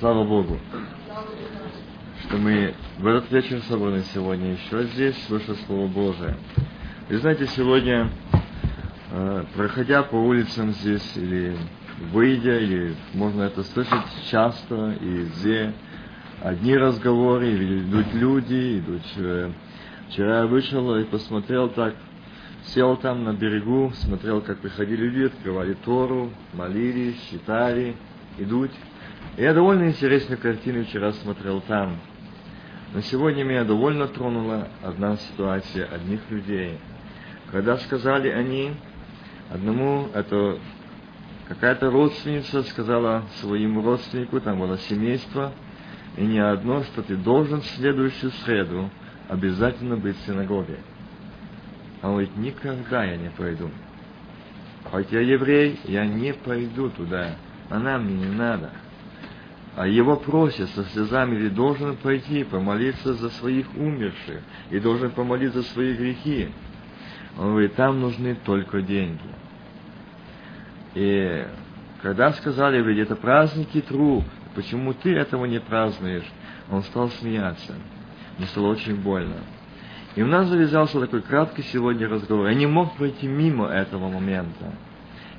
[0.00, 0.58] Слава Богу,
[2.22, 6.38] что мы в этот вечер собраны сегодня еще здесь, слыша Слово Божие.
[7.10, 8.08] И знаете, сегодня,
[9.10, 11.54] э, проходя по улицам здесь, или
[12.14, 15.74] выйдя, или можно это слышать часто, и где
[16.42, 19.02] одни разговоры, идут люди, идут...
[20.08, 21.94] Вчера я вышел и посмотрел так,
[22.68, 27.96] сел там на берегу, смотрел, как приходили люди, открывали Тору, молились, читали,
[28.38, 28.70] идут.
[29.36, 31.96] Я довольно интересную картину вчера смотрел там.
[32.92, 36.78] Но сегодня меня довольно тронула одна ситуация одних людей.
[37.52, 38.72] Когда сказали они,
[39.50, 40.58] одному, это
[41.48, 45.52] какая-то родственница сказала своему родственнику, там было семейство,
[46.16, 48.90] и не одно, что ты должен в следующую среду
[49.28, 50.78] обязательно быть в синагоге.
[52.02, 53.70] А он говорит, никогда я не пойду.
[54.90, 57.36] Хоть я еврей, я не пойду туда.
[57.68, 58.70] Она мне не надо.
[59.76, 64.40] А его просят со слезами, ведь должен пойти помолиться за своих умерших,
[64.70, 66.48] и должен помолиться за свои грехи.
[67.38, 69.20] Он говорит, там нужны только деньги.
[70.94, 71.46] И
[72.02, 76.26] когда сказали, ведь это праздники труп, почему ты этого не празднуешь?
[76.70, 77.74] Он стал смеяться.
[78.38, 79.36] Мне стало очень больно.
[80.16, 82.48] И у нас завязался такой краткий сегодня разговор.
[82.48, 84.72] Я не мог пройти мимо этого момента.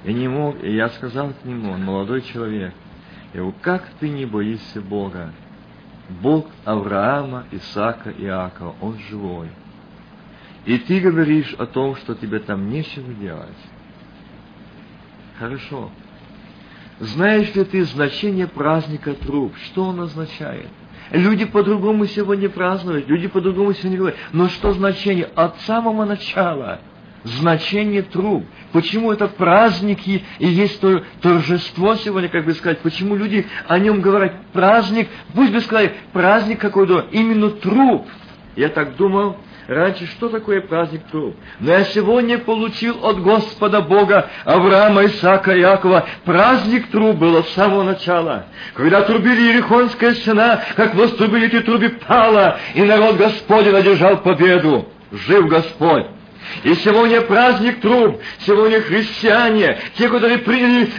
[0.05, 2.73] Я не мог, и я сказал к нему, он молодой человек,
[3.33, 5.31] говорю, как ты не боишься Бога?
[6.21, 9.49] Бог Авраама, Исаака Иакова, Он живой.
[10.65, 13.49] И ты говоришь о том, что тебе там нечего делать.
[15.39, 15.89] Хорошо.
[16.99, 19.55] Знаешь ли ты значение праздника труп?
[19.65, 20.67] Что он означает?
[21.09, 24.19] Люди по-другому сегодня празднуют, люди по-другому сегодня говорят.
[24.33, 25.25] Но что значение?
[25.25, 26.79] От самого начала
[27.23, 28.45] значение труп.
[28.71, 34.01] Почему это праздники и есть то торжество сегодня, как бы сказать, почему люди о нем
[34.01, 38.07] говорят праздник, пусть бы сказали, праздник какой-то, именно труп.
[38.55, 41.35] Я так думал, Раньше что такое праздник труп?
[41.61, 46.05] Но я сегодня получил от Господа Бога Авраама, Исаака, Якова.
[46.25, 48.47] Праздник труп было с самого начала.
[48.73, 54.89] Когда трубили Ерихонская стена, как вострубили эти трубы, пала, и народ Господень одержал победу.
[55.11, 56.07] Жив Господь!
[56.63, 60.89] И сегодня праздник труб, сегодня христиане, те, которые приняли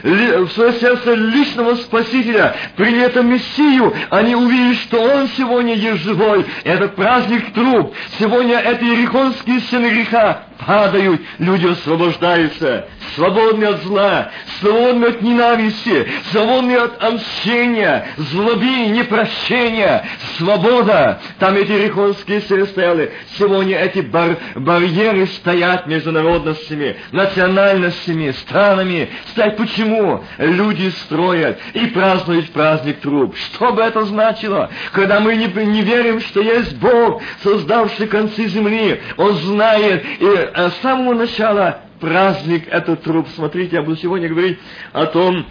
[0.44, 6.46] в свое сердце личного Спасителя, приняли это Мессию, они увидели, что Он сегодня есть живой.
[6.64, 7.94] Это праздник труб.
[8.18, 14.30] Сегодня это ерихонские сыны греха падают, люди освобождаются, свободны от зла,
[14.60, 20.04] свободны от ненависти, свободны от омщения, злоби, непрощения,
[20.36, 21.20] свобода.
[21.38, 23.12] Там эти рихонские силы стояли.
[23.38, 29.10] Сегодня эти бар барьеры стоят между народностями, национальностями, странами.
[29.30, 30.24] Стоять почему?
[30.38, 33.36] Люди строят и празднуют праздник труп.
[33.36, 34.70] Что бы это значило?
[34.92, 40.74] Когда мы не, не верим, что есть Бог, создавший концы земли, Он знает и с
[40.82, 43.28] самого начала праздник этот труп.
[43.34, 44.58] Смотрите, я буду сегодня говорить
[44.92, 45.46] о том,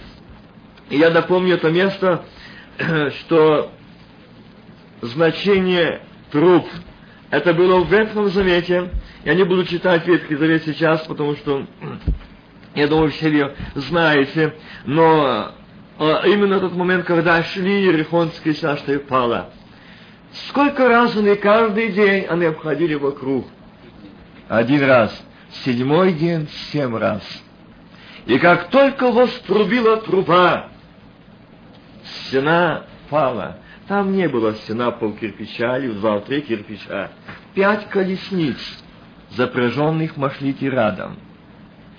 [0.90, 2.26] я напомню это место,
[3.20, 3.72] что
[5.02, 6.02] значение
[6.32, 6.68] труп,
[7.30, 8.90] это было в Ветхом Завете.
[9.24, 11.66] Я не буду читать Ветхий Завет сейчас, потому что
[12.76, 13.30] я думаю, все
[13.76, 14.54] вы знаете,
[14.86, 15.52] но
[16.00, 19.52] именно тот момент, когда шли Ерехонские сашты пала.
[20.48, 23.48] Сколько раз они каждый день они обходили вокруг?
[24.52, 25.18] Один раз
[25.64, 27.24] седьмой день семь раз.
[28.26, 30.68] И как только вострубила труба,
[32.04, 33.60] стена пала.
[33.88, 37.12] Там не было стена пол кирпича или два-три кирпича.
[37.54, 38.58] Пять колесниц,
[39.30, 41.16] запряженных машлите рядом.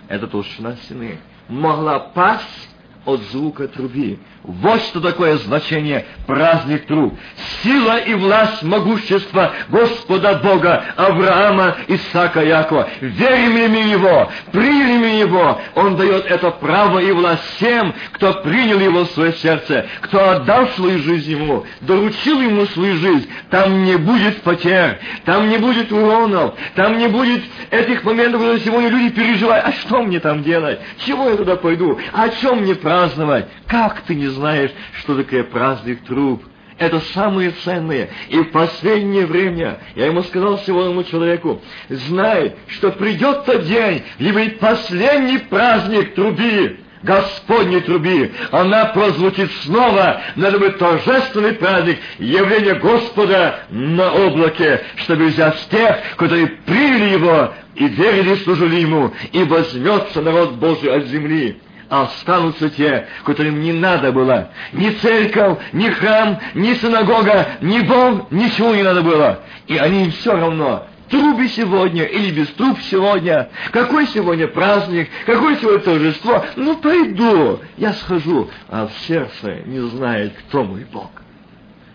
[0.08, 1.20] Это толщина стены.
[1.48, 2.68] Могла пасть
[3.06, 4.18] от звука труби.
[4.44, 7.14] Вот что такое значение праздник труб.
[7.62, 12.88] Сила и власть могущества Господа Бога Авраама, Исаака, Якова.
[13.00, 14.28] Верим ли мы Его?
[14.50, 15.60] Приняли мы Его?
[15.76, 20.66] Он дает это право и власть всем, кто принял Его в свое сердце, кто отдал
[20.70, 23.28] свою жизнь Ему, доручил Ему свою жизнь.
[23.48, 28.88] Там не будет потерь, там не будет уронов, там не будет этих моментов, когда сегодня
[28.88, 30.80] люди переживают, а что мне там делать?
[31.06, 32.00] Чего я туда пойду?
[32.12, 33.46] О чем мне праздновать?
[33.68, 34.70] Как ты не знаешь,
[35.00, 36.42] что такое праздник труп.
[36.78, 38.08] Это самое ценное.
[38.28, 44.32] И в последнее время я ему сказал сегодня человеку, знай, что придет тот день, и
[44.32, 46.78] будет последний праздник труби.
[47.02, 55.66] Господней труби, она прозвучит снова, надо быть торжественный праздник, явление Господа на облаке, чтобы взять
[55.68, 61.60] тех, которые приняли Его и верили, служили Ему, и возьмется народ Божий от земли.
[61.92, 64.48] А останутся те, которым не надо было.
[64.72, 69.40] Ни церковь, ни храм, ни синагога, ни Бог, ничего не надо было.
[69.66, 75.80] И они все равно трубе сегодня или без труб сегодня, какой сегодня праздник, какое сегодня
[75.80, 81.10] торжество, ну пойду, я схожу, а в сердце не знает, кто мой Бог.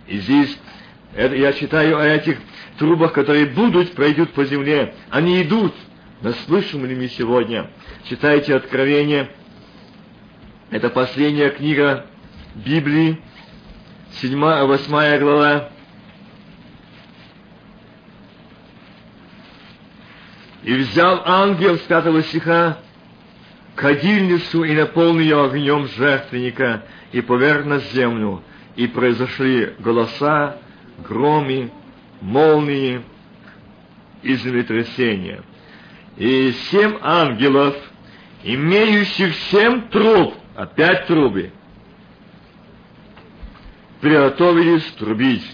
[0.06, 0.60] И здесь
[1.16, 2.38] это, я читаю о этих
[2.78, 4.94] трубах, которые будут, пройдут по земле.
[5.10, 5.74] Они идут.
[6.22, 7.72] Но слышим ли мы сегодня?
[8.08, 9.30] Читайте Откровение.
[10.69, 12.08] Это последняя книга
[12.54, 13.22] Библии,
[14.22, 15.69] 7-8 глава.
[20.64, 22.80] И взял ангел с пятого стиха
[23.75, 28.44] кадильницу и наполнил ее огнем жертвенника и поверг на землю,
[28.75, 30.58] и произошли голоса,
[30.98, 31.72] громи,
[32.20, 33.04] молнии
[34.22, 35.44] и землетрясения.
[36.18, 37.74] И семь ангелов,
[38.44, 41.51] имеющих семь труб, опять трубы,
[44.01, 45.45] приготовились трубить.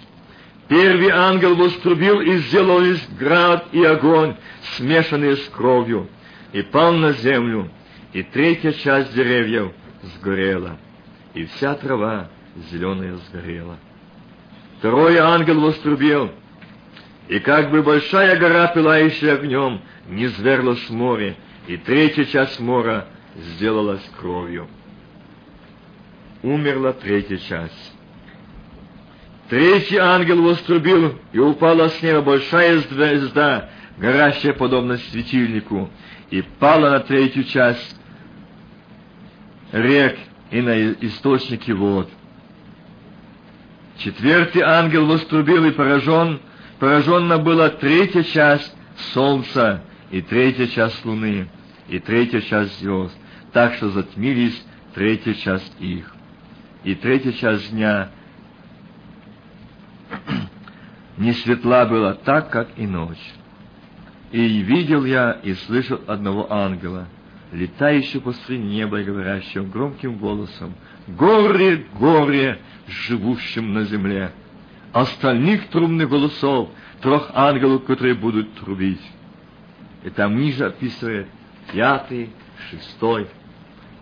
[0.69, 4.37] Первый ангел вострубил, и сделались град и огонь,
[4.77, 6.07] смешанные с кровью,
[6.53, 7.69] и пал на землю,
[8.13, 10.77] и третья часть деревьев сгорела,
[11.33, 12.29] и вся трава
[12.71, 13.77] зеленая сгорела.
[14.79, 16.31] Второй ангел вострубил,
[17.27, 21.35] и как бы большая гора, пылающая огнем, не зверлась море,
[21.67, 24.69] и третья часть мора сделалась кровью.
[26.43, 27.93] Умерла третья часть.
[29.49, 35.89] Третий ангел вострубил, и упала с неба большая звезда, горящая подобно светильнику,
[36.29, 37.95] и пала на третью часть
[39.71, 40.17] рек
[40.51, 42.09] и на источники вод.
[43.99, 46.41] Четвертый ангел вострубил, и поражен,
[46.77, 48.75] пораженна была третья часть
[49.13, 49.81] солнца,
[50.11, 51.47] и третья часть луны,
[51.87, 53.15] и третья часть звезд,
[53.53, 54.61] так что затмились
[54.93, 56.12] третья часть их.
[56.83, 58.09] И третья часть дня
[61.17, 63.33] не светла была так, как и ночь.
[64.31, 67.07] И видел я и слышал одного ангела,
[67.51, 70.73] летающего посреди неба и говорящего громким голосом,
[71.07, 74.31] «Горе, горе, живущим на земле!»
[74.91, 76.69] Остальных трубных голосов,
[77.01, 79.01] трех ангелов, которые будут трубить.
[80.03, 81.27] И там ниже описывает
[81.71, 82.29] пятый,
[82.69, 83.27] шестой.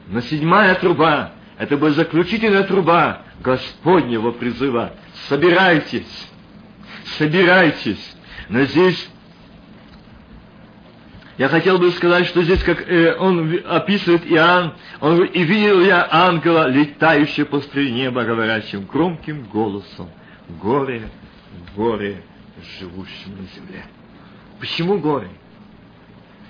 [0.08, 1.32] Но седьмая труба,
[1.62, 4.94] это будет заключительная труба Господнего призыва.
[5.30, 6.28] Собирайтесь,
[7.20, 8.16] собирайтесь.
[8.50, 9.08] Но здесь
[11.38, 15.82] я хотел бы сказать, что здесь, как э, он описывает Иоанн, он говорит, «И видел
[15.82, 20.10] я ангела, летающего посреди неба, говорящим громким голосом,
[20.64, 21.12] горе,
[21.76, 22.24] горе
[22.80, 23.86] живущим на земле».
[24.60, 25.30] Почему горе?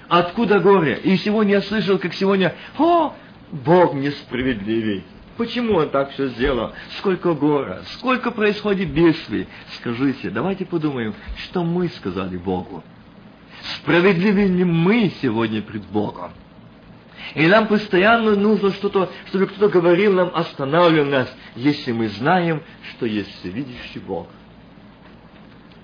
[0.08, 1.02] Откуда горе?
[1.04, 3.14] И сегодня я слышал, как сегодня, «О,
[3.52, 5.04] Бог несправедливый».
[5.38, 6.74] Почему он так все сделал?
[6.98, 9.48] Сколько гора, сколько происходит бедствий.
[9.78, 12.84] Скажите, давайте подумаем, что мы сказали Богу.
[13.78, 16.32] Справедливы ли мы сегодня пред Богом?
[17.34, 23.06] И нам постоянно нужно что-то, чтобы кто-то говорил нам, останавливал нас, если мы знаем, что
[23.06, 24.28] есть всевидящий Бог.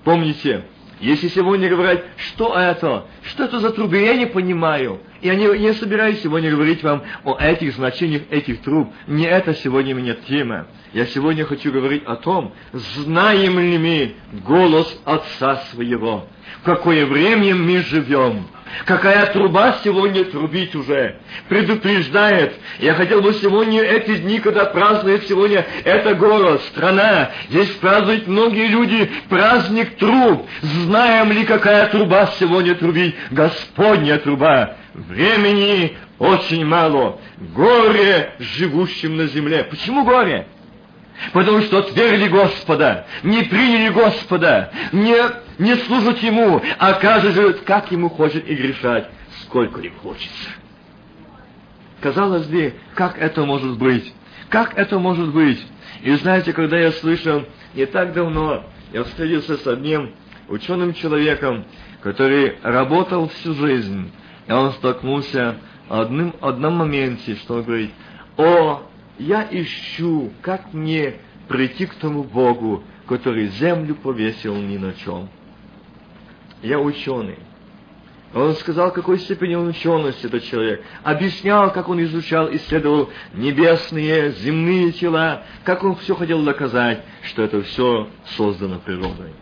[0.04, 0.64] Помните,
[1.00, 5.00] если сегодня говорят, что это, что это за трубы, я не понимаю.
[5.20, 8.92] Я не, не собираюсь сегодня говорить вам о этих значениях этих труб.
[9.06, 10.66] Не это сегодня у меня тема.
[10.92, 14.14] Я сегодня хочу говорить о том, знаем ли мы
[14.44, 16.26] голос Отца Своего,
[16.60, 18.46] в какое время мы живем,
[18.84, 21.16] какая труба сегодня трубить уже,
[21.48, 22.54] предупреждает.
[22.78, 28.66] Я хотел бы сегодня, эти дни, когда празднует сегодня это город, страна, здесь празднуют многие
[28.66, 30.46] люди праздник труб.
[30.62, 33.14] Знаем ли, какая труба сегодня трубить?
[33.30, 34.76] Господня труба.
[34.94, 37.20] Времени очень мало.
[37.36, 39.64] Горе живущим на земле.
[39.64, 40.46] Почему горе?
[41.32, 45.16] Потому что отвергли Господа, не приняли Господа, не,
[45.58, 49.08] не служат Ему, а каждый живет, как Ему хочет и грешать,
[49.42, 50.50] сколько им хочется.
[52.00, 54.14] Казалось бы, как это может быть?
[54.48, 55.64] Как это может быть?
[56.02, 60.14] И знаете, когда я слышал, не так давно, я встретился с одним
[60.48, 61.64] ученым человеком,
[62.00, 64.12] который работал всю жизнь,
[64.46, 65.56] и он столкнулся
[65.88, 67.90] в одном, одном моменте, что он говорит,
[68.36, 68.82] о,
[69.18, 71.16] я ищу, как мне
[71.48, 75.28] прийти к тому Богу, который землю повесил ни на чем.
[76.62, 77.38] Я ученый.
[78.34, 80.84] Он сказал, какой степени он учености этот человек.
[81.02, 87.62] Объяснял, как он изучал, исследовал небесные, земные тела, как он все хотел доказать, что это
[87.62, 89.32] все создано природой.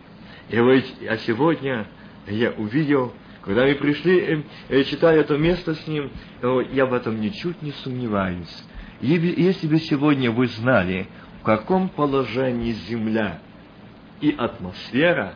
[0.49, 1.87] И вот, а сегодня
[2.27, 3.13] я увидел,
[3.47, 6.11] Когда мы пришли, э, читали это место с ним,
[6.73, 8.63] я в этом ничуть не сомневаюсь.
[8.99, 11.07] Если бы сегодня вы знали,
[11.39, 13.39] в каком положении Земля
[14.19, 15.35] и атмосфера,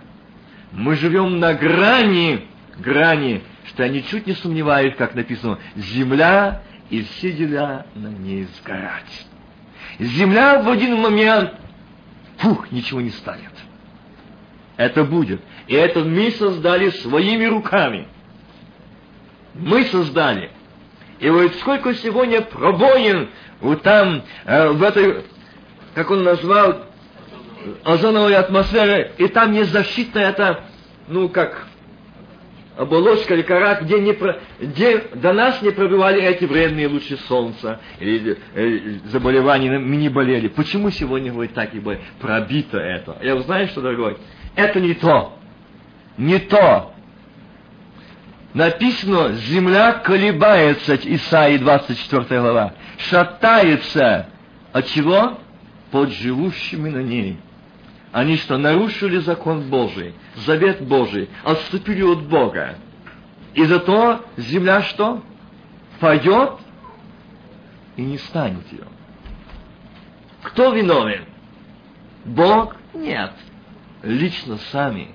[0.71, 2.47] мы живем на грани,
[2.77, 9.27] грани, что я ничуть не сомневаюсь, как написано, земля и все дела на ней сгорать.
[9.99, 11.53] Земля в один момент,
[12.37, 13.51] фух, ничего не станет.
[14.77, 15.41] Это будет.
[15.67, 18.07] И это мы создали своими руками.
[19.53, 20.49] Мы создали.
[21.19, 25.23] И вот сколько сегодня пробоин вот там, э, в этой,
[25.93, 26.85] как он назвал,
[27.83, 30.63] озоновой атмосферы, и там есть защитная это,
[31.07, 31.67] ну как,
[32.77, 34.17] оболочка или кора, где, не,
[34.59, 40.47] где до нас не пробивали эти вредные лучи солнца, или э, заболевания, мы не болели.
[40.47, 43.17] Почему сегодня, говорит, так и бы пробито это?
[43.21, 44.17] Я знаю, что, дорогой,
[44.55, 45.37] это не то.
[46.17, 46.93] Не то.
[48.53, 54.27] Написано, земля колебается, Исаии 24 глава, шатается.
[54.73, 55.39] От чего?
[55.91, 57.37] Под живущими на ней.
[58.11, 62.75] Они что, нарушили закон Божий, завет Божий, отступили от Бога.
[63.53, 65.23] И зато земля что?
[65.99, 66.59] Пойдет
[67.95, 68.85] и не станет ее.
[70.43, 71.25] Кто виновен?
[72.25, 72.75] Бог?
[72.93, 73.31] Нет.
[74.03, 75.09] Лично сами,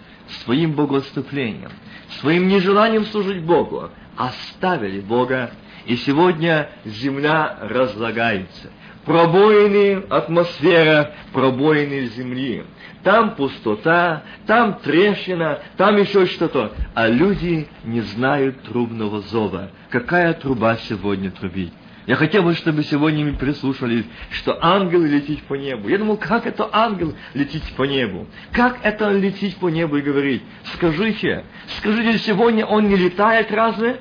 [0.45, 1.73] своим богоотступлением,
[2.21, 5.51] своим нежеланием служить Богу, оставили Бога,
[5.87, 8.71] и сегодня земля разлагается.
[9.05, 12.65] Пробоины атмосфера, пробоины земли
[13.07, 16.73] там пустота, там трещина, там еще что-то.
[16.93, 19.71] А люди не знают трубного зова.
[19.91, 21.73] Какая труба сегодня трубить?
[22.07, 25.89] Я хотел бы, чтобы сегодня мы прислушались, что ангел летит по небу.
[25.89, 28.27] Я думал, как это ангел летит по небу?
[28.51, 30.43] Как это летит по небу и говорить?
[30.75, 31.45] Скажите,
[31.79, 34.01] скажите, сегодня он не летает разве?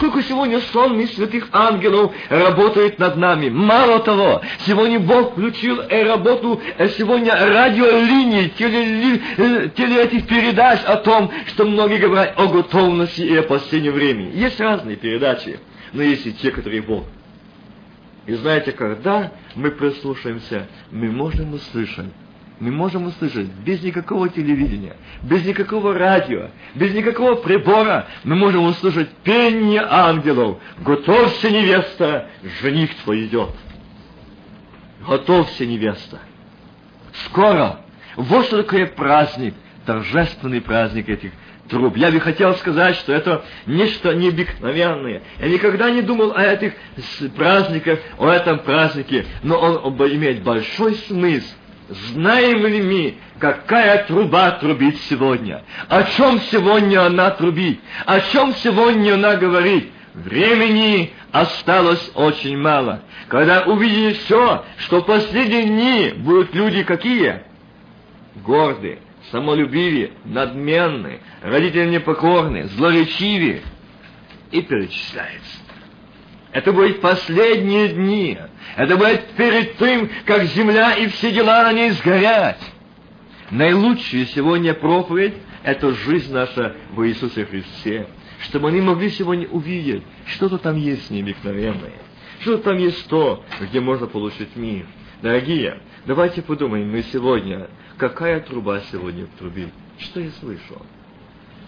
[0.00, 3.50] Сколько сегодня сонми святых ангелов работает над нами.
[3.50, 10.96] Мало того, сегодня Бог включил работу э, сегодня радиолинии, теле, э, теле этих передач о
[10.96, 14.34] том, что многие говорят о готовности и о последнем времени.
[14.38, 15.60] Есть разные передачи,
[15.92, 17.04] но есть и те, которые Бог.
[18.24, 22.06] И знаете, когда мы прислушаемся, мы можем услышать
[22.60, 29.08] мы можем услышать без никакого телевидения, без никакого радио, без никакого прибора, мы можем услышать
[29.24, 30.58] пение ангелов.
[30.78, 32.28] Готовься, невеста,
[32.60, 33.50] жених твой идет.
[35.06, 36.18] Готовься, невеста.
[37.24, 37.80] Скоро.
[38.16, 39.54] Вот что такое праздник,
[39.86, 41.32] торжественный праздник этих
[41.70, 41.96] труб.
[41.96, 45.22] Я бы хотел сказать, что это нечто необыкновенное.
[45.38, 46.74] Я никогда не думал о этих
[47.34, 51.54] праздниках, о этом празднике, но он имеет большой смысл
[51.90, 55.64] Знаем ли мы, какая труба трубит сегодня?
[55.88, 57.80] О чем сегодня она трубит?
[58.06, 59.90] О чем сегодня она говорит?
[60.14, 63.02] Времени осталось очень мало.
[63.26, 67.42] Когда увидели все, что в последние дни будут люди какие?
[68.36, 69.00] Гордые,
[69.32, 73.62] самолюбивые, надменные, родители непокорные, злоречивые.
[74.52, 75.58] И перечисляется.
[76.52, 78.38] Это будет последние дни.
[78.76, 82.58] Это будет перед тем, как земля и все дела на ней сгорят.
[83.50, 88.08] Наилучшая сегодня проповедь– это жизнь наша в Иисусе Христе.
[88.40, 91.92] Чтобы они могли сегодня увидеть, что-то там есть необыкновенное.
[92.40, 94.86] Что-то там есть то, где можно получить мир.
[95.20, 99.68] Дорогие, давайте подумаем, мы сегодня, какая труба сегодня в трубе?
[99.98, 100.80] Что я слышу?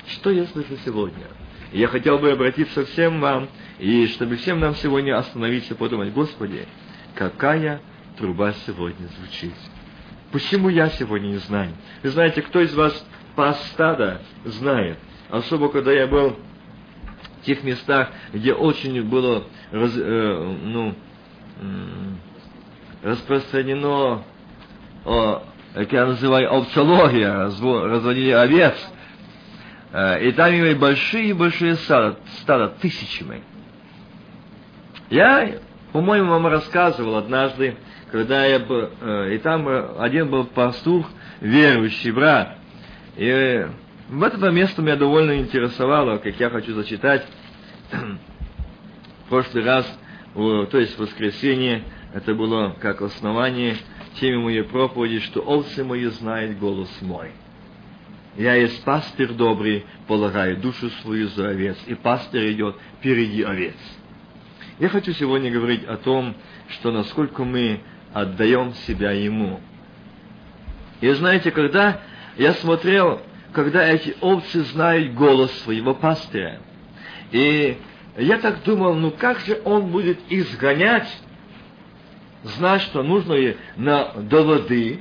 [0.06, 1.26] Что я слышу сегодня?
[1.72, 3.48] я хотел бы обратиться всем вам,
[3.82, 6.68] и чтобы всем нам сегодня остановиться подумать, Господи,
[7.16, 7.80] какая
[8.16, 9.54] труба сегодня звучит.
[10.30, 11.72] Почему я сегодня не знаю?
[12.04, 14.98] Вы знаете, кто из вас пас стада знает?
[15.30, 16.36] Особо, когда я был
[17.40, 20.94] в тех местах, где очень было раз, э, ну,
[21.60, 22.12] э,
[23.02, 24.22] распространено,
[25.04, 25.42] о,
[25.74, 28.76] как я называю, овцология, разводили овец,
[29.90, 33.42] э, и там имели большие-большие стада, стада, тысячами.
[35.12, 35.60] Я
[35.92, 37.76] по-моему, вам рассказывал однажды,
[38.10, 41.06] когда я был, э, и там один был пастух,
[41.42, 42.56] верующий брат.
[43.18, 43.66] И
[44.08, 47.26] в это место меня довольно интересовало, как я хочу зачитать.
[47.90, 49.86] в прошлый раз,
[50.32, 53.76] то есть в воскресенье, это было как основание
[54.18, 57.32] теме моей проповеди, что овцы мои знают голос мой.
[58.38, 63.76] Я есть пастырь добрый, полагаю душу свою за овец, и пастырь идет впереди овец.
[64.82, 66.34] Я хочу сегодня говорить о том,
[66.68, 67.80] что насколько мы
[68.12, 69.60] отдаем себя Ему.
[71.00, 72.00] И знаете, когда
[72.36, 73.22] я смотрел
[73.52, 76.60] когда эти овцы знают голос своего пастыря.
[77.30, 77.78] И
[78.16, 81.08] я так думал, ну как же он будет изгонять,
[82.42, 85.00] знать, что нужно и на, до воды.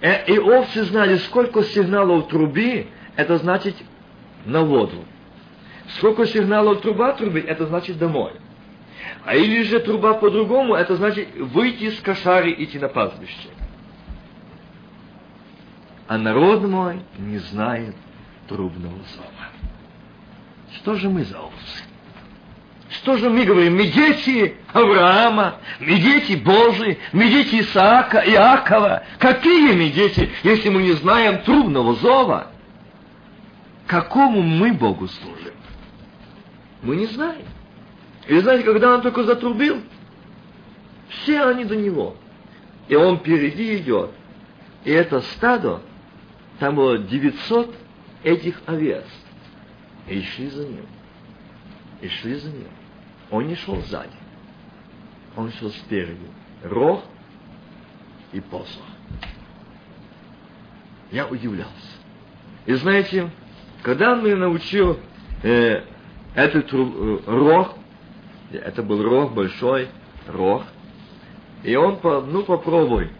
[0.00, 3.76] Э, и овцы знали, сколько сигналов труби, это значит
[4.44, 5.04] на воду.
[5.94, 8.32] Сколько сигналов труба трубить, это значит домой.
[9.24, 13.48] А или же труба по-другому, это значит выйти с кошары идти на пастбище.
[16.08, 17.94] А народ мой не знает
[18.48, 19.48] трубного зова.
[20.76, 21.84] Что же мы за овцы?
[22.88, 23.76] Что же мы говорим?
[23.76, 29.02] Мы дети Авраама, мы дети Божии, мы дети Исаака, Иакова.
[29.18, 32.52] Какие мы дети, если мы не знаем трубного зова?
[33.86, 35.45] Какому мы Богу служим?
[36.86, 37.44] Мы не знаем.
[38.28, 39.82] И знаете, когда он только затрубил,
[41.08, 42.16] все они до него.
[42.86, 44.12] И он впереди идет.
[44.84, 45.82] И это стадо,
[46.60, 47.74] там было 900
[48.22, 49.04] этих овец.
[50.06, 50.86] И шли за ним.
[52.02, 52.68] И шли за ним.
[53.32, 54.16] Он не шел сзади.
[55.34, 56.30] Он шел спереди.
[56.62, 57.02] Рог
[58.32, 58.84] и посох.
[61.10, 61.72] Я удивлялся.
[62.64, 63.28] И знаете,
[63.82, 65.00] когда он меня научил
[65.42, 65.82] э,
[66.36, 66.70] этот
[67.26, 67.74] рог,
[68.52, 69.88] это был рог, большой
[70.28, 70.62] рог,
[71.64, 73.10] и он, ну попробуй.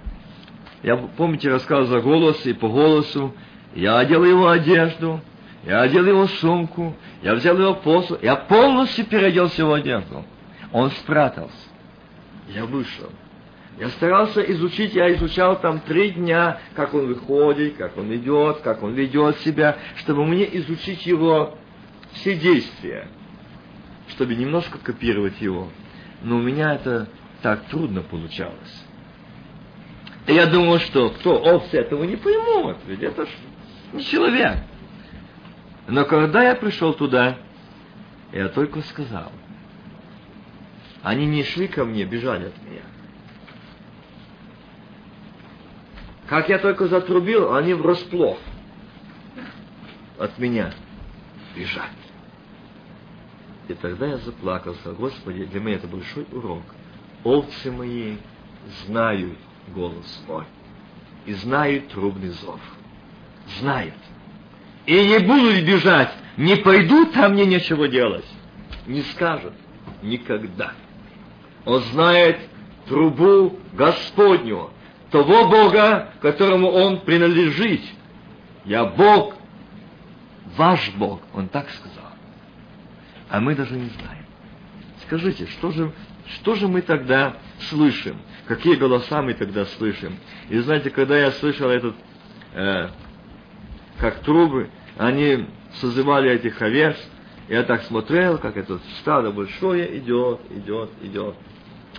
[0.83, 3.35] Я, помните, рассказывал за голос, и по голосу
[3.75, 5.21] я одел его одежду,
[5.65, 10.25] я одел его сумку, я взял его посуд, я полностью переоделся в его одежду.
[10.73, 11.57] Он спрятался.
[12.49, 13.11] Я вышел.
[13.79, 18.83] Я старался изучить, я изучал там три дня, как он выходит, как он идет, как
[18.83, 21.57] он ведет себя, чтобы мне изучить его
[22.13, 23.09] все действия,
[24.09, 25.69] чтобы немножко копировать его.
[26.23, 27.09] Но у меня это
[27.43, 28.85] так трудно получалось.
[30.27, 33.29] И я думал, что кто овцы этого не поймут, ведь это ж
[33.93, 34.59] не человек.
[35.87, 37.39] Но когда я пришел туда,
[38.33, 39.31] я только сказал.
[41.03, 42.83] Они не шли ко мне, бежали от меня.
[46.27, 48.39] Как я только затрубил, они врасплох
[50.19, 50.73] от меня
[51.57, 51.91] бежать.
[53.69, 56.63] И тогда я заплакал, сказал, Господи, для меня это большой урок.
[57.25, 58.17] Овцы мои
[58.85, 59.39] знают
[59.75, 60.45] голос мой
[61.25, 62.61] и знают трубный зов.
[63.59, 63.95] Знают
[64.87, 68.25] и не будут бежать, не пойдут, там мне нечего делать.
[68.87, 69.53] Не скажут
[70.03, 70.73] никогда.
[71.65, 72.39] Он знает
[72.87, 74.71] трубу Господню,
[75.11, 77.81] того Бога, которому он принадлежит.
[78.65, 79.35] Я Бог,
[80.57, 82.11] ваш Бог, он так сказал.
[83.29, 84.25] А мы даже не знаем.
[85.07, 85.93] Скажите, что же,
[86.37, 87.37] что же мы тогда
[87.69, 88.17] слышим?
[88.47, 90.17] Какие голоса мы тогда слышим?
[90.49, 91.95] И знаете, когда я слышал этот
[92.55, 92.89] э,
[93.99, 95.47] как трубы, они
[95.81, 96.97] созывали этих овец.
[97.49, 101.37] Я так смотрел, как это стадо большое идет, идет, идет.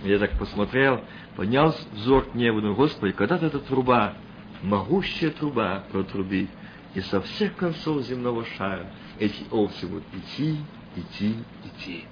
[0.02, 1.00] Я так посмотрел,
[1.36, 4.14] поднял взор к небу, думаю, Господи, когда-то эта труба,
[4.62, 6.50] могущая труба протрубит,
[6.94, 8.86] и со всех концов земного шара
[9.18, 10.58] эти овцы будут идти,
[10.96, 12.04] идти, идти.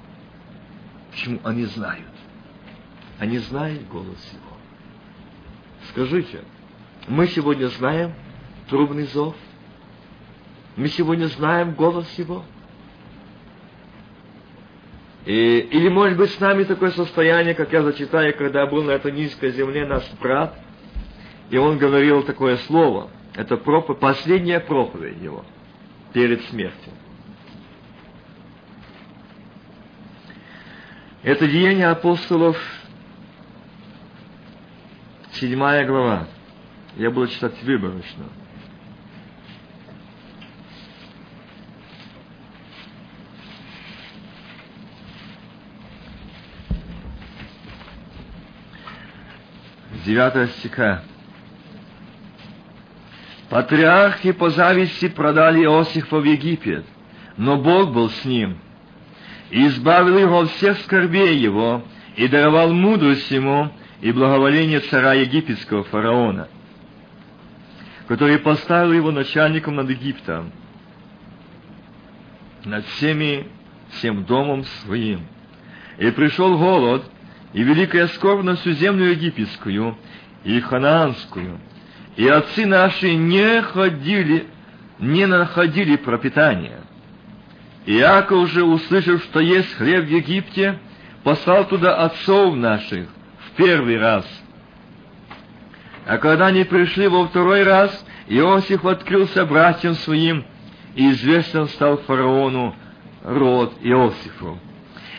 [1.11, 1.41] Почему?
[1.45, 2.07] Они знают.
[3.19, 4.57] Они знают голос его.
[5.91, 6.45] Скажите,
[7.09, 8.13] мы сегодня знаем
[8.69, 9.35] трубный зов?
[10.77, 12.45] Мы сегодня знаем голос Его.
[15.25, 19.11] И, или, может быть, с нами такое состояние, как я зачитаю, когда был на этой
[19.11, 20.55] низкой земле наш брат,
[21.51, 23.11] и он говорил такое слово.
[23.37, 25.45] Это проповедь, последняя проповедь его
[26.13, 26.93] перед смертью.
[31.23, 32.57] Это Деяние апостолов,
[35.33, 36.29] седьмая глава.
[36.97, 38.25] Я буду читать выборочно.
[50.07, 51.03] 9 стиха.
[53.49, 56.85] Патриархи по зависти продали Иосифа в Египет,
[57.37, 58.59] но Бог был с ним,
[59.51, 61.85] и избавил его от всех скорбей его,
[62.17, 66.49] и даровал мудрость ему и благоволение царя египетского фараона,
[68.09, 70.51] который поставил его начальником над Египтом,
[72.65, 73.47] над всеми,
[73.91, 75.21] всем домом своим.
[75.99, 77.05] И пришел голод,
[77.53, 79.97] и великая скорбь на всю землю египетскую
[80.43, 81.61] и ханаанскую.
[82.17, 84.47] И отцы наши не ходили,
[84.99, 86.81] не находили пропитания.
[87.85, 90.79] Иаков же, услышав, что есть хлеб в Египте,
[91.23, 94.27] послал туда отцов наших в первый раз.
[96.07, 100.45] А когда они пришли во второй раз, Иосиф открылся братьям своим,
[100.95, 102.75] и известен стал фараону
[103.23, 104.59] род Иосифу.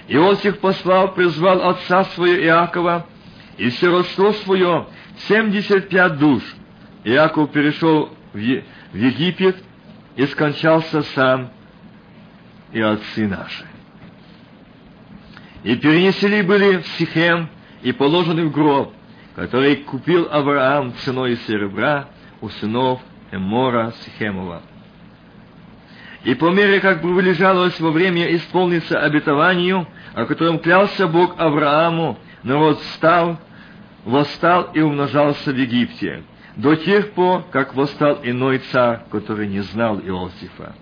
[0.07, 3.05] Иосиф послал, призвал отца своего Иакова,
[3.57, 4.87] и все родство свое,
[5.27, 6.41] семьдесят пять душ.
[7.07, 9.55] Иаков перешел в Египет
[10.17, 11.49] и скончался сам
[12.73, 13.65] и отцы наши.
[15.63, 17.47] И перенесли были в Сихем
[17.81, 18.93] и положены в гроб,
[19.35, 22.09] который купил Авраам ценой серебра
[22.41, 22.99] у сынов
[23.31, 24.61] Эмора Сихемова.
[26.25, 32.19] И по мере, как бы вылежалось во время исполниться обетованию, о котором клялся Бог Аврааму,
[32.43, 33.39] народ встал,
[34.03, 36.23] восстал и умножался в Египте,
[36.57, 40.75] до тех пор, как восстал иной царь, который не знал Иосифа.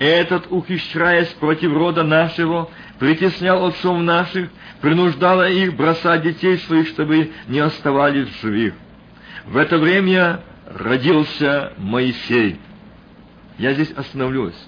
[0.00, 2.68] Этот, ухищряясь против рода нашего,
[2.98, 8.74] притеснял отцов наших, принуждала их бросать детей своих, чтобы не оставались живых.
[9.46, 12.58] В это время родился Моисей.
[13.56, 14.60] Я здесь остановлюсь.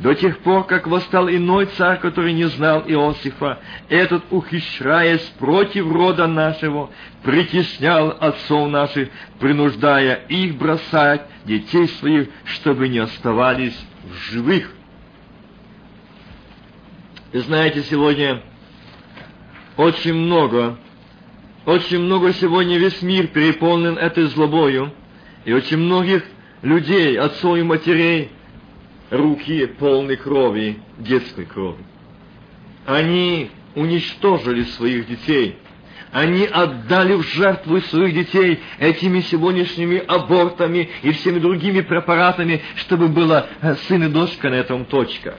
[0.00, 3.58] До тех пор, как восстал иной царь, который не знал Иосифа,
[3.90, 6.88] этот, ухищряясь против рода нашего,
[7.22, 14.72] притеснял отцов наших, принуждая их бросать детей своих, чтобы не оставались в живых.
[17.34, 18.40] Вы знаете, сегодня
[19.76, 20.78] очень много,
[21.66, 24.94] очень много сегодня весь мир переполнен этой злобою,
[25.44, 26.24] и очень многих
[26.62, 28.30] людей, отцов и матерей,
[29.10, 31.84] руки полны крови, детской крови.
[32.86, 35.56] Они уничтожили своих детей.
[36.12, 43.46] Они отдали в жертву своих детей этими сегодняшними абортами и всеми другими препаратами, чтобы было
[43.60, 45.38] э, сын и дочка на этом точка.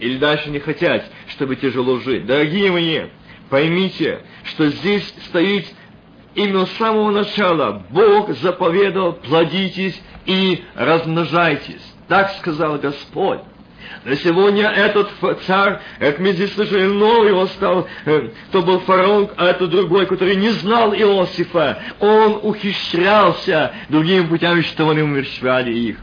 [0.00, 2.26] Или дальше не хотят, чтобы тяжело жить.
[2.26, 3.00] Дорогие мои,
[3.48, 5.66] поймите, что здесь стоит
[6.34, 11.91] именно с самого начала Бог заповедал плодитесь и размножайтесь.
[12.12, 13.40] Так сказал Господь.
[14.04, 15.08] На сегодня этот
[15.46, 20.04] царь, как мы здесь слышали, новый его стал, э, то был фараон, а это другой,
[20.04, 21.78] который не знал Иосифа.
[22.00, 25.96] Он ухищрялся другими путями, что они умерщвляли их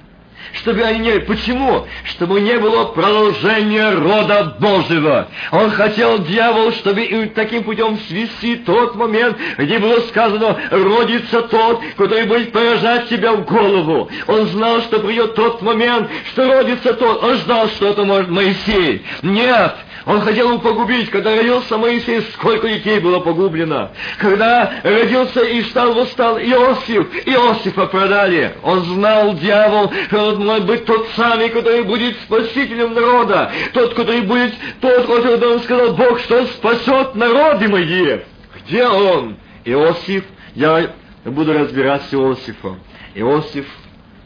[0.54, 1.20] чтобы они не...
[1.20, 1.86] Почему?
[2.06, 5.28] Чтобы не было продолжения рода Божьего.
[5.52, 11.82] Он хотел, дьявол, чтобы и таким путем свести тот момент, где было сказано, родится тот,
[11.98, 14.10] который будет поражать тебя в голову.
[14.28, 17.24] Он знал, что придет тот момент, что родится тот.
[17.24, 19.04] Он ждал, что это может Моисей.
[19.22, 21.10] Нет, он хотел его погубить.
[21.10, 23.92] Когда родился Моисей, сколько детей было погублено.
[24.18, 28.54] Когда родился и стал восстал Иосиф, Иосифа продали.
[28.64, 33.52] Он знал, дьявол, что он может быть тот самый, который будет спасителем народа.
[33.74, 38.20] Тот, который будет, тот, который он сказал, Бог, что спасет народы мои.
[38.66, 39.38] Где он?
[39.66, 40.24] Иосиф,
[40.56, 40.92] я
[41.26, 42.80] буду разбираться с Иосифом.
[43.16, 43.66] Иосиф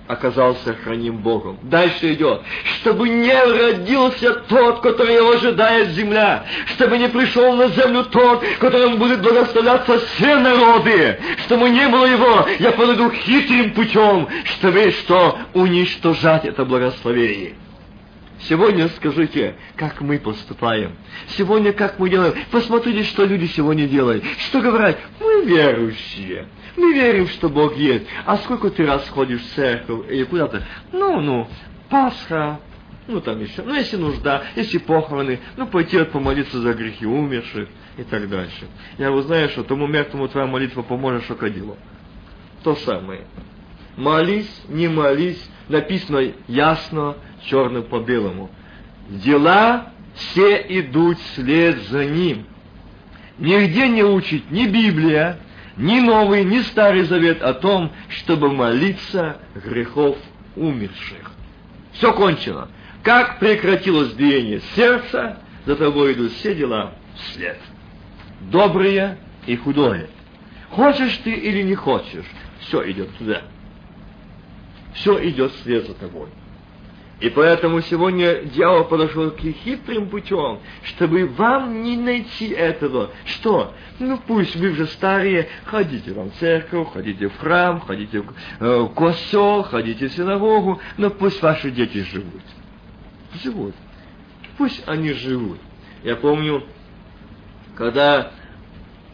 [0.07, 1.57] оказался храним Богом.
[1.63, 2.41] Дальше идет.
[2.75, 6.45] Чтобы не родился тот, который его ожидает земля.
[6.67, 11.19] Чтобы не пришел на землю тот, которым будет благословляться все народы.
[11.45, 15.37] Чтобы не было его, я поведу хитрым путем, чтобы что?
[15.53, 17.53] Уничтожать это благословение.
[18.47, 20.97] Сегодня скажите, как мы поступаем.
[21.37, 22.33] Сегодня как мы делаем.
[22.51, 24.23] Посмотрите, что люди сегодня делают.
[24.39, 24.97] Что говорят?
[25.21, 26.47] Мы верующие.
[26.75, 28.05] Мы верим, что Бог есть.
[28.25, 30.63] А сколько ты раз ходишь в церковь или куда-то?
[30.91, 31.47] Ну, ну,
[31.89, 32.59] Пасха,
[33.07, 37.67] ну там еще, ну если нужда, если похороны, ну пойти вот помолиться за грехи умерших
[37.97, 38.67] и так дальше.
[38.97, 41.77] Я вот знаю, что тому мертвому твоя молитва поможет шокодилу.
[42.63, 43.27] То самое.
[43.97, 48.49] Молись, не молись, написано ясно, черным по белому.
[49.09, 52.45] Дела все идут вслед за ним.
[53.37, 55.39] Нигде не учит ни Библия,
[55.77, 60.17] ни Новый, ни Старый Завет о том, чтобы молиться грехов
[60.55, 61.31] умерших.
[61.93, 62.69] Все кончено.
[63.01, 67.59] Как прекратилось биение сердца, за тобой идут все дела вслед.
[68.41, 70.09] Доброе и худое.
[70.69, 72.25] Хочешь ты или не хочешь,
[72.61, 73.41] все идет туда.
[74.93, 76.29] Все идет вслед за тобой.
[77.19, 83.11] И поэтому сегодня дьявол подошел к хитрым путем, чтобы вам не найти этого.
[83.25, 83.73] Что?
[83.99, 88.87] Ну пусть вы уже старые, ходите вам в церковь, ходите в храм, ходите в, э,
[88.95, 92.41] косел, ходите в синагогу, но пусть ваши дети живут.
[93.41, 93.75] Живут.
[94.57, 95.59] Пусть они живут.
[96.03, 96.63] Я помню,
[97.75, 98.31] когда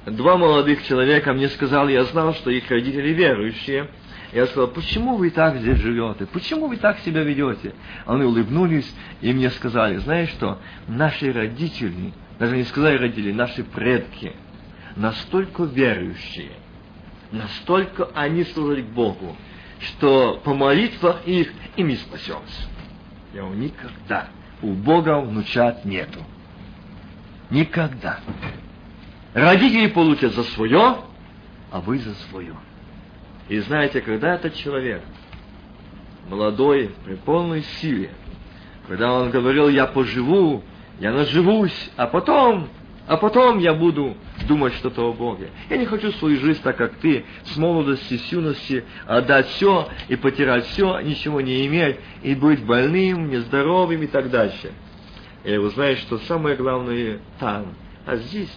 [0.06, 3.90] два молодых человека мне сказали, я знал, что их родители верующие,
[4.32, 6.28] я сказал, почему вы так здесь живете?
[6.28, 7.74] Почему вы так себя ведете?
[8.06, 14.36] Они улыбнулись и мне сказали, знаешь что, наши родители, даже не сказали родители, наши предки,
[14.96, 16.52] настолько верующие,
[17.32, 19.36] настолько они служили к Богу,
[19.80, 22.68] что по молитвах их ими спасемся.
[23.34, 24.28] Я говорю, никогда.
[24.62, 26.20] У Бога внучат нету.
[27.50, 28.20] Никогда.
[29.34, 30.98] Родители получат за свое,
[31.72, 32.56] а вы за свое.
[33.50, 35.02] И знаете, когда этот человек,
[36.30, 38.12] молодой, при полной силе,
[38.88, 40.64] когда он говорил, я поживу,
[41.00, 42.70] я наживусь, а потом,
[43.08, 44.16] а потом я буду
[44.48, 45.50] думать что-то о Боге.
[45.68, 50.16] Я не хочу свою жизнь так, как ты, с молодости, с юности, отдать все и
[50.16, 54.72] потерять все, ничего не иметь, и быть больным, нездоровым и так дальше.
[55.44, 57.74] И вы знаете, что самое главное там,
[58.06, 58.54] а здесь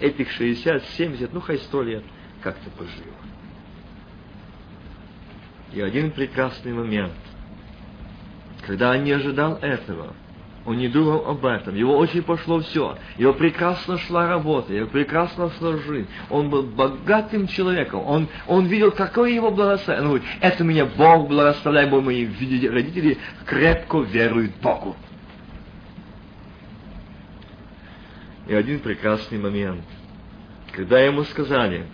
[0.00, 2.04] этих 60, 70, ну хоть 100 лет,
[2.42, 3.04] как ты пожил.
[5.72, 7.12] И один прекрасный момент,
[8.66, 10.14] когда он не ожидал этого,
[10.68, 11.74] он не думал об этом.
[11.74, 12.98] Его очень пошло все.
[13.16, 16.08] Его прекрасно шла работа, его прекрасно шла жизнь.
[16.28, 18.02] Он был богатым человеком.
[18.06, 20.02] Он, он видел, какое его благословение.
[20.02, 22.26] Он говорит, это меня Бог благословляет, бо мои
[22.68, 24.94] родители крепко веруют Богу.
[28.46, 29.84] И один прекрасный момент,
[30.72, 31.86] когда ему сказали,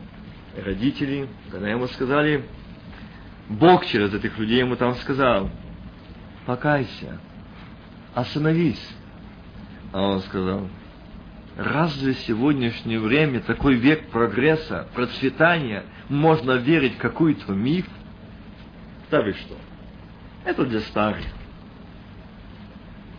[0.57, 2.45] родители, когда ему сказали,
[3.49, 5.51] Бог через этих людей ему там сказал,
[6.47, 7.19] покайся,
[8.15, 8.89] остановись.
[9.93, 10.69] А он сказал,
[11.57, 17.87] разве сегодняшнее время, такой век прогресса, процветания, можно верить в какой-то миф?
[19.11, 19.57] Да вы что?
[20.45, 21.25] Это для старых.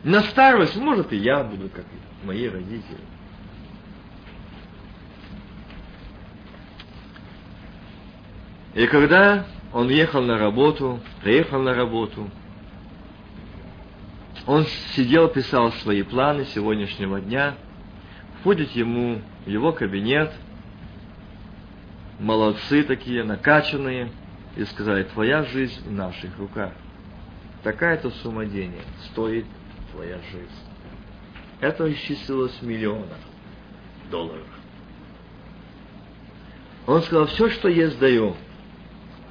[0.04, 1.86] На старость, может, и я буду, как
[2.24, 3.00] мои родители.
[8.76, 12.32] И когда он ехал на работу, приехал на работу,
[14.48, 17.56] он сидел, писал свои планы сегодняшнего дня,
[18.40, 20.32] входит ему в его кабинет,
[22.22, 24.12] молодцы такие, накачанные,
[24.56, 26.72] и сказали, твоя жизнь в наших руках.
[27.62, 29.46] Такая-то сумма денег стоит
[29.92, 30.64] твоя жизнь.
[31.60, 33.18] Это исчислилось в миллионах
[34.10, 34.48] долларов.
[36.88, 38.38] Он сказал, все, что есть, даю,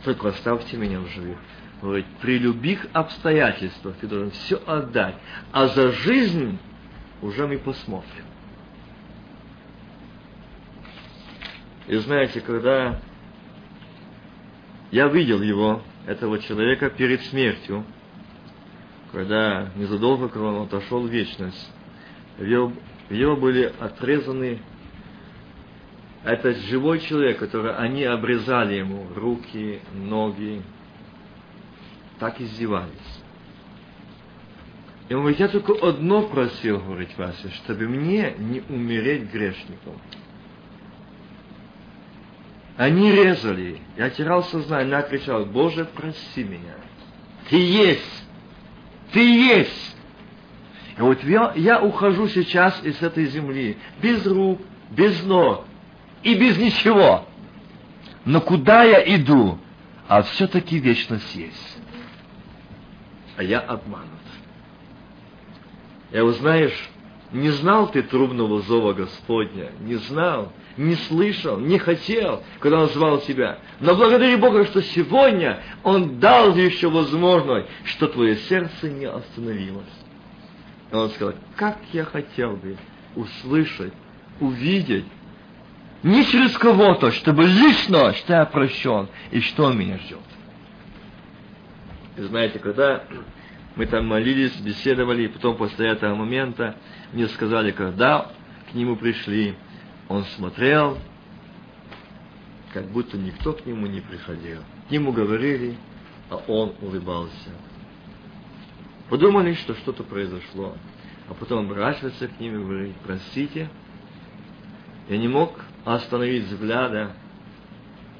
[0.04, 1.38] только оставьте меня в живых
[1.84, 5.16] говорит, при любых обстоятельствах ты должен все отдать,
[5.52, 6.58] а за жизнь
[7.20, 8.24] уже мы посмотрим.
[11.86, 13.00] И знаете, когда
[14.90, 17.84] я видел его, этого человека, перед смертью,
[19.12, 21.70] когда незадолго, когда он отошел в вечность,
[22.38, 22.72] в его,
[23.08, 24.60] в его были отрезаны
[26.24, 30.62] этот живой человек, который они обрезали ему руки, ноги,
[32.18, 32.90] так издевались.
[35.08, 40.00] И он говорит, я только одно просил, говорит Вася, чтобы мне не умереть грешником.
[42.78, 46.76] Они резали, я терял сознание, я кричал, Боже, прости меня.
[47.50, 48.24] Ты есть!
[49.12, 49.96] Ты есть!
[50.96, 55.66] И вот я, я ухожу сейчас из этой земли, без рук, без ног
[56.24, 57.26] и без ничего.
[58.24, 59.58] Но куда я иду?
[60.08, 61.78] А все-таки вечность есть
[63.36, 64.10] а я обманут.
[66.12, 66.88] Я узнаешь,
[67.32, 73.20] не знал ты трубного зова Господня, не знал, не слышал, не хотел, когда Он звал
[73.20, 73.58] тебя.
[73.80, 79.84] Но благодари Бога, что сегодня Он дал еще возможность, что твое сердце не остановилось.
[80.92, 82.76] И Он сказал, как я хотел бы
[83.16, 83.92] услышать,
[84.40, 85.06] увидеть,
[86.04, 90.20] не через кого-то, чтобы лично, что я прощен и что Он меня ждет.
[92.16, 93.02] И знаете, когда
[93.74, 96.76] мы там молились, беседовали, и потом после этого момента
[97.12, 98.30] мне сказали, когда
[98.70, 99.56] к нему пришли,
[100.08, 100.98] он смотрел,
[102.74, 104.60] как будто никто к нему не приходил.
[104.88, 105.76] К нему говорили,
[106.28, 107.50] а он улыбался.
[109.08, 110.74] Подумали, что что-то произошло.
[111.30, 113.70] А потом оборачиваться к ним и говорить, простите,
[115.08, 117.12] я не мог остановить взгляда,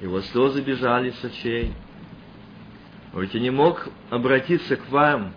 [0.00, 1.72] его слезы бежали с очей,
[3.14, 5.35] ведь я не мог обратиться к вам.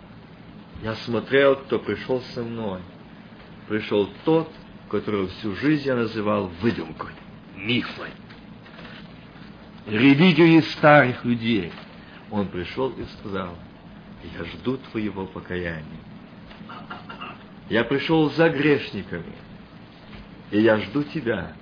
[0.82, 2.80] Я смотрел, кто пришел со мной.
[3.68, 4.50] Пришел тот,
[4.90, 7.12] которого всю жизнь я называл выдумкой,
[7.56, 8.10] мифой.
[9.86, 11.72] Религией старых людей.
[12.30, 13.54] Он пришел и сказал,
[14.36, 15.84] я жду твоего покаяния.
[17.70, 19.32] Я пришел за грешниками,
[20.50, 21.52] и я жду тебя.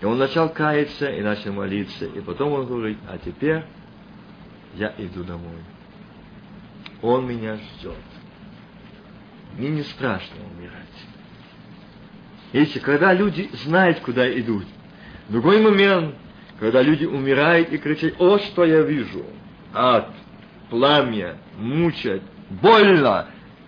[0.00, 3.64] И он начал каяться и начал молиться, и потом он говорит, а теперь
[4.74, 5.62] я иду домой.
[7.02, 7.94] Он меня ждет.
[9.56, 10.74] Мне не страшно умирать.
[12.52, 14.64] Если когда люди знают, куда идут.
[15.28, 16.14] Другой момент,
[16.60, 19.24] когда люди умирают и кричат, «О, что я вижу!
[19.74, 20.10] Ад,
[20.70, 23.26] пламя, мучать, больно!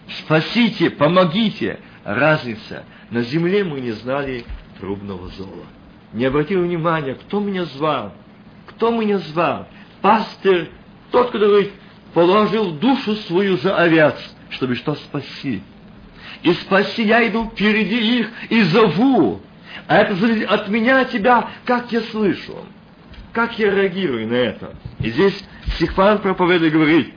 [0.08, 2.84] Спасите, помогите!» Разница.
[3.10, 4.44] На земле мы не знали
[4.78, 5.66] трубного зола.
[6.12, 8.12] Не обратили внимания, кто меня звал,
[8.66, 9.68] кто меня звал.
[10.00, 10.70] Пастырь,
[11.10, 11.72] тот, который
[12.14, 14.16] положил душу свою за овец,
[14.50, 15.62] чтобы что спасти.
[16.42, 19.40] И спаси я иду впереди их и зову.
[19.86, 22.56] А это от меня тебя, как я слышу,
[23.32, 24.74] как я реагирую на это.
[25.00, 25.44] И здесь
[25.78, 27.14] Сихфан проповедует говорит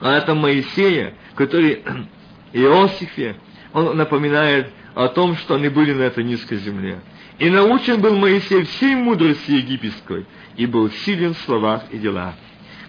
[0.00, 1.82] о этом Моисее, который
[2.52, 3.36] Иосифе,
[3.72, 7.00] он напоминает о том, что они были на этой низкой земле.
[7.38, 12.34] И научен был Моисей всей мудрости египетской, и был силен в словах и делах.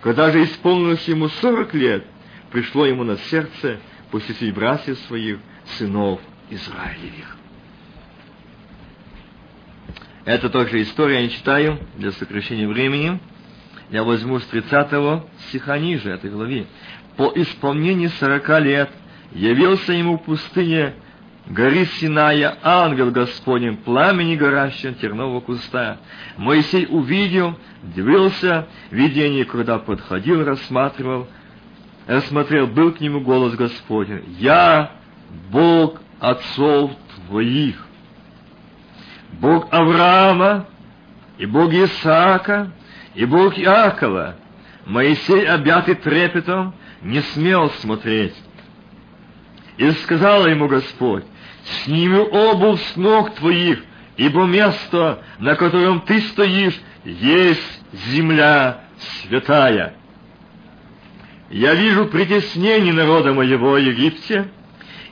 [0.02, 2.06] Когда же исполнилось ему сорок лет,
[2.52, 3.80] пришло ему на сердце
[4.12, 5.40] посетить братьев своих,
[5.78, 7.38] сынов Израилевых.
[10.26, 13.20] Это тоже история, я не читаю, для сокращения времени.
[13.90, 16.68] Я возьму с 30 стиха ниже этой главы.
[17.18, 18.92] По исполнении сорока лет
[19.32, 20.94] явился ему в пустыне
[21.48, 25.98] горы Синая ангел Господень, пламени горящего тернового куста.
[26.38, 31.28] Моисей увидел, дивился видение, когда подходил, рассматривал,
[32.08, 34.24] рассмотрел, был к нему голос Господень.
[34.40, 34.92] «Я
[35.52, 36.92] Бог отцов
[37.28, 37.76] твоих,
[39.40, 40.68] Бог Авраама,
[41.38, 42.72] и Бог Исаака,
[43.14, 44.36] и Бог Иакова».
[44.86, 48.36] Моисей, объятый трепетом, не смел смотреть.
[49.78, 51.26] И сказал ему Господь,
[51.66, 53.84] сними обувь с ног твоих,
[54.18, 59.96] ибо место, на котором ты стоишь, есть земля святая.
[61.50, 64.48] Я вижу притеснение народа моего в Египте,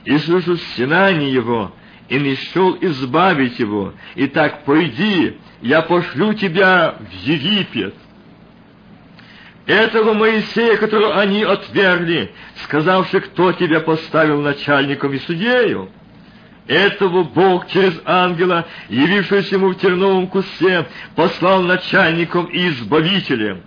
[0.04, 1.72] и слышу стенание его,
[2.08, 3.94] и не шел избавить его.
[4.16, 7.94] Итак, пойди, я пошлю тебя в Египет.
[9.66, 12.32] Этого Моисея, которого они отвергли,
[12.64, 15.88] сказавши, кто тебя поставил начальником и судею,
[16.66, 23.62] этого Бог через ангела, явившегося ему в терновом кусте, послал начальником и избавителем.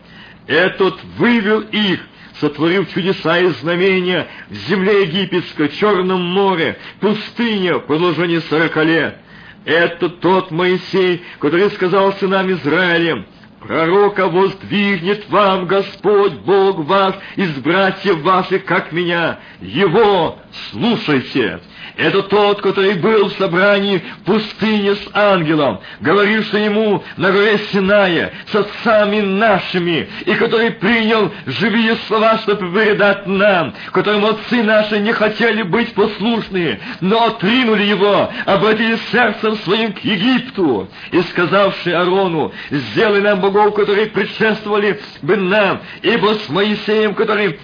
[0.47, 1.99] Этот вывел их,
[2.39, 9.17] сотворив чудеса и знамения в земле египетской, Черном море, пустыне в продолжении сорока лет.
[9.65, 13.25] Это тот Моисей, который сказал сынам Израилем,
[13.59, 19.39] Пророка воздвигнет вам Господь Бог ваш из братьев ваших, как меня.
[19.59, 21.59] Его слушайте.
[21.97, 28.33] Это тот, который был в собрании в пустыне с ангелом, говоривший ему на горе Синая
[28.51, 35.11] с отцами нашими, и который принял живые слова, чтобы передать нам, которому отцы наши не
[35.11, 43.21] хотели быть послушны, но отринули его, обратили сердцем своим к Египту, и сказавший Арону, сделай
[43.21, 47.59] нам богов, которые предшествовали бы нам, ибо с Моисеем, который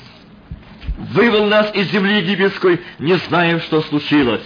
[0.97, 4.45] вывел нас из земли египетской, не знаем, что случилось.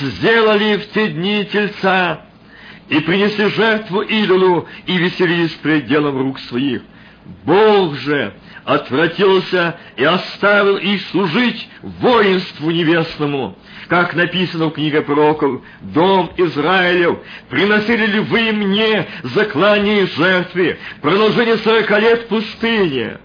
[0.00, 2.22] Сделали в те дни тельца,
[2.88, 6.82] и принесли жертву идолу, и веселились пред делом рук своих.
[7.44, 13.56] Бог же отвратился и оставил их служить воинству небесному.
[13.88, 17.18] Как написано в книге пророков, «Дом Израилев,
[17.48, 23.18] приносили ли вы мне заклание и жертвы, продолжение сорока лет в пустыне?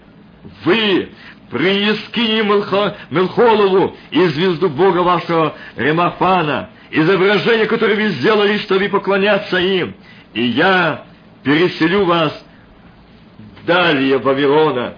[0.64, 1.10] Вы
[1.50, 2.42] принески
[3.10, 9.94] Мелхолову и звезду Бога вашего Ремафана, изображение, которое вы сделали, чтобы поклоняться им,
[10.34, 11.04] и я
[11.42, 12.44] переселю вас
[13.66, 14.94] далее Вавилона.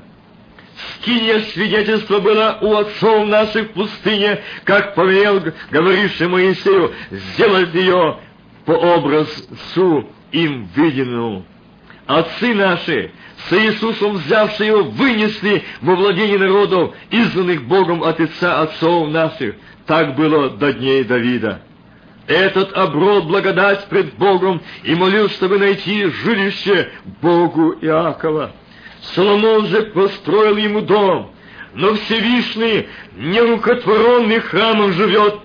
[0.94, 8.18] Скинья свидетельство было у отцов наших в пустыне, как повелел говоривший Моисею, сделать ее
[8.64, 11.44] по образу им виденному.
[12.06, 13.12] Отцы наши
[13.46, 19.54] с Иисусом, взявши его, вынесли во владение народов, изгнанных Богом от отца отцов наших.
[19.86, 21.62] Так было до дней Давида.
[22.26, 26.90] Этот оброд благодать пред Богом и молил, чтобы найти жилище
[27.22, 28.52] Богу Иакова.
[29.14, 31.30] Соломон же построил ему дом,
[31.74, 35.36] но Всевышний нерукотворенный храмом живет,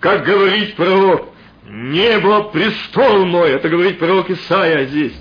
[0.00, 1.28] как говорит пророк.
[1.70, 5.14] Небо— престол мой, это говорит пророк Исаия здесь.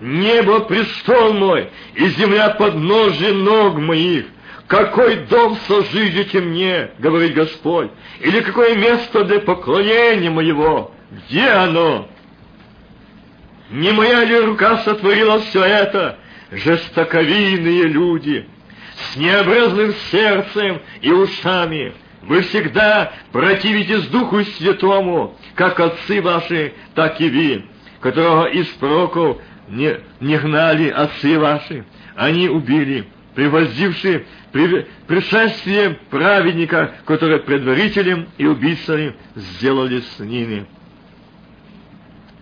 [0.00, 4.26] Небо— престол мой, и земля— подножие ног моих.
[4.66, 7.90] Какой дом сожижите мне, говорит Господь,
[8.20, 10.92] или какое место для поклонения моего?
[11.10, 12.08] Где оно?
[13.70, 16.18] Не моя ли рука сотворила все это?
[16.50, 18.48] Жестоковийные люди,
[18.96, 21.92] с необразным сердцем и ушами,
[22.22, 27.64] вы всегда противитесь Духу Святому, как отцы ваши, так и вы,
[28.00, 29.38] которого из пророков
[29.70, 31.84] не, не гнали отцы ваши,
[32.16, 40.66] они убили, превоздившие при, пришествие праведника, который предварителем и убийцами сделали с ними.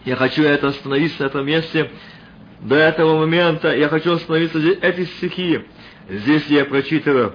[0.04, 1.90] Я хочу это остановиться на этом месте.
[2.60, 4.78] До этого момента я хочу остановиться здесь.
[4.80, 5.60] Эти стихи
[6.08, 7.34] здесь я прочитываю.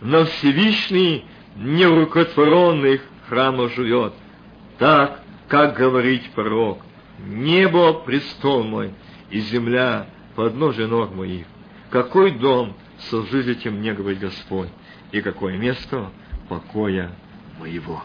[0.00, 4.14] Но Всевышний нерукотворенных храмов живет.
[4.78, 6.80] Так, как говорит пророк.
[7.18, 8.94] Небо— престол мой,
[9.32, 10.06] и земля—
[10.36, 11.46] подножие ног моих.
[11.90, 12.76] Какой дом
[13.10, 14.68] служите мне, говорит Господь,
[15.10, 16.10] и какое место
[16.48, 17.10] покоя
[17.58, 18.02] моего.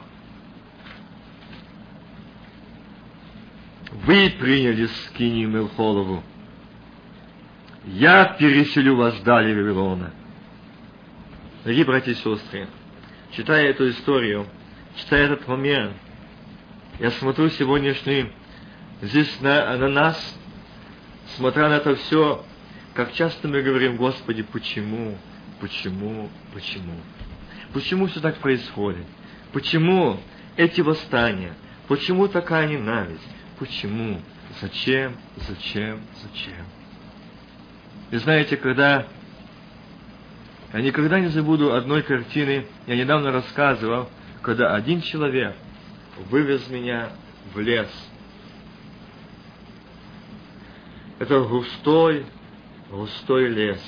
[3.92, 6.24] Вы приняли скини Мелхолову.
[7.86, 10.14] Я переселю вас далее Вавилона.
[11.64, 12.68] Дорогие братья и сестры,
[13.32, 14.46] читая эту историю,
[14.96, 15.94] читая этот момент,
[17.00, 18.32] я смотрю сегодняшний
[19.02, 20.38] здесь на, на нас,
[21.36, 22.46] смотря на это все,
[22.94, 25.18] как часто мы говорим, Господи, почему,
[25.60, 26.96] почему, почему?
[27.74, 29.06] Почему все так происходит?
[29.54, 30.20] Почему
[30.56, 31.54] эти восстания?
[31.88, 33.28] Почему такая ненависть?
[33.60, 34.22] Почему?
[34.62, 35.16] Зачем?
[35.48, 36.02] Зачем?
[36.22, 36.66] Зачем?
[38.12, 39.08] И знаете, когда...
[40.74, 44.10] Я никогда не забуду одной картины, я недавно рассказывал,
[44.42, 45.56] когда один человек
[46.30, 47.10] вывез меня
[47.54, 47.90] в лес.
[51.20, 52.26] Это густой,
[52.92, 53.82] густой лес.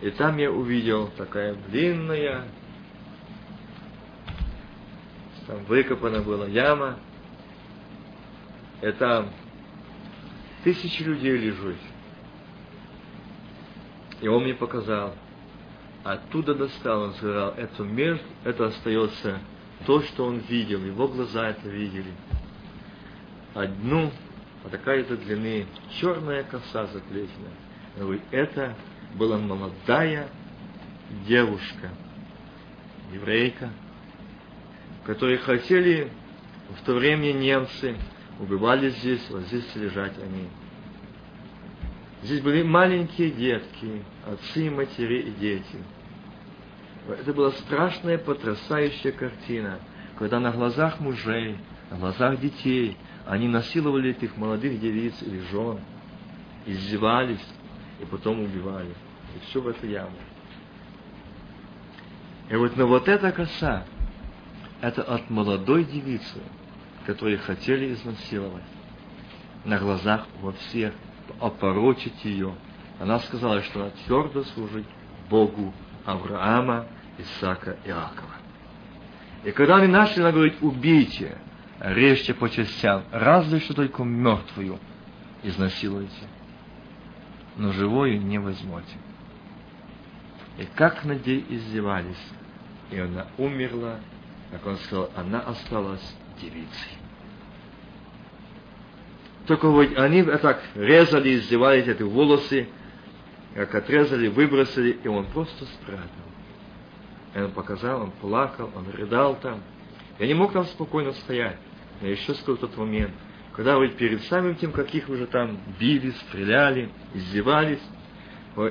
[0.00, 2.44] И там я увидел такая длинная,
[5.46, 6.98] там выкопана была яма,
[8.80, 9.30] и там
[10.62, 11.76] тысячи людей лежат.
[14.20, 15.14] И он мне показал,
[16.02, 19.38] оттуда достал, он сказал, это между, это остается
[19.86, 22.12] то, что он видел, его глаза это видели.
[23.52, 24.10] Одну,
[24.64, 25.66] вот такая-то длины,
[26.00, 27.50] черная коса заплетена.
[27.96, 28.74] Говорит, это
[29.14, 30.26] была молодая
[31.28, 31.90] девушка,
[33.12, 33.70] еврейка,
[35.04, 36.10] которые хотели
[36.70, 37.94] в то время немцы
[38.40, 40.48] убивали здесь, вот здесь лежать они.
[42.22, 45.78] Здесь были маленькие детки, отцы, матери и дети.
[47.06, 49.78] Это была страшная, потрясающая картина,
[50.18, 51.58] когда на глазах мужей,
[51.90, 55.78] на глазах детей они насиловали этих молодых девиц или жен,
[56.66, 57.44] издевались
[58.00, 58.94] и потом убивали.
[59.34, 60.16] И все в эту яму.
[62.50, 63.84] И вот, но вот эта коса,
[64.80, 66.40] это от молодой девицы,
[67.06, 68.64] которые хотели изнасиловать
[69.64, 70.92] на глазах во всех,
[71.40, 72.54] опорочить ее.
[73.00, 74.84] Она сказала, что она твердо служит
[75.30, 75.72] Богу
[76.04, 76.86] Авраама,
[77.18, 78.34] Исаака и Иакова.
[79.44, 81.38] И когда они начали, она говорит, убейте,
[81.80, 84.78] режьте по частям, разве что только мертвую
[85.42, 86.28] изнасилуйте,
[87.56, 88.96] но живую не возьмете.
[90.58, 92.24] И как над ней издевались,
[92.90, 93.98] и она умерла,
[94.52, 96.98] как он сказал, она осталась девицей.
[99.46, 102.68] Только вот они так резали, издевались эти волосы,
[103.54, 106.08] как отрезали, выбросили, и он просто страдал.
[107.34, 109.60] И он показал, он плакал, он рыдал там.
[110.18, 111.58] Я не мог там спокойно стоять.
[112.00, 113.12] Но еще сказал тот момент,
[113.52, 117.82] когда вы перед самым тем, как их уже там били, стреляли, издевались,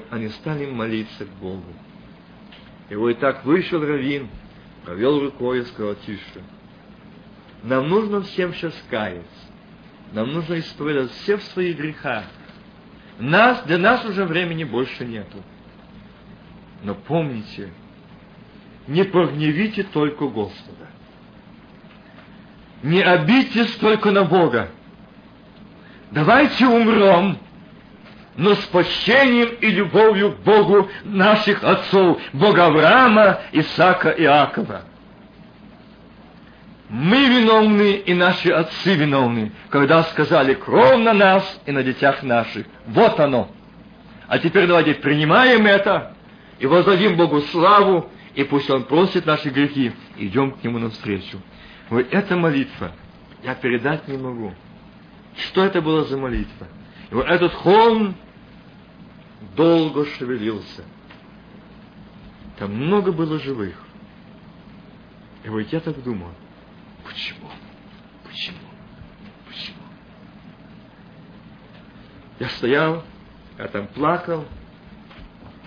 [0.09, 1.73] они стали молиться к Богу.
[2.89, 4.29] И вот так вышел Равин,
[4.85, 6.43] провел рукой и сказал, тише,
[7.63, 9.29] нам нужно всем сейчас каяться.
[10.11, 12.25] Нам нужно исповедовать все в своих грехах.
[13.19, 15.41] Нас, для нас уже времени больше нету.
[16.83, 17.71] Но помните,
[18.87, 20.89] не прогневите только Господа.
[22.83, 24.69] Не обидьтесь только на Бога.
[26.11, 27.39] Давайте умрем,
[28.35, 34.81] но с почтением и любовью к Богу наших отцов, Бога Авраама, Исаака и Иакова.
[36.89, 42.67] Мы виновны, и наши отцы виновны, когда сказали кровь на нас и на детях наших.
[42.85, 43.49] Вот оно.
[44.27, 46.13] А теперь давайте принимаем это
[46.59, 49.93] и воздадим Богу славу, и пусть Он просит наши грехи.
[50.17, 51.39] Идем к Нему навстречу.
[51.93, 52.91] Вот эта молитва
[53.43, 54.51] я передать не могу.
[55.35, 56.67] Что это было за молитва?
[57.11, 58.15] И вот этот холм
[59.55, 60.85] долго шевелился.
[62.57, 63.75] Там много было живых.
[65.43, 66.33] И вот я так думаю,
[67.03, 67.47] Почему?
[68.23, 68.57] Почему?
[69.47, 69.83] Почему?
[72.39, 73.03] Я стоял,
[73.59, 74.45] я там плакал.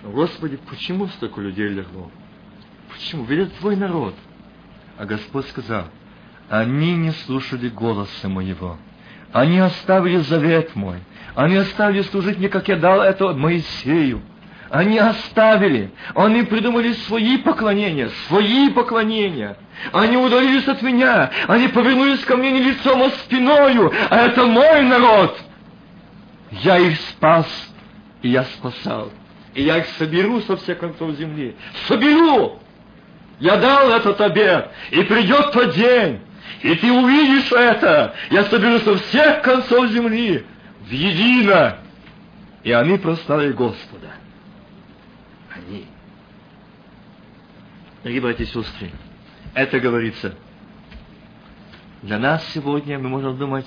[0.03, 2.11] Господи, почему столько людей легло?
[2.91, 3.23] Почему?
[3.23, 4.13] Ведь это твой народ.
[4.97, 5.87] А Господь сказал,
[6.49, 8.77] они не слушали голоса моего.
[9.33, 10.99] Они оставили завет мой.
[11.35, 14.21] Они оставили служить мне, как я дал это Моисею.
[14.69, 19.55] Они оставили, они придумали свои поклонения, свои поклонения.
[19.93, 24.81] Они удалились от меня, они повернулись ко мне не лицом, а спиною, а это мой
[24.81, 25.39] народ.
[26.51, 27.47] Я их спас,
[28.21, 29.11] и я спасал.
[29.53, 31.55] И я их соберу со всех концов земли.
[31.87, 32.59] Соберу!
[33.39, 36.19] Я дал этот обед, и придет тот день,
[36.61, 38.15] и ты увидишь это.
[38.29, 40.45] Я соберу со всех концов земли
[40.81, 41.79] в едино.
[42.63, 44.11] И они прославили Господа.
[45.53, 45.85] Они.
[48.03, 48.91] Дорогие братья и сестры,
[49.53, 50.35] это говорится.
[52.01, 53.65] Для нас сегодня мы можем думать,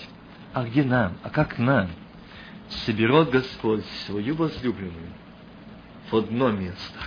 [0.52, 1.88] а где нам, а как нам?
[2.86, 5.12] Соберет Господь свою возлюбленную
[6.10, 6.98] в одно место.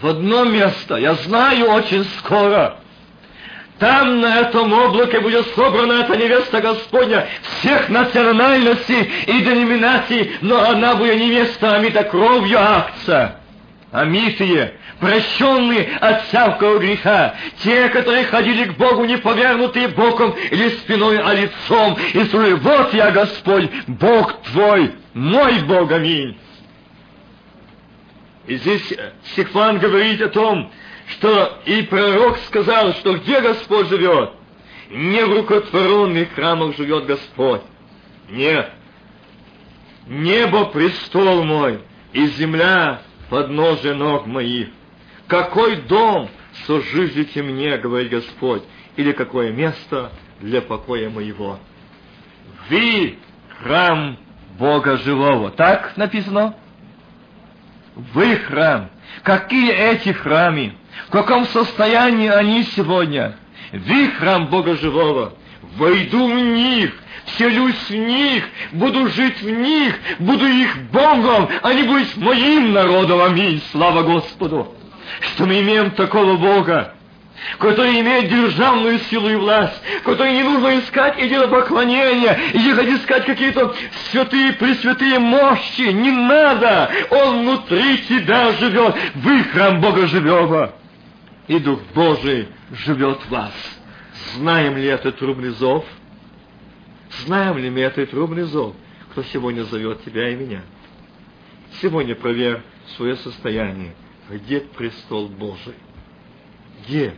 [0.00, 2.81] В одно место, я знаю, очень скоро.
[3.82, 10.94] Там на этом облаке будет собрана эта невеста Господня всех национальностей и деноминаций, но она
[10.94, 13.38] будет невеста омита кровью акция.
[13.90, 21.18] Омитые, прощенные от всякого греха, те, которые ходили к Богу не повернутые боком или спиной,
[21.18, 26.38] а лицом, и сказали, вот я Господь, Бог твой, мой Бог, аминь.
[28.46, 28.94] И здесь
[29.32, 30.70] Стефан говорит о том,
[31.12, 34.30] что и пророк сказал, что где Господь живет?
[34.90, 37.62] Не в рукотворенных храмах живет Господь.
[38.28, 38.70] Нет.
[40.06, 41.80] Небо престол мой,
[42.12, 44.68] и земля подножие ног моих.
[45.28, 46.28] Какой дом
[46.66, 48.62] сожижите мне, говорит Господь,
[48.96, 51.58] или какое место для покоя моего?
[52.68, 53.18] Вы
[53.62, 54.18] храм
[54.58, 55.50] Бога живого.
[55.50, 56.56] Так написано?
[57.94, 58.90] Вы храм.
[59.22, 60.74] Какие эти храмы?
[61.08, 63.36] В каком состоянии они сегодня?
[63.72, 65.34] Вы храм Бога живого.
[65.76, 66.92] Войду в них,
[67.26, 73.22] вселюсь в них, буду жить в них, буду их Богом, они будут моим народом.
[73.22, 73.62] Аминь.
[73.72, 74.74] Слава Господу.
[75.20, 76.94] Что мы имеем такого Бога,
[77.58, 83.74] который имеет державную силу и власть, который не нужно искать идолопоклонения, и ехать искать какие-то
[84.10, 85.92] святые, пресвятые мощи.
[85.92, 86.90] Не надо!
[87.10, 88.94] Он внутри тебя живет.
[89.14, 90.74] Вы храм Бога живого.
[91.48, 93.52] И Дух Божий живет в вас.
[94.34, 95.84] Знаем ли это трубный зов?
[97.24, 98.74] Знаем ли мы этот трубный зов,
[99.10, 100.62] кто сегодня зовет тебя и меня?
[101.80, 102.60] Сегодня проверь
[102.96, 103.94] свое состояние.
[104.30, 105.74] Где престол Божий?
[106.80, 107.14] Где?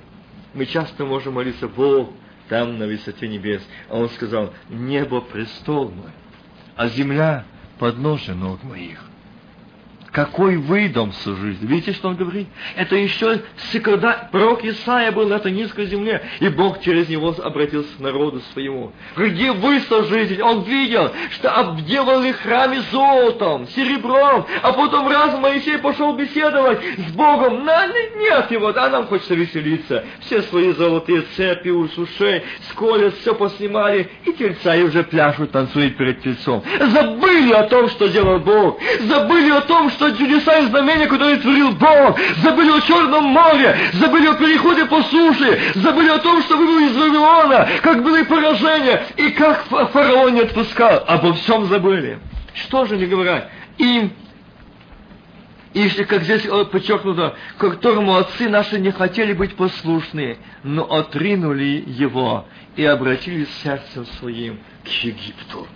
[0.55, 2.11] Мы часто можем молиться, Бог,
[2.49, 3.63] там на высоте небес.
[3.89, 6.11] А Он сказал, небо престол мой,
[6.77, 7.45] а земля
[7.79, 9.04] подножие ног моих.
[10.15, 11.67] Какой вы дом сожитель?
[11.67, 12.47] Видите, что он говорит?
[12.77, 13.41] Это еще
[13.83, 18.41] когда пророк Исаия был на этой низкой земле, и Бог через него обратился к народу
[18.53, 18.93] своему.
[19.17, 20.41] Где вы сожитель?
[20.41, 27.65] Он видел, что обделали храме золотом, серебром, а потом раз Моисей пошел беседовать с Богом.
[27.65, 30.05] На, нет его, да нам хочется веселиться.
[30.21, 35.97] Все свои золотые цепи у ушей, сколят, все поснимали, и тельца и уже пляшут, танцуют
[35.97, 36.63] перед тельцом.
[36.79, 38.81] Забыли о том, что делал Бог.
[39.01, 43.77] Забыли о том, что что чудеса и знамения, которые творил Бог, забыли о Черном море,
[43.95, 49.07] забыли о переходе по суше, забыли о том, что вывел из Вавилона, как были поражения,
[49.17, 51.05] и как фараон не отпускал.
[51.07, 52.19] Обо всем забыли.
[52.55, 53.49] Что же не говорят?
[53.79, 54.13] Им
[55.73, 62.47] и как здесь подчеркнуто, которому отцы наши не хотели быть послушны, но отринули его
[62.77, 65.67] и обратились сердцем своим к Египту.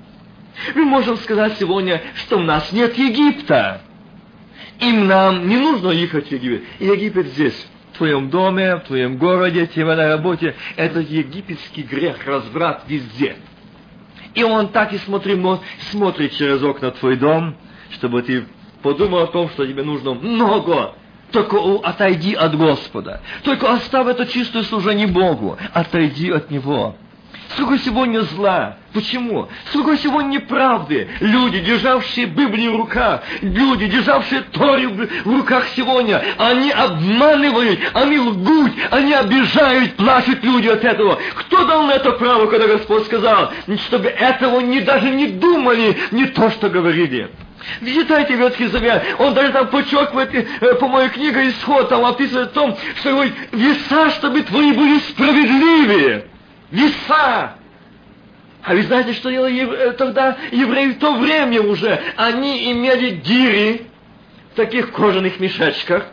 [0.74, 3.82] Мы можем сказать сегодня, что у нас нет Египта.
[4.80, 6.62] Им нам не нужно ехать в Египет.
[6.78, 10.54] Египет здесь, в твоем доме, в твоем городе, тебе на работе.
[10.76, 13.36] Это египетский грех, разврат везде.
[14.34, 15.40] И он так и смотрит,
[15.90, 17.56] смотрит через окна твой дом,
[17.90, 18.44] чтобы ты
[18.82, 20.94] подумал о том, что тебе нужно много.
[21.32, 23.20] Только отойди от Господа.
[23.42, 25.58] Только оставь это чистое служение Богу.
[25.74, 26.96] Отойди от Него.
[27.50, 28.76] Сколько сегодня зла.
[28.92, 29.48] Почему?
[29.70, 31.08] Сколько сегодня неправды.
[31.20, 38.72] Люди, державшие Библию в руках, люди, державшие Торию в руках сегодня, они обманывают, они лгут,
[38.90, 41.18] они обижают, плачут люди от этого.
[41.34, 43.52] Кто дал на это право, когда Господь сказал,
[43.86, 47.30] чтобы этого не, даже не думали, не то, что говорили?
[47.84, 52.52] Читайте Ветхий Завет, он даже там подчеркивает, э, по моей книге Исход, там описывает о
[52.52, 56.24] том, что говорит, веса, чтобы твои были справедливые
[56.70, 57.57] веса.
[58.62, 62.00] А вы знаете, что делали э, тогда евреи в то время уже?
[62.16, 63.86] Они имели гири
[64.52, 66.06] в таких кожаных мешочках.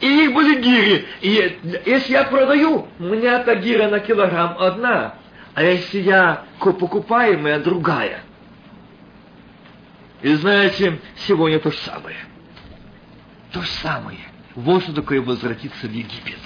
[0.00, 1.06] И их были гири.
[1.20, 5.14] И если я продаю, у меня эта гира на килограмм одна.
[5.54, 8.20] А если я покупаемая, другая.
[10.22, 12.16] И знаете, сегодня то же самое.
[13.52, 14.18] То же самое.
[14.54, 16.38] Вот что такое возвратиться в Египет.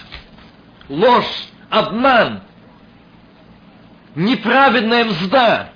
[0.88, 2.42] Ложь, обман,
[4.14, 5.72] неправедная мзда.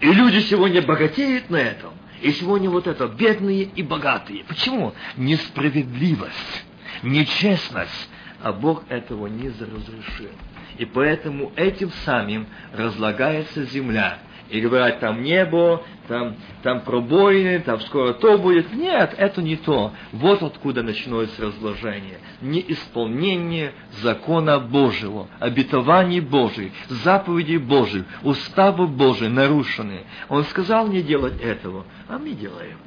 [0.00, 1.92] И люди сегодня богатеют на этом.
[2.22, 4.44] И сегодня вот это, бедные и богатые.
[4.44, 4.94] Почему?
[5.16, 6.64] Несправедливость,
[7.02, 8.08] нечестность.
[8.42, 10.30] А Бог этого не разрешил.
[10.78, 14.18] И поэтому этим самим разлагается земля
[14.50, 18.72] и говорят, там небо, там, там пробоины, там скоро то будет.
[18.72, 19.92] Нет, это не то.
[20.12, 22.18] Вот откуда начинается разложение.
[22.40, 23.72] Неисполнение
[24.02, 30.00] закона Божьего, обетований Божьих, заповедей Божьих, уставов Божьих нарушены.
[30.28, 32.78] Он сказал не делать этого, а мы делаем.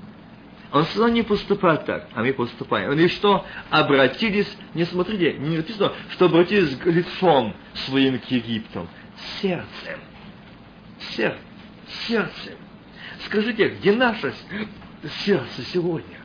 [0.73, 2.89] Он сказал не поступать так, а мы поступаем.
[2.91, 3.45] Они что?
[3.69, 7.53] Обратились, не смотрите, не написано, что обратились лицом
[7.85, 8.87] своим к Египту,
[9.39, 9.99] сердцем.
[11.15, 11.52] Сердцем
[12.07, 12.53] сердцем.
[13.25, 14.33] Скажите, где наше
[15.25, 16.17] сердце сегодня?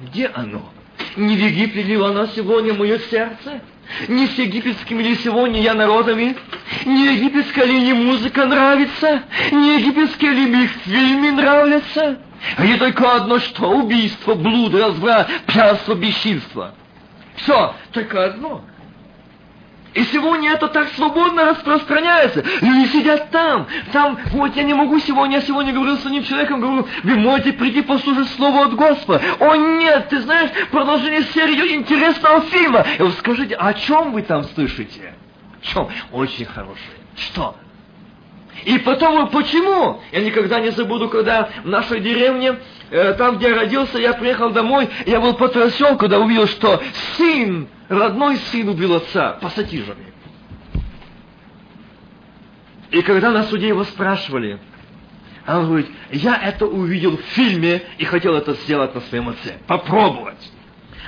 [0.00, 0.70] Где оно?
[1.16, 3.60] Не в Египте ли оно сегодня, мое сердце?
[4.08, 6.36] Не с египетскими ли сегодня я народами?
[6.84, 9.22] Не египетская ли мне музыка нравится?
[9.52, 12.18] Не египетские ли мне фильмы нравятся?
[12.56, 13.70] А не только одно что?
[13.70, 16.74] Убийство, блуд, разврат, пьянство, бесчинство.
[17.36, 18.64] Все, только одно–
[19.96, 22.44] и сегодня это так свободно распространяется.
[22.60, 26.60] Люди сидят там, там, вот я не могу сегодня, я сегодня говорил с одним человеком,
[26.60, 29.22] говорю, вы можете прийти послушать Слово от Господа.
[29.40, 32.84] О нет, ты знаешь, продолжение серии интересного фильма.
[32.98, 35.14] И вы скажите, о чем вы там слышите?
[35.62, 35.88] В чем?
[36.12, 36.98] Очень хорошее.
[37.16, 37.56] Что?
[38.64, 40.00] И потом, почему?
[40.12, 42.56] Я никогда не забуду, когда в нашей деревне,
[42.90, 46.82] э, там, где я родился, я приехал домой, я был потрясен, когда увидел, что
[47.16, 50.12] сын родной сын убил отца пассатижами.
[52.90, 54.58] И когда на суде его спрашивали,
[55.46, 59.58] он говорит, я это увидел в фильме и хотел это сделать на своем отце.
[59.66, 60.52] Попробовать.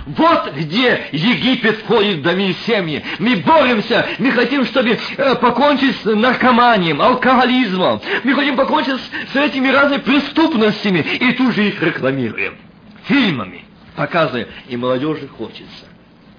[0.06, 3.04] Вот где Египет входит в доми семьи.
[3.18, 8.00] Мы боремся, мы хотим, чтобы э, покончить с наркоманием, алкоголизмом.
[8.24, 12.56] Мы хотим покончить с, с этими разными преступностями и тут же их рекламируем.
[13.04, 13.64] Фильмами
[13.96, 14.48] показываем.
[14.68, 15.86] И молодежи хочется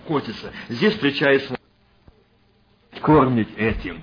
[0.10, 0.51] котится.
[0.70, 1.55] Здесь встречается
[3.01, 4.01] кормить этим.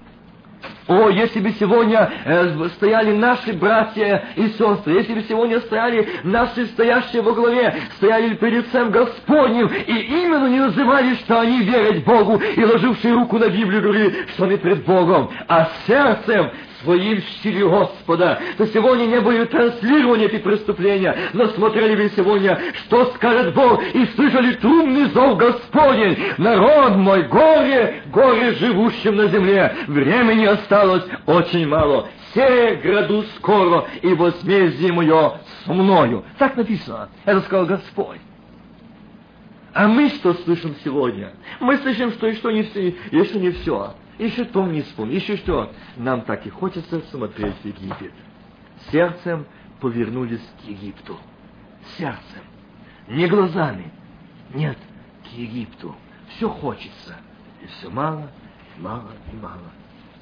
[0.89, 6.67] О, если бы сегодня э, стояли наши братья и сестры, если бы сегодня стояли наши
[6.67, 12.41] стоящие во главе, стояли перед лицем Господним, и именно не называли, что они верят Богу,
[12.57, 16.51] и ложившие руку на Библию говорили, что они пред Богом, а сердцем
[16.83, 23.07] своим чтили Господа, то сегодня не были транслирования эти преступления, но смотрели бы сегодня, что
[23.17, 26.19] скажет Бог, и слышали трумный зов Господень.
[26.39, 32.09] Народ мой, горе, горе живущим на земле, времени осталось очень мало.
[32.31, 36.25] Все граду скоро, и возмездие мое с мною.
[36.39, 37.09] Так написано.
[37.25, 38.19] Это сказал Господь.
[39.73, 41.33] А мы что слышим сегодня?
[41.61, 43.95] Мы слышим, что еще не все, еще не все.
[44.19, 45.73] Еще то не вспомнил, еще что.
[45.97, 48.13] Нам так и хочется смотреть в Египет.
[48.91, 49.47] Сердцем
[49.81, 51.19] повернулись к Египту.
[51.99, 52.43] Сердцем.
[53.09, 53.93] Не глазами.
[54.55, 54.79] Нет,
[55.25, 55.95] к Египту.
[56.31, 57.17] Все хочется.
[57.63, 58.31] И все мало,
[58.79, 59.71] мало и мало.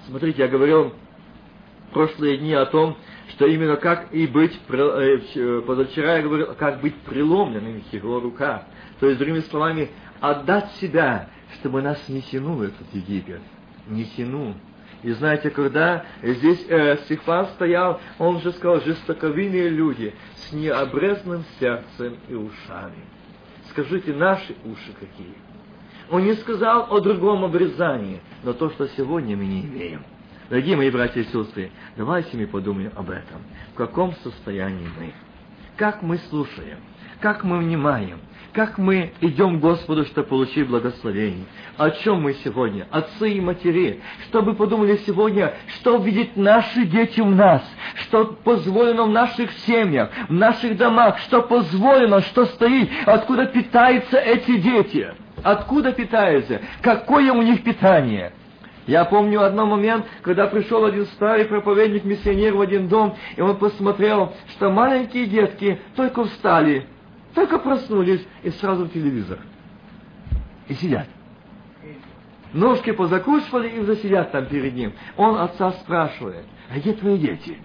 [0.06, 0.92] Смотрите, я говорил
[1.88, 2.96] в прошлые дни о том,
[3.30, 8.62] что именно как и быть, э, позавчера я говорил, как быть преломленным в его руках.
[8.98, 9.90] То есть, другими словами,
[10.20, 13.40] отдать себя, чтобы нас не тянул этот Египет
[13.88, 14.54] не тяну.
[15.02, 22.16] И знаете, когда здесь э, Стефан стоял, он же сказал, жестоковинные люди с необрезанным сердцем
[22.28, 23.04] и ушами.
[23.70, 25.34] Скажите, наши уши какие?
[26.10, 30.04] Он не сказал о другом обрезании, но то, что сегодня мы не имеем.
[30.48, 33.42] Дорогие мои братья и сестры, давайте мы подумаем об этом.
[33.72, 35.12] В каком состоянии мы?
[35.76, 36.78] Как мы слушаем?
[37.20, 38.20] Как мы внимаем?
[38.54, 41.44] Как мы идем к Господу, чтобы получить благословение?
[41.76, 42.86] О чем мы сегодня?
[42.92, 44.00] Отцы и матери.
[44.28, 50.32] Чтобы подумали сегодня, что видят наши дети в нас, что позволено в наших семьях, в
[50.32, 55.12] наших домах, что позволено, что стоит, откуда питаются эти дети.
[55.42, 56.60] Откуда питаются?
[56.80, 58.32] Какое у них питание?
[58.86, 64.32] Я помню один момент, когда пришел один старый проповедник-миссионер в один дом, и он посмотрел,
[64.50, 66.86] что маленькие детки только встали,
[67.34, 69.38] только проснулись и сразу в телевизор.
[70.68, 71.08] И сидят.
[72.52, 74.92] Ножки позакусывали и уже сидят там перед ним.
[75.16, 77.58] Он отца спрашивает, а где твои дети?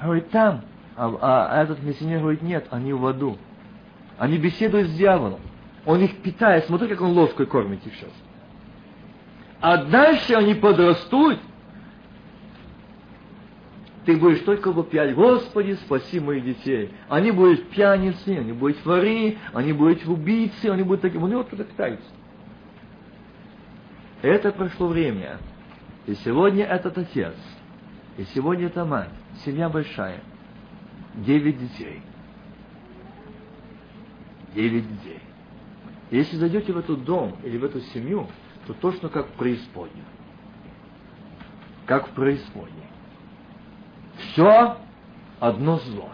[0.00, 0.62] Говорит, там.
[0.96, 3.36] А, а этот миссионер говорит, нет, они в аду.
[4.16, 5.40] Они беседуют с дьяволом.
[5.84, 6.66] Он их питает.
[6.66, 8.12] Смотри, как он ложкой кормит их сейчас.
[9.60, 11.38] А дальше они подрастут,
[14.08, 16.90] ты будешь только вопять, Господи, спаси моих детей.
[17.10, 21.64] Они будут пьяницы, они будут воры, они будут убийцы, они будут такие, они вот туда
[21.64, 22.08] питаются.
[24.22, 25.36] Это прошло время.
[26.06, 27.34] И сегодня этот отец,
[28.16, 29.10] и сегодня эта мать,
[29.44, 30.22] семья большая,
[31.16, 32.00] девять детей.
[34.54, 35.20] Девять детей.
[36.10, 38.26] Если зайдете в этот дом или в эту семью,
[38.66, 40.06] то точно как в преисподнюю.
[41.84, 42.88] Как в преисподней.
[44.18, 44.76] Все
[45.40, 46.10] одно зло.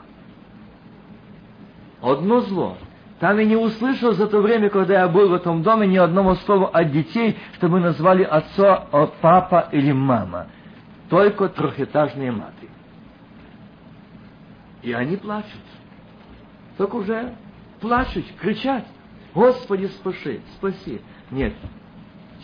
[2.00, 2.76] Одно зло.
[3.20, 6.34] Там я не услышал за то время, когда я был в этом доме, ни одного
[6.34, 8.86] слова от детей, чтобы назвали отца
[9.22, 10.48] папа или мама.
[11.08, 12.68] Только трехэтажные маты.
[14.82, 15.62] И они плачут.
[16.76, 17.34] Так уже
[17.80, 18.84] плачут, кричат.
[19.32, 21.00] Господи, спаси, спаси.
[21.30, 21.54] Нет.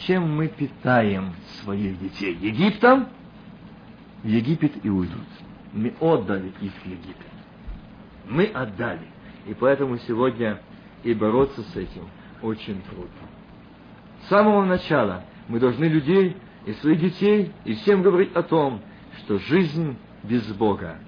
[0.07, 2.35] Чем мы питаем своих детей?
[2.41, 3.09] Египтом?
[4.23, 5.27] В Египет и уйдут.
[5.73, 7.27] Мы отдали их в Египет.
[8.29, 9.07] Мы отдали.
[9.47, 10.61] И поэтому сегодня
[11.03, 12.09] и бороться с этим
[12.43, 13.29] очень трудно.
[14.23, 18.81] С самого начала мы должны людей и своих детей и всем говорить о том,
[19.19, 20.99] что жизнь без Бога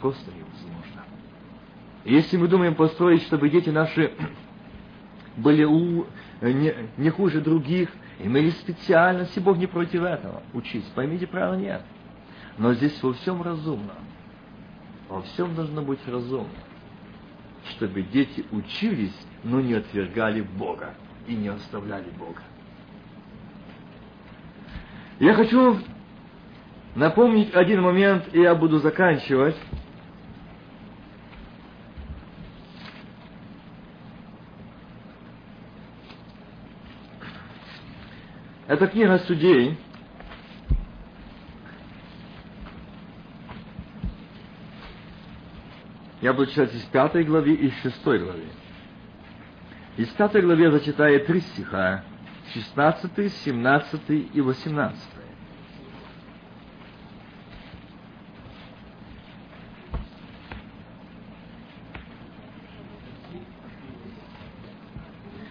[0.00, 1.04] просто невозможна.
[2.04, 4.12] Если мы думаем построить, чтобы дети наши
[5.36, 6.06] были у,
[6.40, 11.82] не, не хуже других, имели специальность, и Бог не против этого учить, поймите правильно, нет.
[12.58, 13.94] Но здесь во всем разумно.
[15.08, 16.48] Во всем должно быть разумно.
[17.70, 20.94] Чтобы дети учились, но не отвергали Бога
[21.26, 22.42] и не оставляли Бога.
[25.20, 25.78] Я хочу
[26.94, 29.56] напомнить один момент, и я буду заканчивать.
[38.66, 39.78] Это книга судей,
[46.20, 48.44] Я буду читать из пятой главы и из шестой главы.
[49.96, 52.02] Из пятой главы я зачитаю три стиха.
[52.54, 54.00] 16, 17
[54.34, 54.98] и 18.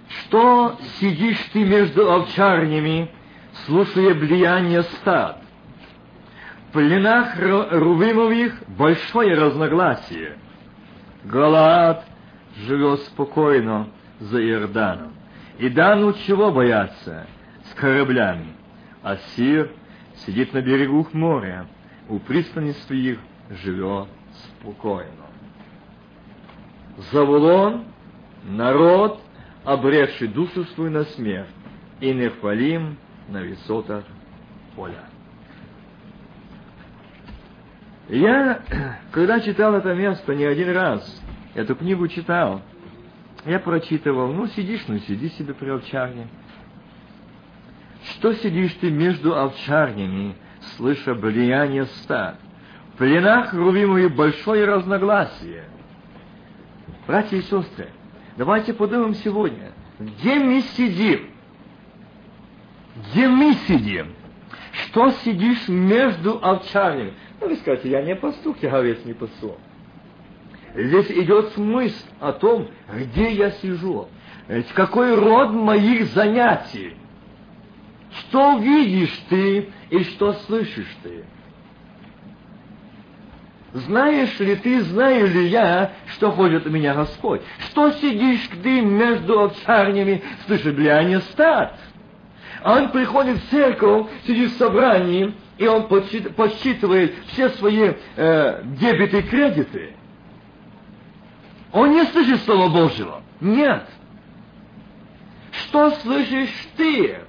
[0.09, 3.09] Что сидишь ты между овчарнями,
[3.65, 5.41] слушая влияние стад?
[6.67, 10.37] В пленах Рувимовых большое разногласие–
[11.23, 12.03] Галаад
[12.55, 13.87] живет спокойно
[14.19, 15.13] за Иорданом.
[15.59, 17.27] И Дану чего бояться?
[17.71, 18.53] С кораблями.
[19.03, 19.71] А Сир
[20.25, 21.67] сидит на берегу моря,
[22.09, 25.11] у пристани своих живет спокойно.
[27.11, 27.85] Завулон—
[28.43, 29.21] народ,
[29.63, 31.49] обрекший душу свою на смерть,
[31.99, 32.97] и Нефалим
[33.27, 34.03] на высотах
[34.75, 35.06] поля.
[38.09, 38.61] Я,
[39.11, 41.21] когда читал это место не один раз,
[41.53, 42.61] эту книгу читал,
[43.45, 46.27] я прочитывал, ну, сидишь, ну, сиди себе при овчарне.
[48.11, 50.35] Что сидишь ты между овчарнями,
[50.75, 52.39] слыша влияние стад?
[52.93, 55.65] В пленах рувимые большое разногласие.
[57.05, 57.89] Братья и сестры,
[58.37, 61.29] давайте подумаем сегодня, где мы сидим?
[63.11, 64.13] Где мы сидим?
[64.71, 67.13] Что сидишь между овчарнями?
[67.39, 69.57] Ну, вы скажете, я не пастух, я овец не пасу.
[70.75, 74.07] Здесь идет смысл о том, где я сижу,
[74.73, 76.95] какой род моих занятий.
[78.11, 81.25] Что видишь ты и что слышишь ты?
[83.73, 87.41] Знаешь ли ты, знаю ли я, что хочет у меня Господь?
[87.69, 91.77] Что сидишь ты между овцарнями, слышишь влияние стад?
[92.63, 99.21] Он приходит в церковь, сидит в собрании, и он подсчитывает все свои э, дебеты и
[99.23, 99.93] кредиты.
[101.73, 103.21] Он не слышит Слова Божьего.
[103.41, 103.87] Нет.
[105.51, 107.19] Что слышишь ты?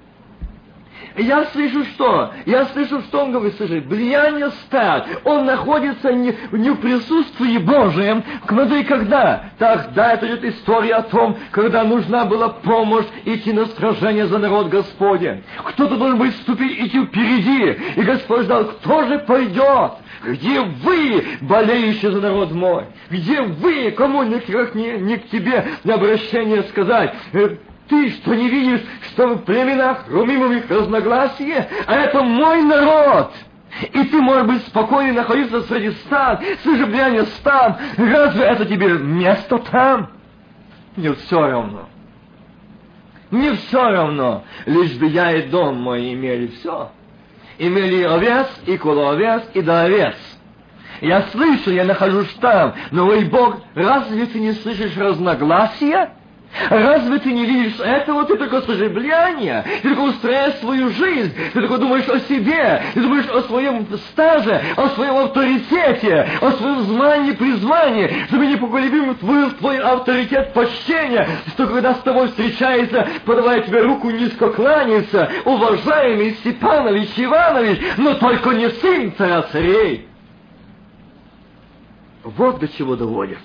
[1.18, 2.32] Я слышу что?
[2.46, 8.22] Я слышу, что он говорит, слушай, влияние стад, он находится не, не в присутствии Божьем,
[8.48, 9.50] но и когда?
[9.58, 14.68] Тогда это идет история о том, когда нужна была помощь идти на сражение за народ
[14.68, 15.42] Господень.
[15.64, 17.78] Кто-то должен быть вступить, идти впереди.
[17.96, 19.92] И Господь ждал, кто же пойдет?
[20.24, 22.86] Где вы, болеющие за народ мой?
[23.10, 27.14] Где вы, кому никак не, не к тебе на обращение сказать?
[27.88, 31.68] Ты что не видишь, что в племенах румимовых разногласия?
[31.86, 33.32] А это мой народ!
[33.92, 37.76] И ты, может быть, спокойно находиться среди стан, слышишь влияние стан.
[37.96, 40.10] Разве это тебе место там?
[40.96, 41.88] Мне все равно.
[43.30, 46.90] Мне все равно, лишь бы я и дом мой имели все.
[47.58, 50.16] имели овец, и коло овец, и до овец.
[51.00, 56.14] Я слышу, я нахожусь там, но, ой Бог, разве ты не слышишь разногласия?
[56.70, 58.24] Разве ты не видишь этого?
[58.24, 63.28] Ты только служебляние, ты только устраиваешь свою жизнь, ты только думаешь о себе, ты думаешь
[63.28, 70.52] о своем стаже, о своем авторитете, о своем звании, призвании, чтобы непоколебим твой, твой авторитет
[70.52, 78.14] почтения, что когда с тобой встречается, подавая тебе руку, низко кланяется, уважаемый Степанович Иванович, но
[78.14, 80.08] только не сын царя царей.
[82.24, 83.38] Вот до чего доводят.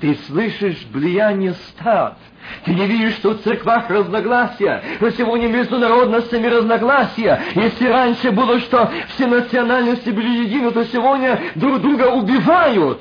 [0.00, 2.18] Ты слышишь влияние стад.
[2.64, 7.40] Ты не видишь, что в церквах разногласия, но сегодня между народностями разногласия.
[7.54, 13.00] Если раньше было, что все национальности были едины, то сегодня друг друга убивают.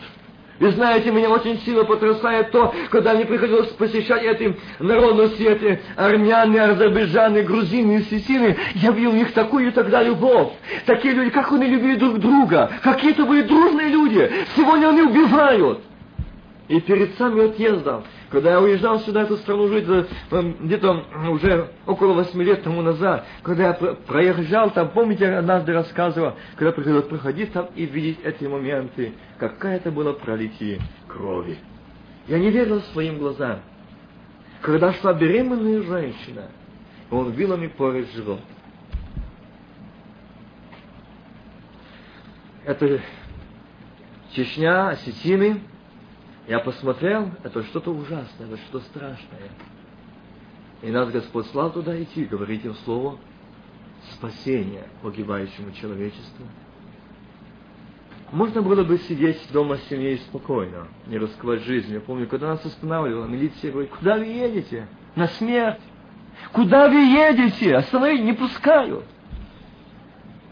[0.58, 6.62] Вы знаете, меня очень сильно потрясает то, когда мне приходилось посещать эти народности, эти армяне,
[6.62, 10.54] азербайджаны, грузины, сесины, я видел у них такую тогда любовь.
[10.86, 12.72] Такие люди, как они любили друг друга.
[12.82, 14.32] Какие-то были дружные люди.
[14.56, 15.82] Сегодня они убивают.
[16.68, 19.86] И перед самым отъездом, когда я уезжал сюда, эту страну жить,
[20.32, 26.72] где-то уже около восьми лет тому назад, когда я проезжал там, помните, однажды рассказывал, когда
[26.72, 31.60] приходилось проходить там и видеть эти моменты, какая это было пролитие крови.
[32.28, 33.60] Я не верил своим глазам.
[34.62, 36.50] Когда шла беременная женщина,
[37.12, 38.40] он вилами порез живот.
[42.66, 43.00] Это
[44.32, 45.62] Чечня, осетины,
[46.48, 49.50] я посмотрел, это что-то ужасное, это что-то страшное.
[50.82, 53.18] И нас Господь слал туда идти, говорить им слово
[54.14, 56.46] спасения погибающему человечеству.
[58.32, 61.96] Можно было бы сидеть дома с семьей спокойно, не рисковать жизнью.
[61.96, 64.88] Я помню, когда нас останавливала, милиция говорит, куда вы едете?
[65.16, 65.82] На смерть.
[66.52, 67.76] Куда вы едете?
[67.76, 69.06] Остановить не пускают.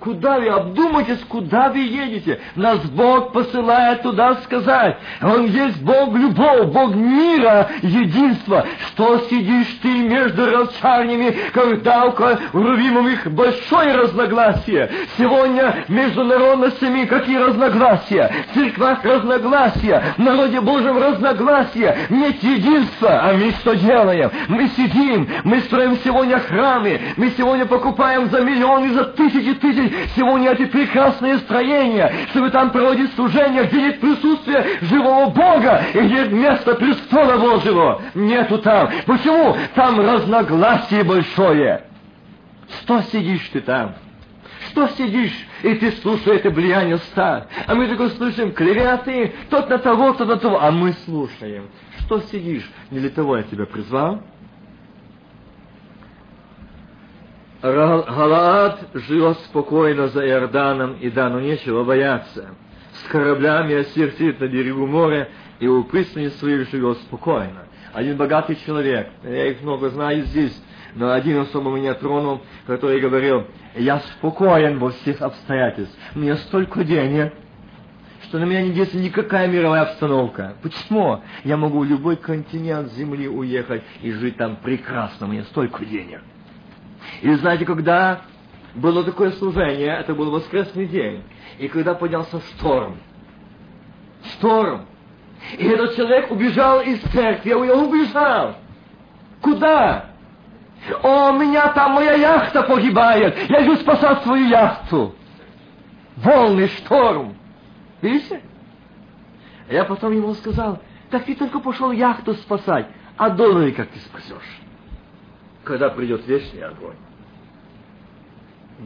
[0.03, 0.49] Куда вы?
[0.49, 2.41] Обдумайтесь, куда вы едете.
[2.57, 4.97] Нас Бог посылает туда сказать.
[5.21, 8.65] Он есть Бог любовь, Бог мира, единства.
[8.87, 14.91] Что сидишь ты между расчарнями, когда у любимых большое разногласие.
[15.17, 18.29] Сегодня между народностями какие разногласия?
[18.49, 21.97] В церквах разногласия, в народе Божьем разногласия.
[22.09, 23.21] Нет единства.
[23.29, 24.29] А мы что делаем?
[24.49, 30.51] Мы сидим, мы строим сегодня храмы, мы сегодня покупаем за миллионы, за тысячи тысяч сегодня
[30.51, 36.75] эти прекрасные строения, чтобы там проводить служение, где нет присутствия живого Бога и где место
[36.75, 38.01] престола Божьего.
[38.13, 38.89] Нету там.
[39.05, 39.55] Почему?
[39.75, 41.85] Там разногласие большое.
[42.81, 43.95] Что сидишь ты там?
[44.69, 47.47] Что сидишь, и ты слушаешь это влияние ста?
[47.67, 50.61] А мы только слышим клеветы, тот на того, тот на того.
[50.61, 51.69] А мы слушаем.
[51.99, 52.69] Что сидишь?
[52.89, 54.21] Не для того я тебя призвал?
[57.63, 62.49] Галаад живет спокойно за Иорданом, и да, но нечего бояться.
[62.93, 65.29] С кораблями осертит на берегу моря,
[65.61, 67.63] и у пристани своих живет спокойно.
[67.93, 70.61] Один богатый человек, я их много знаю здесь,
[70.95, 73.45] но один особо меня тронул, который говорил,
[73.75, 77.31] я спокоен во всех обстоятельствах, у меня столько денег,
[78.23, 80.55] что на меня не действует никакая мировая обстановка.
[80.61, 81.21] Почему?
[81.45, 86.19] Я могу в любой континент Земли уехать и жить там прекрасно, у меня столько денег.
[87.23, 88.23] И знаете, когда
[88.75, 91.23] было такое служение, это был воскресный день,
[91.57, 92.97] и когда поднялся шторм,
[94.25, 94.85] шторм,
[95.57, 98.57] и этот человек убежал из церкви, я убежал.
[99.41, 100.07] Куда?
[101.01, 105.15] О, меня там моя яхта погибает, я иду спасать свою яхту.
[106.17, 107.37] Волны, шторм.
[108.01, 108.41] Видите?
[109.69, 114.59] Я потом ему сказал, так ты только пошел яхту спасать, а доллары как ты спасешь?
[115.63, 116.97] Когда придет вечный огонь.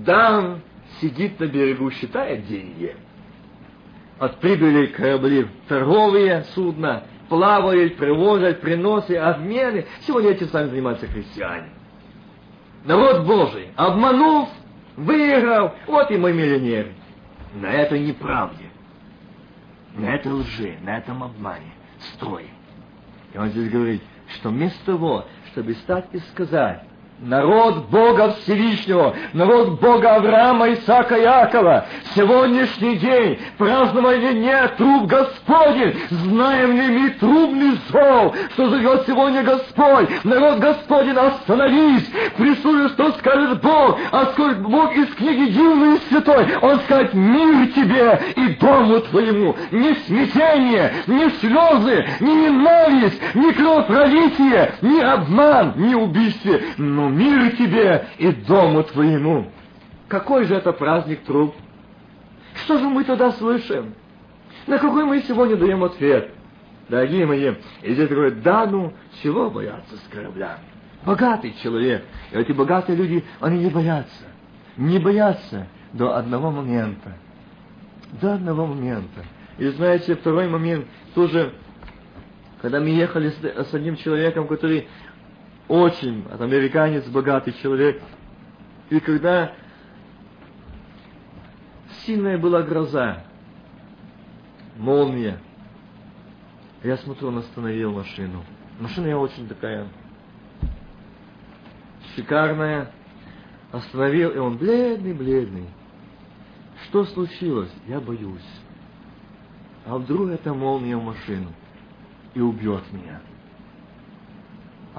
[0.04, 0.62] Дан
[1.00, 2.96] сидит на берегу, считает деньги.
[4.20, 9.86] От прибыли корабли торговые судна, плавают, привозят, приносят, обмены.
[10.02, 11.70] Сегодня этим сами занимаются христиане.
[12.86, 14.50] Народ Божий, обманув,
[14.96, 16.88] выиграл, вот и мой миллионер.
[17.54, 18.66] На этой неправде,
[19.96, 21.74] на этой лжи, на этом обмане
[22.14, 22.50] строим.
[23.34, 24.02] И он здесь говорит,
[24.36, 26.84] что вместо того, чтобы стать и сказать,
[27.20, 36.74] Народ Бога Всевышнего, народ Бога Авраама, Исаака, Якова, сегодняшний день праздновали не труп Господень, знаем
[36.74, 42.08] ли мы трубный зов, что зовет сегодня Господь, народ Господень, остановись,
[42.38, 47.68] прислушай, что скажет Бог, а скажет Бог из книги Дивный и Святой, Он скажет, мир
[47.74, 55.96] тебе и дому твоему, не смятение, не слезы, не ненависть, не кровопролитие, не обман, не
[55.96, 59.52] убийство, но мир тебе и дому твоему.
[60.08, 61.56] Какой же это праздник труп?
[62.64, 63.94] Что же мы тогда слышим?
[64.66, 66.32] На какой мы сегодня даем ответ?
[66.90, 70.58] Дорогие мои, и здесь говорят, да, ну, чего бояться с корабля?
[71.06, 72.04] Богатый человек.
[72.32, 74.24] И эти богатые люди, они не боятся.
[74.78, 77.14] Не боятся до одного момента.
[78.22, 79.26] До одного момента.
[79.58, 81.54] И знаете, второй момент тоже,
[82.62, 84.88] когда мы ехали с, с одним человеком, который
[85.68, 88.02] очень, американец, богатый человек,
[88.90, 89.54] и когда
[92.06, 93.24] сильная была гроза,
[94.78, 95.40] молния,
[96.84, 98.46] я смотрю, он остановил машину.
[98.80, 99.88] Машина я очень такая
[102.16, 102.92] шикарная.
[103.72, 105.68] Остановил, и он бледный, бледный.
[106.86, 107.72] Что случилось?
[107.88, 108.48] Я боюсь.
[109.86, 111.52] А вдруг это молния в машину
[112.34, 113.22] и убьет меня?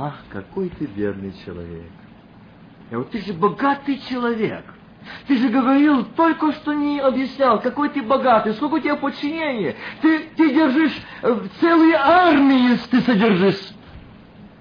[0.00, 1.90] Ах, какой ты бедный человек.
[2.88, 4.64] Я вот ты же богатый человек.
[5.26, 9.74] Ты же говорил, только что не объяснял, какой ты богатый, сколько у тебя подчинения.
[10.00, 13.60] Ты, ты держишь э, целые армии, ты содержишь.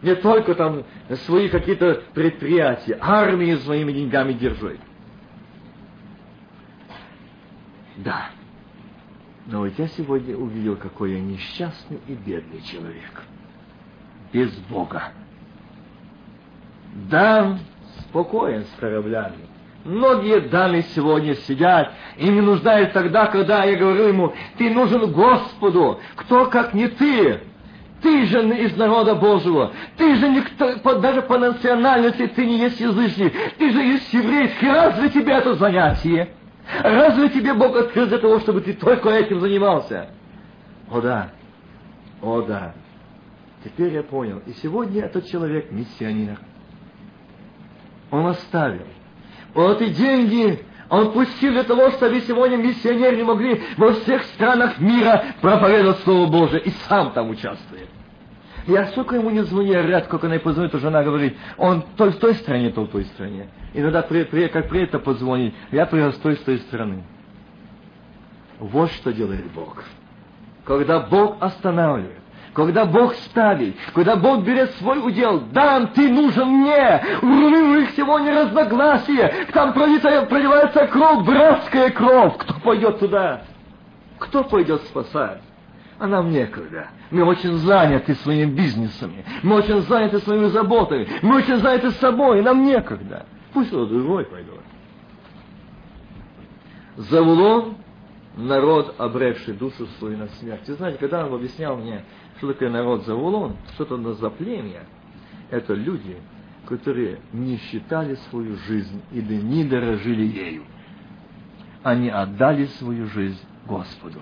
[0.01, 0.83] Не только там
[1.25, 4.79] свои какие-то предприятия, армии своими деньгами держи.
[7.97, 8.31] Да.
[9.45, 13.21] Но вот я сегодня увидел, какой я несчастный и бедный человек.
[14.33, 15.11] Без Бога.
[16.93, 17.57] Да,
[17.99, 19.47] спокоен с кораблями.
[19.85, 25.99] Многие дамы сегодня сидят и не нуждаются тогда, когда я говорю ему, ты нужен Господу,
[26.15, 27.41] кто как не ты.
[28.01, 29.71] Ты же из народа Божьего.
[29.95, 33.33] Ты же никто, даже по национальности ты не есть язычник.
[33.57, 34.67] Ты же есть еврейский.
[34.67, 36.29] Разве тебе это занятие?
[36.83, 40.09] Разве тебе Бог открыл для того, чтобы ты только этим занимался?
[40.91, 41.29] О да.
[42.21, 42.73] О да.
[43.63, 44.41] Теперь я понял.
[44.45, 46.39] И сегодня этот человек миссионер.
[48.11, 48.87] Он оставил
[49.53, 54.79] вот эти деньги он пустил для того, чтобы сегодня миссионеры не могли во всех странах
[54.79, 57.89] мира проповедовать Слово Божие, и сам там участвует.
[58.67, 62.15] Я сколько ему не звоню, ряд, сколько она позвонит, то жена говорит, он то в
[62.17, 63.49] той стране, то в той стране.
[63.73, 67.03] Иногда, при, при, как при это позвонит, я приехал с той, с той страны.
[68.59, 69.83] Вот что делает Бог.
[70.65, 72.21] Когда Бог останавливает,
[72.57, 77.03] когда Бог ставит, когда Бог берет свой удел, Дан, ты нужен мне.
[77.21, 77.27] У
[77.75, 79.45] их сегодня разногласия.
[79.53, 82.35] Там проливается кровь, братская кровь.
[82.39, 83.43] Кто пойдет туда?
[84.17, 85.39] Кто пойдет спасать?
[85.99, 86.87] А нам некогда.
[87.11, 89.23] Мы очень заняты своими бизнесами.
[89.43, 91.07] Мы очень заняты своими заботами.
[91.21, 92.41] Мы очень заняты собой.
[92.41, 93.27] Нам некогда.
[93.53, 94.61] Пусть кто другой пойдет.
[96.95, 97.75] Завулон–
[98.37, 100.67] народ, обрекший душу свою на смерть.
[100.67, 102.03] И знаете, когда он объяснял мне,
[102.37, 103.57] что такое народ Завулон?
[103.73, 104.85] Что это за племя?
[105.49, 106.17] Это люди,
[106.67, 110.63] которые не считали свою жизнь или не дорожили ею.
[111.83, 114.21] Они отдали свою жизнь Господу.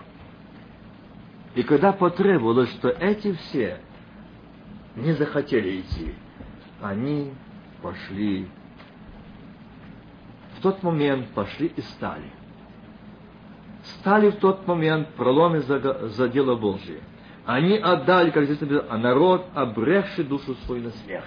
[1.56, 3.80] И когда потребовалось, что эти все
[4.96, 6.14] не захотели идти,
[6.82, 7.34] они
[7.82, 8.48] пошли.
[10.58, 12.30] В тот момент пошли и стали.
[14.00, 17.02] Стали в тот момент проломы за, за дело Божие–
[17.46, 21.26] они отдали, как здесь написано, а народ, обрекший душу свою на смерть.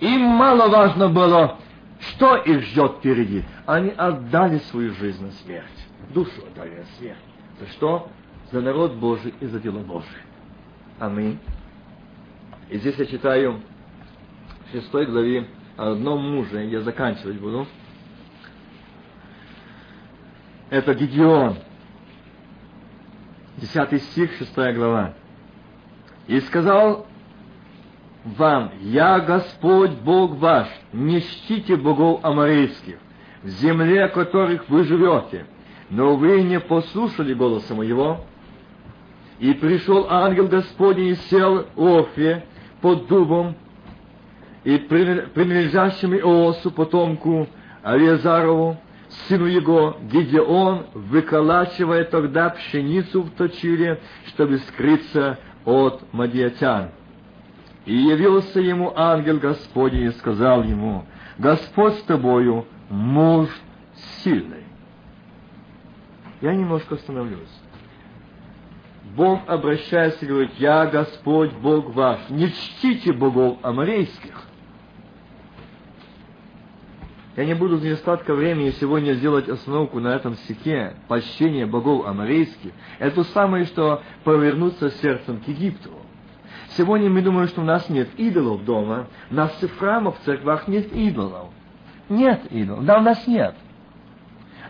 [0.00, 1.58] Им мало важно было,
[2.00, 3.44] что их ждет впереди.
[3.66, 5.86] Они отдали свою жизнь на смерть.
[6.14, 7.18] Душу отдали на смерть.
[7.60, 8.08] За что?
[8.52, 10.22] За народ Божий и за дело Божие.
[10.98, 11.38] Аминь.
[12.70, 13.60] И здесь я читаю
[14.68, 17.66] в шестой главе о одном муже, я заканчивать буду.
[20.70, 21.56] Это Гедеон.
[23.62, 25.14] Десятый стих, шестая глава.
[26.26, 27.06] «И сказал
[28.24, 32.96] вам, я Господь Бог ваш, не чтите богов аморейских,
[33.44, 35.46] в земле которых вы живете,
[35.90, 38.24] но вы не послушали голоса моего.
[39.38, 42.44] И пришел ангел Господень и сел в Офе
[42.80, 43.54] под дубом,
[44.64, 47.46] и принадлежащим Иосу, потомку
[47.84, 48.76] Авиазарову,
[49.28, 56.90] сыну его, Гедеон, выколачивая тогда пшеницу в точиле, чтобы скрыться от мадиатян.
[57.84, 61.04] И явился ему ангел Господень и сказал ему,
[61.38, 63.48] Господь с тобою, муж
[64.22, 64.64] сильный.
[66.40, 67.60] Я немножко остановлюсь.
[69.16, 74.46] Бог обращается и говорит, я Господь Бог ваш, не чтите богов аморейских,
[77.36, 82.72] я не буду за остатка времени сегодня сделать остановку на этом стихе почтение богов аморейских.
[82.98, 85.90] Это то самое, что повернуться сердцем к Египту.
[86.76, 90.92] Сегодня мы думаем, что у нас нет идолов дома, у нас храмах, в церквах нет
[90.94, 91.48] идолов.
[92.08, 92.84] нет идолов.
[92.84, 93.54] Да, у нас нет.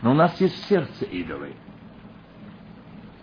[0.00, 1.54] Но у нас есть сердце идолы.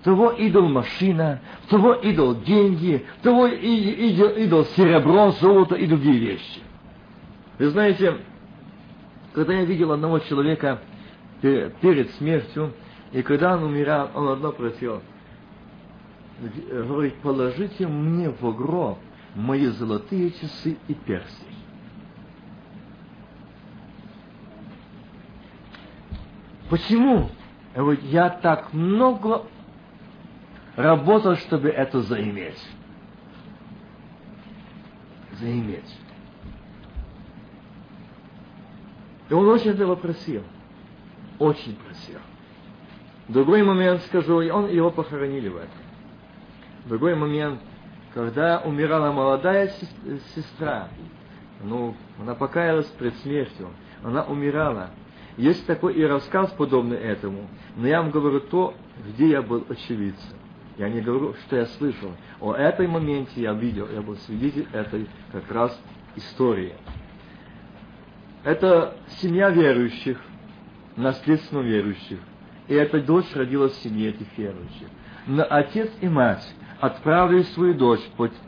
[0.03, 6.61] Того идол машина, того идол деньги, того идол серебро, золото и другие вещи.
[7.57, 8.15] Вы знаете,
[9.33, 10.79] когда я видел одного человека
[11.41, 12.73] перед смертью,
[13.11, 15.01] и когда он умирал, он одно просил,
[16.69, 18.99] говорит, положите мне в гроб
[19.35, 21.45] мои золотые часы и перси.
[26.69, 27.29] Почему?
[27.75, 29.43] Говорит, я так много
[30.75, 32.61] работал, чтобы это заиметь.
[35.39, 35.97] Заиметь.
[39.29, 40.43] И он очень этого просил.
[41.37, 42.19] Очень просил.
[43.27, 45.69] В другой момент скажу, и он его похоронили в этом.
[46.85, 47.59] В другой момент,
[48.13, 49.71] когда умирала молодая
[50.35, 50.87] сестра,
[51.63, 53.69] ну, она покаялась пред смертью,
[54.03, 54.89] она умирала.
[55.37, 58.73] Есть такой и рассказ, подобный этому, но я вам говорю то,
[59.07, 60.37] где я был очевидцем.
[60.77, 62.11] Я не говорю, что я слышал.
[62.39, 65.79] О этой моменте я видел, я был свидетель этой как раз
[66.15, 66.73] истории.
[68.43, 70.19] Это семья верующих,
[70.95, 72.19] наследственно верующих.
[72.67, 74.87] И эта дочь родилась в семье этих верующих.
[75.27, 76.47] Но отец и мать
[76.79, 78.01] отправили свою дочь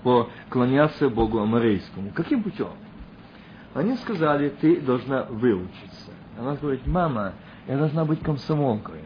[0.04, 2.12] поклоняться Богу Амарейскому.
[2.12, 2.70] Каким путем?
[3.74, 6.12] Они сказали, ты должна выучиться.
[6.40, 7.34] Она говорит, мама,
[7.68, 9.02] я должна быть комсомолкой.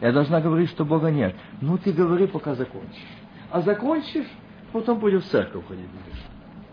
[0.00, 1.34] Я должна говорить, что Бога нет.
[1.60, 3.06] Ну, ты говори, пока закончишь.
[3.50, 4.28] А закончишь,
[4.72, 6.22] потом пойдем в церковь ходить будешь.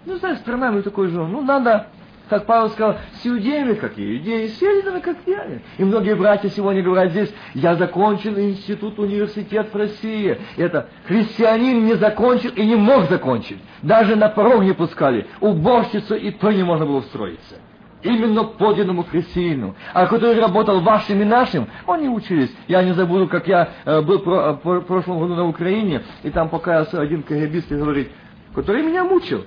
[0.06, 1.32] Ну, знаешь, страна мы такой живем.
[1.32, 1.88] Ну, надо
[2.30, 5.46] как Павел сказал, с иудеями, как и иудеи, с селянами, как я.
[5.78, 10.38] И многие братья сегодня говорят здесь, я закончил институт, университет в России.
[10.58, 13.60] Это христианин не закончил и не мог закончить.
[13.82, 15.28] Даже на порог не пускали.
[15.40, 17.56] Уборщицу и то не можно было устроиться.
[18.02, 19.76] Именно подлинному христианину.
[19.94, 22.56] А который работал вашим и нашим, они учились.
[22.68, 26.50] Я не забуду, как я э, был э, в прошлом году на Украине, и там
[26.50, 28.12] покаялся один КГБист говорит,
[28.54, 29.46] который меня мучил.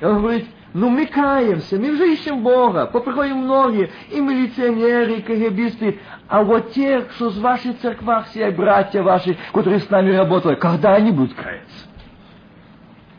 [0.00, 2.86] И он говорит, ну, мы каемся, мы уже ищем Бога.
[2.86, 6.00] Поприходим многие, и милиционеры, и КГБисты.
[6.26, 10.94] А вот те, что с вашей церквах, все братья ваши, которые с нами работали, когда
[10.94, 11.86] они будут каяться?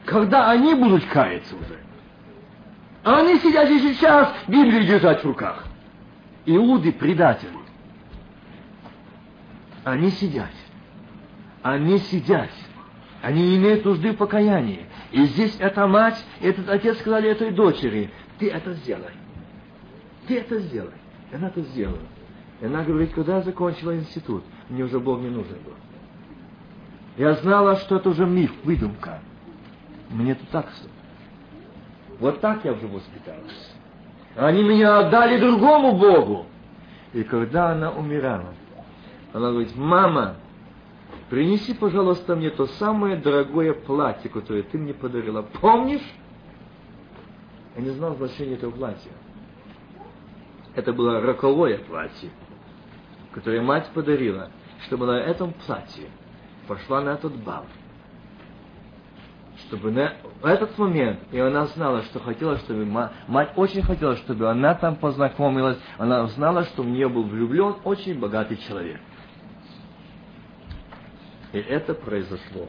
[0.04, 1.80] Когда они будут каяться уже?
[3.06, 5.64] А они сидят и сейчас Библию держать в руках.
[6.46, 7.52] Иуды предатели.
[9.86, 10.52] Они сидят.
[11.64, 12.50] Они сидят.
[13.22, 14.88] Они имеют нужды в покаянии.
[15.16, 19.14] И здесь эта мать, этот отец сказали этой дочери, ты это сделай.
[20.28, 20.92] Ты это сделай.
[21.32, 22.06] И она это сделала.
[22.60, 25.74] И она говорит, когда я закончила институт, мне уже Бог не нужен был.
[27.16, 29.22] Я знала, что это уже миф, выдумка.
[30.10, 30.68] Мне это так
[32.20, 33.74] Вот так я уже воспиталась.
[34.36, 36.46] Они меня отдали другому Богу.
[37.14, 38.54] И когда она умирала,
[39.32, 40.36] она говорит, мама,
[41.30, 45.42] принеси, пожалуйста, мне то самое дорогое платье, которое ты мне подарила.
[45.42, 46.06] Помнишь?
[47.76, 49.12] Я не знал значения этого платья.
[50.76, 52.30] Это было роковое платье,
[53.34, 54.50] которое мать подарила,
[54.86, 56.10] чтобы на этом платье
[56.68, 57.66] пошла на этот бал.
[59.68, 60.14] Чтобы на
[60.44, 64.98] этот момент, и она знала, что хотела, чтобы мать, мать очень хотела, чтобы она там
[64.98, 69.00] познакомилась, она знала, что в нее был влюблен очень богатый человек.
[71.54, 72.68] И это произошло.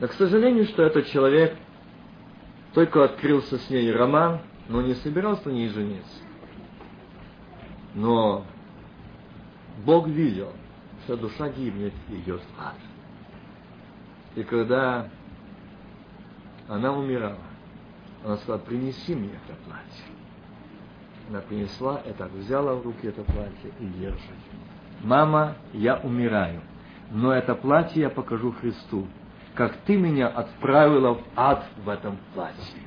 [0.00, 1.56] Но, к сожалению, что этот человек
[2.74, 6.22] только открылся с ней роман, но не собирался на ней жениться.
[7.94, 8.44] Но
[9.84, 10.52] Бог видел,
[11.04, 12.74] что душа гибнет и идет в ад.
[14.34, 15.08] И когда
[16.68, 17.38] она умирала,
[18.24, 20.04] она сказала, принеси мне это платье.
[21.30, 24.20] Она принесла это, взяла в руки это платье и держит.
[25.02, 26.60] Мама, я умираю
[27.10, 29.06] но это платье я покажу Христу,
[29.54, 32.82] как ты меня отправила в ад в этом платье.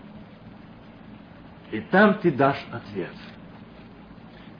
[1.71, 3.13] И там ты дашь ответ.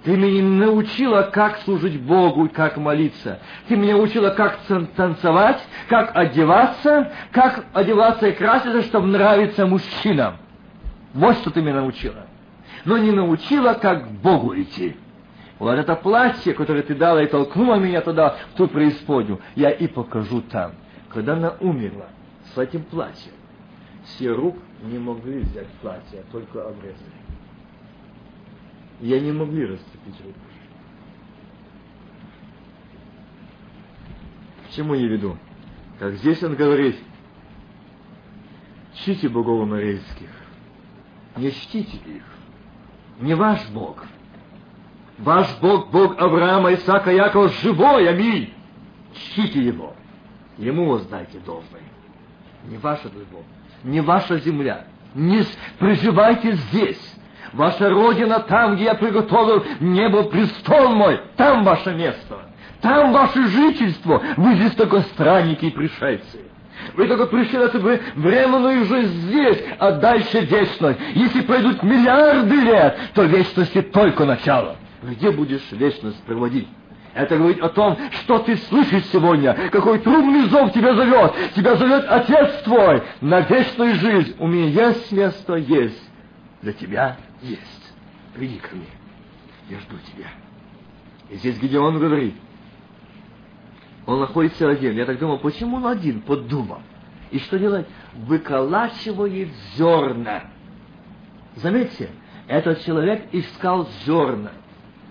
[0.03, 3.39] Ты меня научила, как служить Богу и как молиться.
[3.67, 4.59] Ты меня учила, как
[4.95, 10.37] танцевать, как одеваться, как одеваться и краситься, чтобы нравиться мужчинам.
[11.13, 12.27] Вот что ты меня научила.
[12.85, 14.95] Но не научила, как к Богу идти.
[15.59, 19.87] Вот это платье, которое ты дала и толкнула меня туда, в ту преисподнюю, я и
[19.87, 20.71] покажу там.
[21.09, 22.07] Когда она умерла
[22.53, 23.33] с этим платьем,
[24.05, 27.11] все рук не могли взять платье, а только обрезали.
[29.01, 30.39] Я не могли расцепить руку.
[34.67, 35.37] К чему я веду?
[35.99, 36.95] Как здесь он говорит,
[38.93, 40.29] чтите богов морейских,
[41.35, 42.23] не чтите их,
[43.19, 44.05] не ваш Бог–
[45.19, 48.53] Ваш Бог, Бог Авраама, Исаака, Якова, живой, аминь.
[49.13, 49.93] Чтите Его.
[50.57, 51.81] Ему воздайте должное.
[52.65, 53.45] Не ваша любовь,
[53.83, 54.85] не ваша земля.
[55.13, 55.43] Не
[55.77, 57.15] проживайте здесь.
[57.53, 61.19] Ваша родина там, где я приготовил небо, престол мой.
[61.35, 62.37] Там ваше место.
[62.81, 64.21] Там ваше жительство.
[64.37, 66.41] Вы здесь только странники и пришельцы.
[66.95, 70.99] Вы только пришли на эту временную жизнь здесь, а дальше вечность.
[71.15, 74.77] Если пройдут миллиарды лет, то вечности только начало.
[75.03, 76.67] Где будешь вечность проводить?
[77.13, 81.33] Это говорит о том, что ты слышишь сегодня, какой трубный зов тебя зовет.
[81.55, 84.35] Тебя зовет Отец твой на вечную жизнь.
[84.39, 86.01] У меня есть место, есть.
[86.61, 87.93] Для тебя есть.
[88.35, 88.85] Приди ко мне.
[89.69, 90.27] Я жду тебя.
[91.29, 92.35] И здесь Гедеон говорит,
[94.05, 94.95] он находится один.
[94.95, 96.21] Я так думал, почему он один?
[96.21, 96.81] Подумал.
[97.31, 97.87] И что делать?
[98.15, 100.43] Выколачивает зерна.
[101.55, 102.09] Заметьте,
[102.47, 104.51] этот человек искал зерна.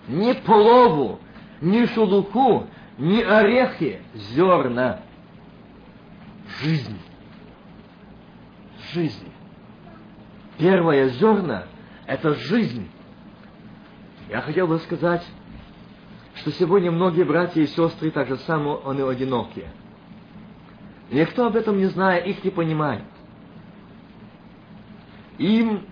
[0.09, 1.19] Не плову,
[1.61, 2.65] не шелуху,
[2.97, 5.01] не орехи, зерна.
[6.61, 6.97] Жизнь.
[8.91, 9.31] Жизнь.
[10.57, 11.65] Первое зерна–
[12.07, 12.89] это жизнь.
[14.29, 15.23] Я хотел бы сказать,
[16.35, 19.69] что сегодня многие братья и сестры так же само, они одинокие.
[21.11, 23.03] Никто об этом не знает, их не понимает.
[25.37, 25.85] Им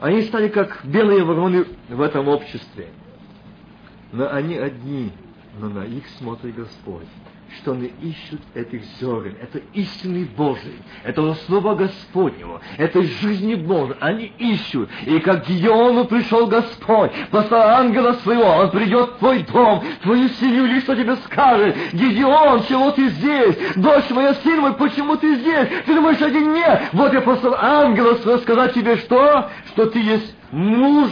[0.00, 2.88] они стали как белые вороны в этом обществе.
[4.12, 5.12] Но они одни,
[5.58, 7.08] но на их смотрит Господь
[7.56, 9.36] что они ищут этих зерен.
[9.40, 10.78] Это истинный Божий.
[11.04, 12.60] Это Слово Господнего.
[12.76, 13.96] Это жизни Божьей.
[14.00, 14.90] Они ищут.
[15.06, 20.28] И как Геону пришел Господь, послал ангела своего, он придет в твой дом, в твою
[20.28, 21.76] семью, или что тебе скажет.
[21.92, 23.56] Гедеон, чего ты здесь?
[23.76, 25.68] Дочь моя, сын мой, почему ты здесь?
[25.86, 26.82] Ты думаешь, один нет.
[26.92, 29.50] Вот я послал ангела своего сказать тебе что?
[29.72, 31.10] Что ты есть муж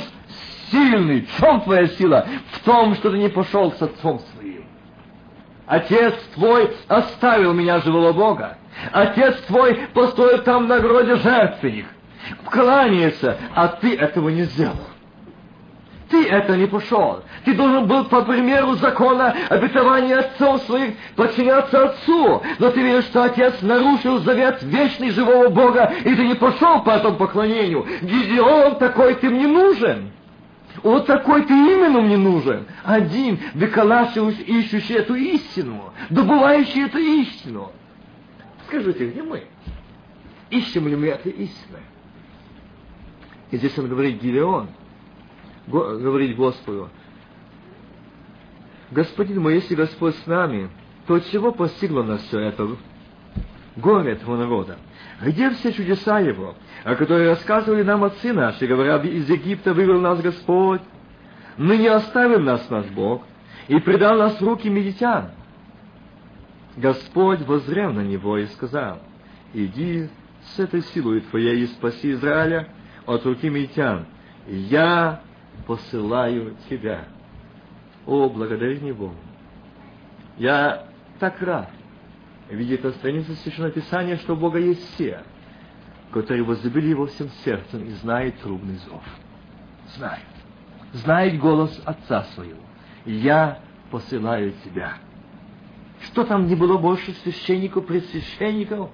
[0.70, 1.22] сильный.
[1.22, 2.26] В чем твоя сила?
[2.52, 4.65] В том, что ты не пошел с отцом своим.
[5.66, 8.58] Отец твой оставил меня живого Бога.
[8.92, 11.86] Отец твой построил там на гроде жертвенник.
[12.50, 14.76] Кланяется, а ты этого не сделал.
[16.08, 17.22] Ты это не пошел.
[17.44, 22.42] Ты должен был по примеру закона обетования отцов своих подчиняться отцу.
[22.60, 26.90] Но ты видишь, что отец нарушил завет вечный живого Бога, и ты не пошел по
[26.90, 27.84] этому поклонению.
[28.02, 30.12] Гидеон такой ты мне нужен.
[30.82, 32.66] Вот такой ты именно мне нужен.
[32.84, 37.72] Один, выколачивающий, ищущий эту истину, добывающий эту истину.
[38.66, 39.44] Скажите, где мы?
[40.50, 41.78] Ищем ли мы эту истину?
[43.50, 44.68] И здесь он говорит Гилеон,
[45.66, 46.90] говорит Господу,
[48.90, 50.70] Господин мой, если Господь с нами,
[51.06, 52.68] то чего постигло нас все это?
[53.76, 54.78] Горе этого народа.
[55.20, 60.20] Где все чудеса Его, о которых рассказывали нам отцы наши, говоря, из Египта вывел нас
[60.20, 60.82] Господь,
[61.56, 63.22] но не оставил нас наш Бог
[63.68, 65.30] и предал нас в руки медитян.
[66.76, 68.98] Господь возрел на него и сказал,
[69.54, 70.08] иди
[70.54, 72.68] с этой силой твоей и спаси Израиля
[73.06, 74.04] от руки медитян.
[74.46, 75.22] Я
[75.66, 77.06] посылаю тебя.
[78.04, 79.16] О, благодари мне Богу.
[80.36, 80.86] Я
[81.18, 81.70] так рад,
[82.50, 85.22] видит на странице Священного Писания, что у Бога есть все,
[86.12, 89.02] которые возлюбили Его всем сердцем и знают трубный зов.
[89.96, 90.22] Знает.
[90.92, 92.60] Знает голос Отца Своего.
[93.04, 93.60] Я
[93.90, 94.94] посылаю тебя.
[96.02, 98.90] Что там не было больше священников, предсвященников?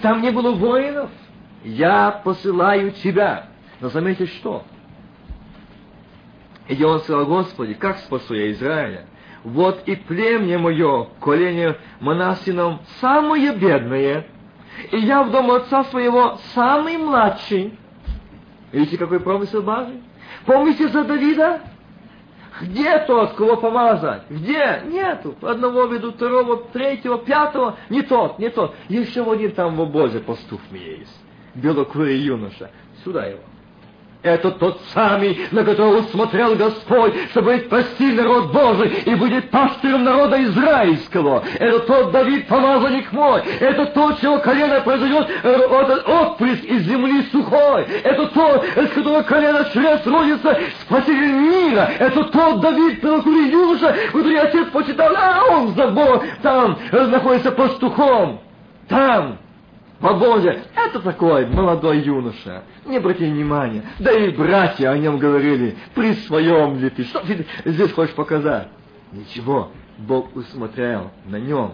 [0.00, 1.10] Там не было воинов?
[1.64, 3.48] Я посылаю тебя.
[3.80, 4.64] Но заметьте что?
[6.68, 9.06] И он сказал, Господи, как спасу я Израиля?
[9.44, 14.26] Вот и племя мое, колени монасином, самое бедное,
[14.90, 17.78] и я в дом отца своего самый младший.
[18.72, 20.02] Видите, какой промысел Божий?
[20.46, 21.60] Помните за Давида?
[22.62, 24.22] Где тот, кого помазать?
[24.30, 24.82] Где?
[24.86, 25.34] Нету.
[25.42, 27.76] Одного ведут, второго, третьего, пятого.
[27.88, 28.74] Не тот, не тот.
[28.88, 31.20] Еще один там в обозе пастух мне есть.
[31.54, 32.70] Белокурый юноша.
[33.04, 33.40] Сюда его.
[34.24, 40.42] Это тот самый, на которого смотрел Господь, чтобы спасти народ Божий и будет пастырем народа
[40.44, 41.44] израильского.
[41.58, 43.42] Это тот Давид, помазанник мой.
[43.60, 45.28] Это тот, чего колено произойдет
[46.06, 47.84] отпрыск из земли сухой.
[48.02, 51.90] Это тот, из которого колено чрез родится спаситель мира.
[51.98, 58.40] Это тот Давид, белокурый юноша, который отец почитал, а он забор там находится пастухом.
[58.88, 59.38] Там,
[60.12, 62.62] Боже, это такой молодой юноша.
[62.84, 63.82] Не обрати внимания.
[63.98, 68.68] Да и братья о нем говорили, при своем ли ты, что ты здесь хочешь показать?
[69.12, 71.72] Ничего, Бог усмотрел на нем.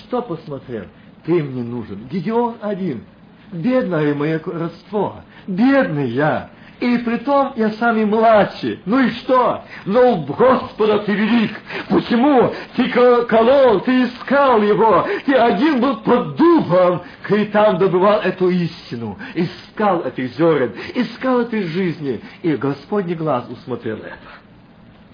[0.00, 0.86] Что посмотрел?
[1.24, 2.08] Ты мне нужен.
[2.08, 3.04] Гедеон один.
[3.52, 5.20] Бедное мое родство.
[5.46, 6.50] Бедный я.
[6.84, 8.78] И при том я самый младший.
[8.84, 9.64] Ну и что?
[9.86, 11.58] Но в Господа ты велик.
[11.88, 12.52] Почему?
[12.76, 15.06] Ты колол, ты искал его.
[15.24, 17.00] Ты один был под дубом,
[17.30, 19.18] и там добывал эту истину.
[19.34, 22.20] Искал этих зерен, искал этой жизни.
[22.42, 24.18] И Господний глаз усмотрел это.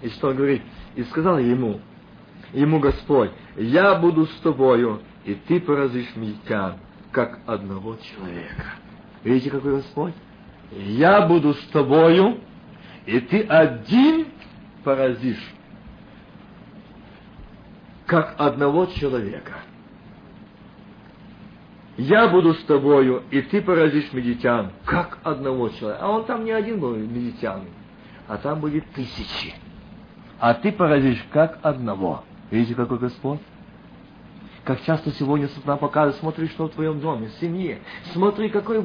[0.03, 0.63] И что он говорит?
[0.97, 1.81] И сказал ему,
[2.53, 6.79] ему Господь, я буду с тобою, и ты поразишь медитян,
[7.13, 8.65] как одного человека.
[9.23, 10.15] Видите, какой Господь?
[10.73, 12.39] Я буду с тобою,
[13.07, 14.27] и ты один
[14.85, 15.53] поразишь,
[18.07, 19.55] как одного человека.
[21.97, 26.05] Я буду с тобою, и ты поразишь медитян, как одного человека.
[26.05, 27.65] А он там не один был медитян,
[28.27, 29.55] а там были тысячи.
[30.39, 32.25] А ты поразишь, как одного.
[32.51, 33.41] Видите, какой Господь?
[34.65, 37.81] Как часто сегодня с утра показывают, смотри, что в твоем доме, в семье.
[38.13, 38.81] Смотри, какое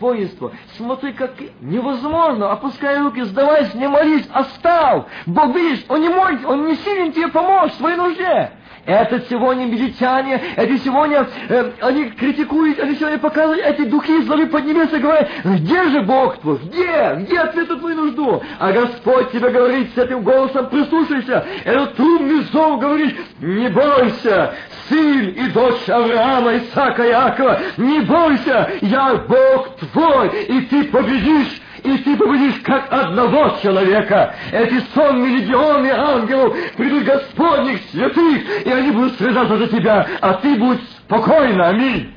[0.00, 0.52] воинство.
[0.76, 2.50] Смотри, как невозможно.
[2.50, 5.06] Опускай руки, сдавайся, не молись, остал.
[5.26, 8.52] Бог видишь, он не может, он не силен тебе помочь в своей нужде.
[8.86, 14.96] Это сегодня медитяне, эти сегодня, э, они критикуют, они сегодня показывают, эти духи злобы поднимаются
[14.96, 18.42] и говорят, где же Бог твой, где, где ответ на твою нужду?
[18.58, 24.54] А Господь тебе говорит с этим голосом, прислушайся, этот трубный зов говорит, не бойся,
[24.88, 31.60] сын и дочь Авраама, Исаака, Якова, не бойся, я Бог твой, и ты победишь
[31.94, 34.34] и ты победишь как одного человека.
[34.52, 40.56] Эти сонные легионы ангелов придут Господних святых, и они будут сражаться за тебя, а ты
[40.56, 41.68] будь спокойна.
[41.68, 42.14] Аминь.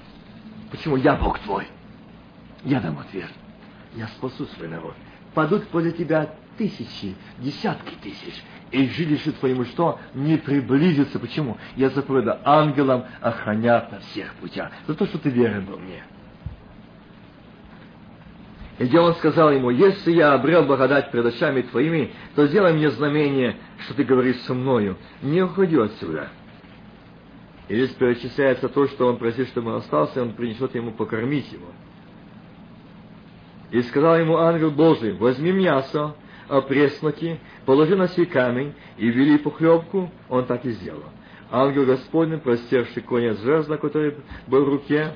[0.72, 1.68] Почему я Бог твой?
[2.64, 3.30] Я дам ответ.
[3.96, 4.96] Я спасу свой народ.
[5.34, 10.00] Падут подле тебя тысячи, десятки тысяч, и жилище твоему что?
[10.14, 11.20] Не приблизится.
[11.20, 11.58] Почему?
[11.76, 14.72] Я заповедаю ангелам охранять на всех путях.
[14.88, 16.04] За то, что ты верен был мне.
[18.82, 23.58] И он сказал ему, если я обрел благодать пред очами твоими, то сделай мне знамение,
[23.82, 24.98] что ты говоришь со мною.
[25.22, 26.30] Не уходи отсюда.
[27.68, 31.52] И здесь перечисляется то, что он просит, чтобы он остался, и он принесет ему покормить
[31.52, 31.68] его.
[33.70, 36.16] И сказал ему ангел Божий, возьми мясо,
[36.48, 41.04] опресноки, положи на сей камень и вели похлебку, он так и сделал.
[41.52, 44.16] Ангел Господень, простерший конец жезла, который
[44.48, 45.12] был в руке,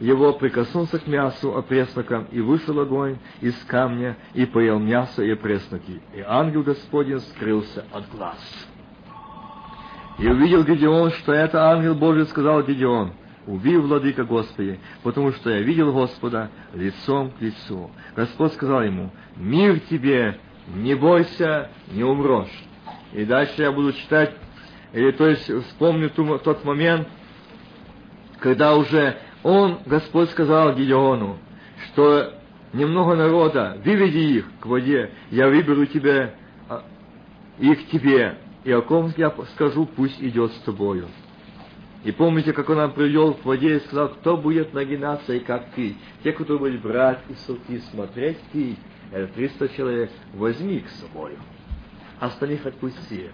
[0.00, 6.00] его прикоснулся к мясу опреснокам, и вышел огонь из камня, и поел мясо и опресноки.
[6.14, 8.38] И ангел Господень скрылся от глаз.
[10.18, 13.12] И увидел Гедеон, что это ангел Божий сказал Гедеон,
[13.46, 17.90] «Убей, владыка Господи, потому что я видел Господа лицом к лицу».
[18.14, 20.38] Господь сказал ему, «Мир тебе,
[20.74, 22.64] не бойся, не умрешь».
[23.12, 24.34] И дальше я буду читать,
[24.92, 27.08] или то есть вспомню тот момент,
[28.38, 31.38] когда уже он, Господь сказал Гедеону,
[31.86, 32.34] что
[32.72, 36.34] немного народа, выведи их к воде, я выберу тебя,
[36.68, 36.84] а,
[37.58, 41.08] их тебе, и о ком я скажу, пусть идет с тобою.
[42.04, 45.66] И помните, как он нам привел к воде и сказал, кто будет нагинаться и как
[45.76, 45.96] ты.
[46.24, 48.76] Те, кто будет брать и сути смотреть, ты,
[49.12, 51.36] это 300 человек, возьми их с собой.
[52.18, 53.30] Остальных отпусти.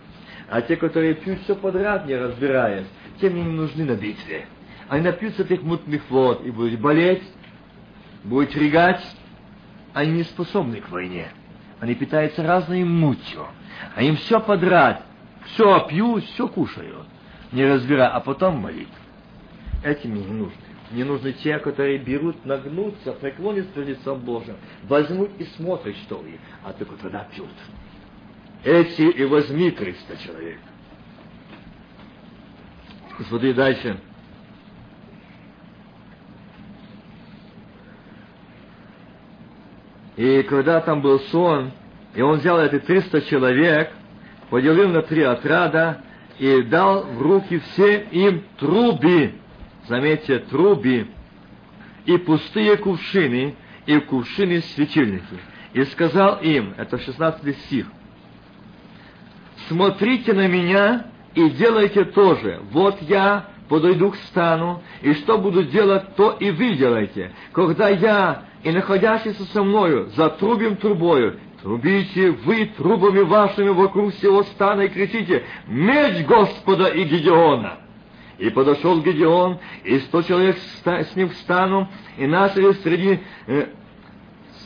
[0.50, 2.86] А те, которые пьют все подряд, не разбираясь,
[3.20, 4.46] тем не нужны на битве
[4.88, 7.22] они напьются этих мутных вод и будут болеть,
[8.24, 9.04] будут регать,
[9.92, 11.28] они не способны к войне.
[11.80, 13.46] Они питаются разной мутью.
[13.94, 15.04] А им все подряд,
[15.46, 17.06] все пьют, все кушают,
[17.52, 18.88] не разбирая, а потом молит.
[19.84, 20.52] Этим не нужны.
[20.90, 26.40] Не нужны те, которые берут, нагнутся, преклонятся перед лицом Божьим, возьмут и смотрят, что ли,
[26.64, 27.50] а только тогда пьют.
[28.64, 30.58] Эти и возьми 300 человек.
[33.28, 34.00] Смотри дальше.
[40.18, 41.70] И когда там был сон,
[42.12, 43.92] и он взял эти 300 человек,
[44.50, 46.02] поделил на три отряда
[46.40, 49.34] и дал в руки всем им труби,
[49.86, 51.06] заметьте, труби,
[52.04, 53.54] и пустые кувшины,
[53.86, 55.38] и кувшины светильники.
[55.72, 57.86] И сказал им, это 16 стих,
[59.68, 62.60] «Смотрите на меня и делайте то же.
[62.72, 67.32] Вот я подойду к стану, и что буду делать, то и вы делайте.
[67.52, 74.82] Когда я и находящийся со мною затрубим трубою, трубите вы трубами вашими вокруг всего стана
[74.82, 77.78] и кричите «Меч Господа и Гедеона!»
[78.38, 83.66] И подошел Гедеон, и сто человек с ним в стану, и начали среди э,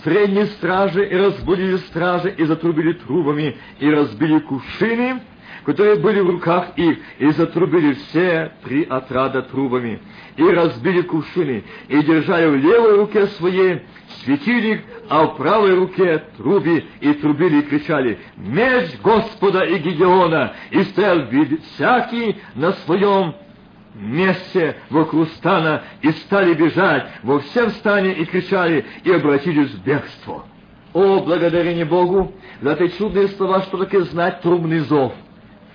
[0.03, 5.23] средней стражи, и разбудили стражи, и затрубили трубами, и разбили кувшины,
[5.64, 10.01] которые были в руках их, и затрубили все три отрада трубами,
[10.36, 13.82] и разбили кувшины, и держали в левой руке своей
[14.22, 20.82] светильник, а в правой руке труби, и трубили и кричали «Меч Господа и Гедеона!» И
[20.84, 21.26] стоял
[21.74, 23.34] всякий на своем
[23.94, 30.47] месте вокруг стана, и стали бежать во всем стане, и кричали, и обратились в бегство.
[30.93, 35.12] О, благодарение Богу за эти чудные слова, что такое знать трубный зов.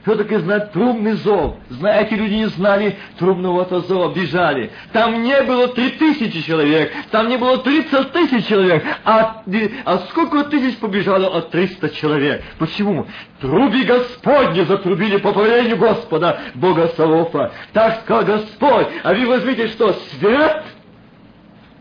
[0.08, 1.56] Что такое знать трубный зов?
[1.68, 4.72] Знаете, люди не знали трубного зова, бежали.
[4.94, 9.44] Там не было три тысячи человек, там не было тридцать тысяч человек, а,
[9.84, 12.42] а сколько тысяч побежало от триста человек?
[12.58, 13.06] Почему?
[13.42, 17.52] Труби Господни затрубили по повелению Господа, Бога Савофа.
[17.74, 20.64] Так сказал Господь, а вы возьмите что, свет?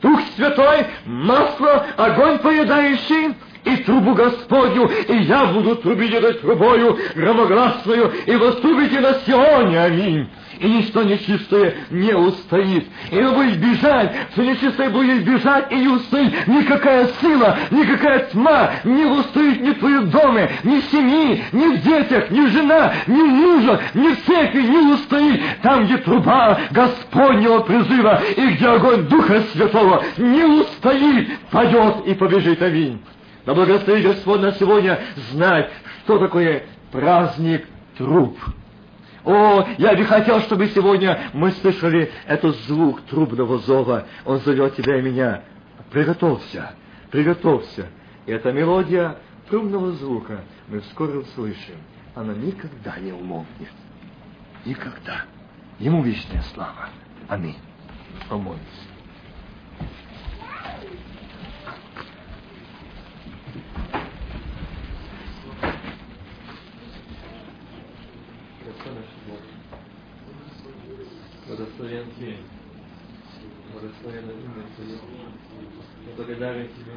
[0.02, 3.36] Дух Святой, масло, огонь поедающий,
[3.66, 10.28] и трубу Господню, и я буду трубить этой трубою громогласную, и вострубите на Сионе, аминь.
[10.58, 12.86] И ничто нечистое не устоит.
[13.10, 18.70] И вы будете бежать, все нечистое будет бежать, и не устоит никакая сила, никакая тьма
[18.84, 22.94] не устоит ни в твоем доме, ни в семье, ни в детях, ни в жена,
[23.06, 25.42] ни в мужа, ни в церкви не устоит.
[25.60, 32.62] Там, где труба Господнего призыва, и где огонь Духа Святого не устоит, пойдет и побежит.
[32.62, 32.98] Аминь.
[33.46, 34.98] Да благослови Господь на сегодня
[35.30, 35.70] знать,
[36.04, 37.66] что такое праздник
[37.96, 38.36] труб.
[39.24, 44.06] О, я бы хотел, чтобы сегодня мы слышали этот звук трубного зова.
[44.24, 45.42] Он зовет тебя и меня.
[45.92, 46.72] Приготовься,
[47.12, 47.86] приготовься.
[48.26, 49.16] И эта мелодия
[49.48, 51.76] трубного звука мы вскоре услышим.
[52.16, 53.72] Она никогда не умолкнет.
[54.64, 55.24] Никогда.
[55.78, 56.88] Ему вечная слава.
[57.28, 57.58] Аминь.
[58.28, 58.85] Помолимся.
[71.46, 72.36] Благословен Ты,
[73.72, 74.98] благословенно имя Твое.
[76.06, 76.92] Я благодарен Тебе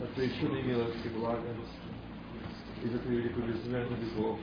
[0.00, 1.54] за Твои чудные милости, благо,
[2.82, 4.40] и за Твою великую безмерную любовь,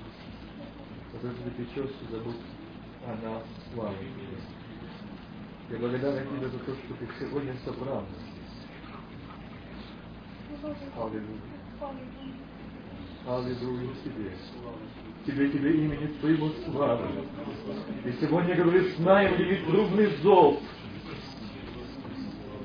[1.20, 2.36] что Ты печешься забудь
[3.06, 3.44] о нас,
[3.74, 4.38] славы Тебе.
[5.70, 8.32] Я благодарен Тебе за то, что Ты сегодня собрал нас.
[10.96, 11.42] Аллилуйя.
[13.28, 14.32] Аллилуйя Тебе
[15.26, 17.08] тебе, тебе имени Твоего славы.
[18.06, 20.60] И сегодня, говорит, знаем ли трубный зов.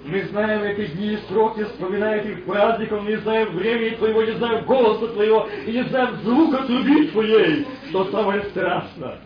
[0.05, 4.65] Мы знаем эти дни и сроки, вспоминая этих праздников, не знаем времени Твоего, не знаем
[4.65, 9.19] голоса Твоего, и не знаем звука труби Твоей, что самое страшное.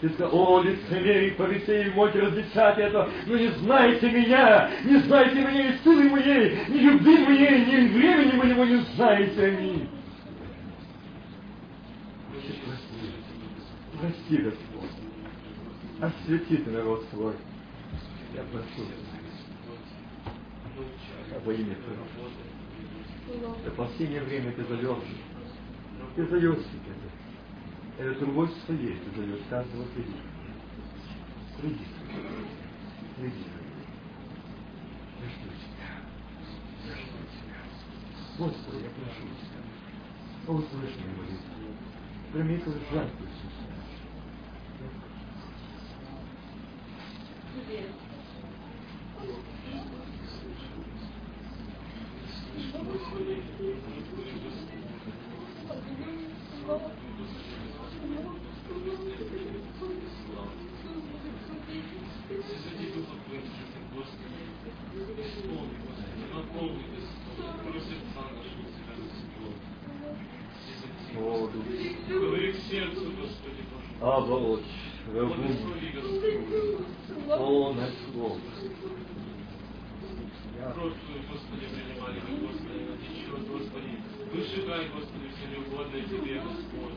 [0.00, 5.68] Ты сказал, о, лицемерие, фарисеи, можете различать это, но не знаете меня, не знаете меня
[5.68, 9.90] и силы моей, ни любви моей, ни времени моего не знаете
[12.48, 13.12] они.
[14.00, 14.90] Прости, Господь.
[16.00, 17.34] Освети ты народ свой.
[18.34, 19.20] Я прошу тебя.
[21.44, 21.98] Во имя Твое.
[23.64, 25.04] До последнее время ты зовешь.
[26.16, 26.94] Ты зовешь себя.
[27.98, 30.16] Это трубой своей ты зовешь каждого приди.
[31.60, 31.84] Приди.
[33.16, 33.44] Приди.
[35.20, 35.90] Я жду тебя.
[36.86, 37.58] Я жду тебя.
[38.38, 39.60] Господи, я прошу тебя.
[40.48, 41.59] Услышь мою молитву.
[42.32, 43.50] Прими твою жертву, Иисус.
[53.12, 53.40] Говори
[68.60, 68.69] к
[74.00, 74.64] Оболочь,
[75.12, 75.94] Господи.
[77.28, 78.38] О, наш Бог.
[80.72, 84.00] Прошлую, Господи, принимали мы, Господи, на течет, Господи.
[84.32, 86.96] Выжигай, Господи, все неугодное Тебе, Господь.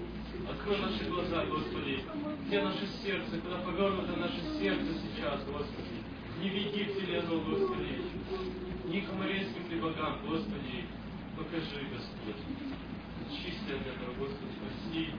[0.50, 2.00] Открой наши глаза, Господи.
[2.48, 6.00] Где наше сердце, куда повернуто наше сердце сейчас, Господи.
[6.40, 8.02] Не веди в теле оно, Господи.
[8.86, 10.86] Ни к морейским ты богам, Господи.
[11.36, 12.44] Покажи, Господь.
[13.28, 15.10] Очисти от этого, Господи, прости.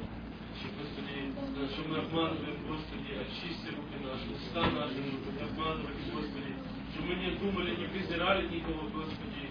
[0.72, 1.32] Господи,
[1.72, 6.52] что мы обманываем, Господи, очисти руки наши, уста наши, чтобы не обманывать, Господи,
[6.92, 9.50] чтобы мы не думали, не презирали никого, Господи.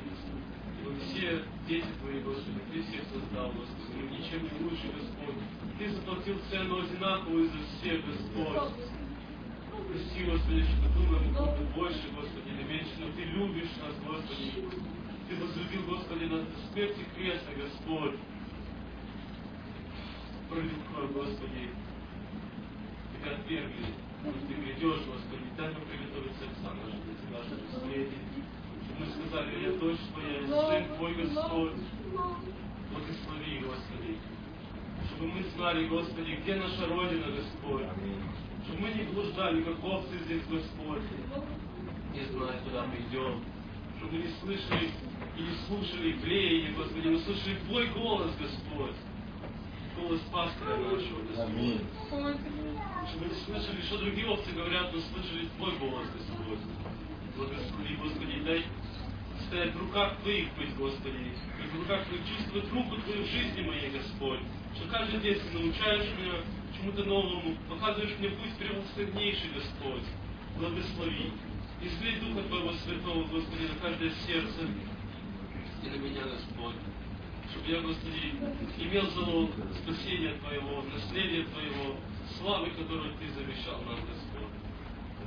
[0.83, 5.35] Мы все дети Твои, Господи, Ты всех создал, Господи, мы ничем не лучше, Господь.
[5.77, 8.73] Ты заплатил цену одинаковую за всех, Господь.
[9.87, 14.65] Прости, Господи, что думаем Тебе больше, Господи, или меньше, но Ты любишь нас, Господи.
[15.29, 18.15] Ты возлюбил, Господи, нас до смерти креста, Господь.
[20.53, 21.69] Пролил кровь, Господи.
[23.23, 23.85] Ты отвергли,
[24.23, 28.27] пусть Ты придешь, Господи, дай нам приготовить сердца наши для Тебя, чтобы встретить.
[28.99, 31.73] Мы сказали, я дочь Твоя, сын Твой, Господь.
[32.91, 34.17] Благослови, Господи.
[35.07, 37.87] Чтобы мы знали, Господи, где наша Родина, Господь.
[38.65, 41.01] Чтобы мы не блуждали, как овцы здесь, Господь.
[42.13, 43.43] Не зная, куда мы идем.
[43.97, 44.91] Чтобы мы не слышали
[45.37, 48.95] и не слушали блеяние, Господи, мы слышали Твой голос, Господь.
[50.03, 51.79] Голос пастора нашего, Господь.
[53.07, 56.59] Чтобы не слышали, что другие овцы говорят, но слышали Твой голос, Господь.
[57.37, 58.65] Благослови, Господи, дай
[59.47, 63.61] стоять в руках Твоих быть, Господи, и в руках Твоих чувствовать руку Твою в жизни
[63.61, 64.39] моей, Господь.
[64.75, 66.33] Что каждый день Ты научаешь меня
[66.75, 70.03] чему-то новому, показываешь мне путь превосходнейший, Господь.
[70.57, 71.31] Благослови.
[71.81, 74.67] Излей Духа Твоего Святого, Господи, на каждое сердце
[75.83, 76.62] и на меня, Господь.
[77.65, 78.35] Господи,
[78.77, 81.95] имел залог спасения Твоего, наследия Твоего,
[82.37, 84.51] славы, которую Ты завещал нам, Господь.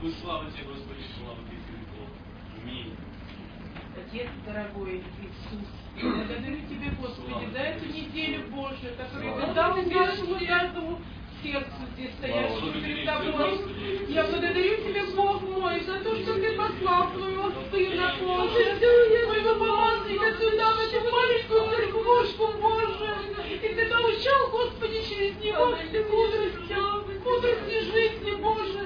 [0.03, 2.11] Будь слава Тебе, Господи, слава Тебе, веков.
[2.63, 2.95] Аминь.
[3.97, 10.99] Отец дорогой Иисус, благодарю Тебя, Господи, за эту неделю Божию, которую Ты дал нашему каждому
[11.43, 13.61] сердцу здесь стоящему перед Тобой.
[14.09, 20.33] Я благодарю Тебя, Бог мой, за то, что Ты послал Твоего Сына Божия, Твоего помазанника
[20.39, 21.76] сюда, в эту маленькую
[22.27, 23.17] церквушку Божию.
[23.51, 26.75] И Ты научал, Господи, через него мудрости,
[27.25, 28.86] мудрости жизни Божией.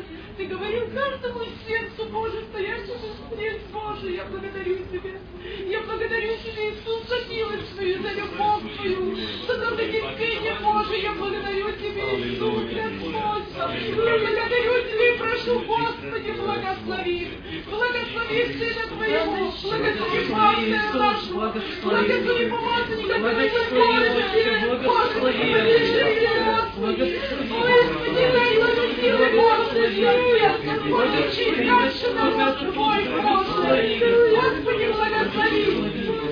[0.61, 5.16] Говорил каждому сердцу Божию, стоящему здесь, Боже, я благодарю Тебя.
[5.66, 9.16] Я благодарю Тебя, Иисус, за милость Твою, за любовь Твою,
[9.47, 10.97] за долготерпение Боже.
[10.99, 13.49] Я благодарю Тебя, Иисус, Господь.
[13.57, 17.28] Я благодарю Тебя и прошу, Господи, благослови.
[17.65, 24.20] Благослови Сына Твоего, благослови Пастора нашего, благослови помазанника Твоего, Боже.
[24.41, 25.61] Его, Господи.
[27.49, 30.49] Господи, дай ему силы, Господи.
[30.51, 33.78] Получи дальше народ Твой, Боже.
[34.35, 35.64] Господи, благослови.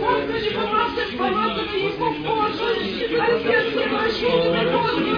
[0.00, 2.68] Господи, помазать, помазывай его, Боже.
[3.20, 5.12] Отец, я прошу Тебя, Господи.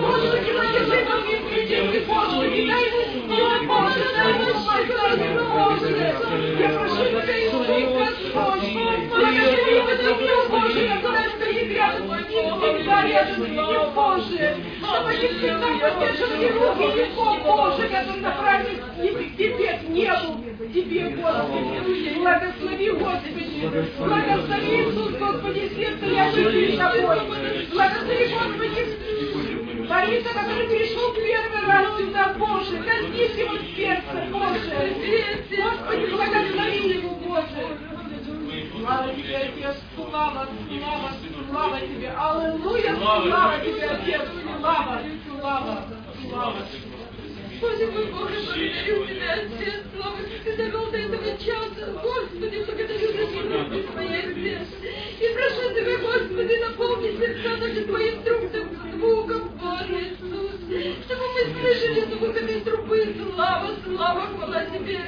[0.00, 2.60] Господи, благослови нам и Господи.
[2.66, 5.88] Дай ему силы, Боже, дай ему спасение, Боже.
[6.58, 8.66] Я прошу Тебя, Иисус, Господь.
[9.08, 10.80] Благослови его Боже,
[12.36, 14.56] с ним, Боже.
[14.78, 22.14] Чтобы они всегда поддерживали руки его, Боже, который направлен к Тебе, к небу, Тебе, Господи.
[22.18, 23.70] Благослови, Господи.
[23.98, 27.20] Благослови, Иисус, Господи, все стоящие перед Тобой.
[27.72, 34.76] Благослови, Господи, Бориса, который пришел первый раз сюда, Боже, коснись его сердце, Боже.
[35.50, 37.95] Господи, благослови его, Боже.
[38.86, 41.10] Слава тебе, Отец, слава, слава,
[41.50, 42.08] слава тебе.
[42.16, 44.22] Аллилуйя, слава тебе, Отец,
[44.60, 45.02] слава,
[45.40, 45.84] слава,
[46.30, 46.58] слава.
[47.60, 52.00] Боже мой Боже, благодарю Тебя, Отец, слава, Ты довел до этого часа.
[52.00, 54.68] Господи, благодарю за минуты Твоей, Отец.
[55.18, 60.60] И прошу Тебя, Господи, наполни сердца наши Твоим трубным звуком, Боже Иисус,
[61.06, 63.16] чтобы мы слышали звук этой трубы.
[63.34, 65.00] Слава, слава, хвала Тебе.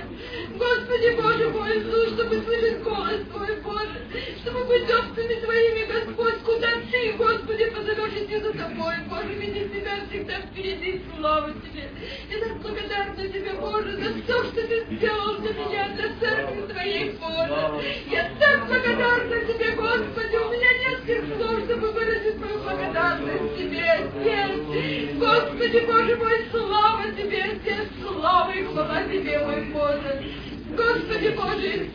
[0.57, 4.01] Господи, Боже мой Иисус, чтобы слышать голос Твой, Боже,
[4.41, 9.93] чтобы быть овцами Твоими, Господь, куда Ты, Господи, позовешь идти за Тобой, Боже, веди себя
[10.09, 11.91] всегда впереди, слава Тебе.
[12.31, 17.11] Я так благодарна Тебе, Боже, за все, что Ты сделал для меня, для церкви Твоей,
[17.21, 17.85] Боже.
[18.11, 23.83] Я так благодарна Тебе, Господи, у меня нет всех слов, чтобы выразить мою благодарность Тебе,
[23.83, 25.17] Отец.
[25.17, 30.25] Господи, Боже мой, слава Тебе, Отец, слава и хвала Тебе, мой Боже.
[30.77, 31.88] Господи Боже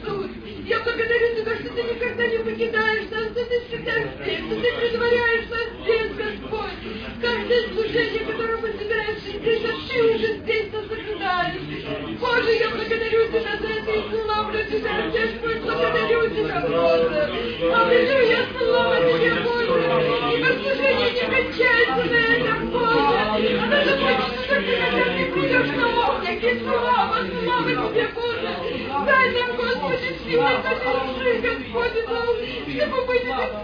[27.64, 29.06] Тебе, Боже.
[29.06, 31.41] Дай нам, Господи, силы души,
[31.72, 32.27] Господи, нам,
[32.68, 33.23] чтобы быть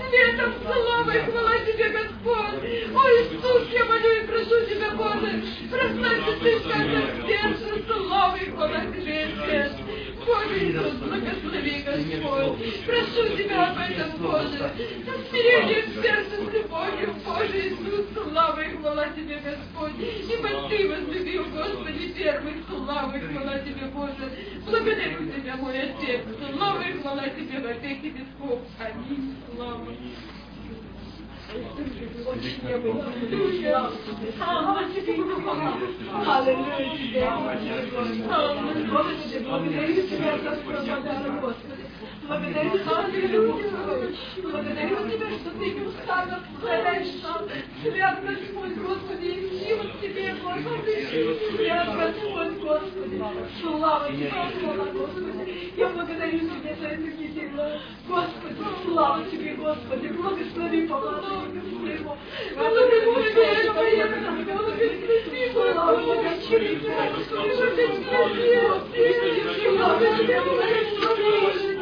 [0.10, 2.64] светом, слава и хвала Тебе, Господь.
[2.96, 8.50] О, Иисус, я молю и прошу Тебя, Боже, прославься Ты в каждом сердце, слава и
[8.52, 9.72] хвала Тебе, Отец.
[10.26, 12.86] Боже Иисус, благослови, Господь.
[12.86, 14.72] Прошу Тебя об этом, Боже.
[15.30, 19.89] Смирение в сердце с любовью, Боже Иисус, слава и хвала Тебе, Господь.
[20.00, 24.32] Ибо Ты возлюбил, Господи, первый, слава и хвала Тебе, Боже.
[24.66, 26.22] Благодарю Тебя, мой Отец.
[26.56, 28.62] Слава и хвала Тебе во веки веков.
[28.80, 29.36] Аминь.
[29.54, 29.88] Слава.
[31.52, 33.10] Аллилуйя
[39.42, 41.79] благодарю тебя за подарок, Господи.
[42.30, 43.72] Благодарю тебя, Аллилуйя.
[44.44, 47.50] Благодарю тебя, что ты неустанно повторяешь нам.
[47.82, 51.58] Свят Господь, Господи, и сила тебе, Господи.
[51.58, 53.24] Свят Господь, Господи.
[53.60, 55.74] Слава тебе, слава, Господи.
[55.76, 57.82] Я благодарю тебя за эту неделю.
[58.08, 60.08] Господи, слава тебе, Господи.
[60.10, 62.18] Благослови помазанника своего.
[62.56, 64.44] Благослови твоего военного.
[64.44, 67.10] Благослови слава тебе, через тебя.
[67.10, 68.70] Тебе, слава тебе.
[69.80, 71.79] Господи, я благодарю Тебя,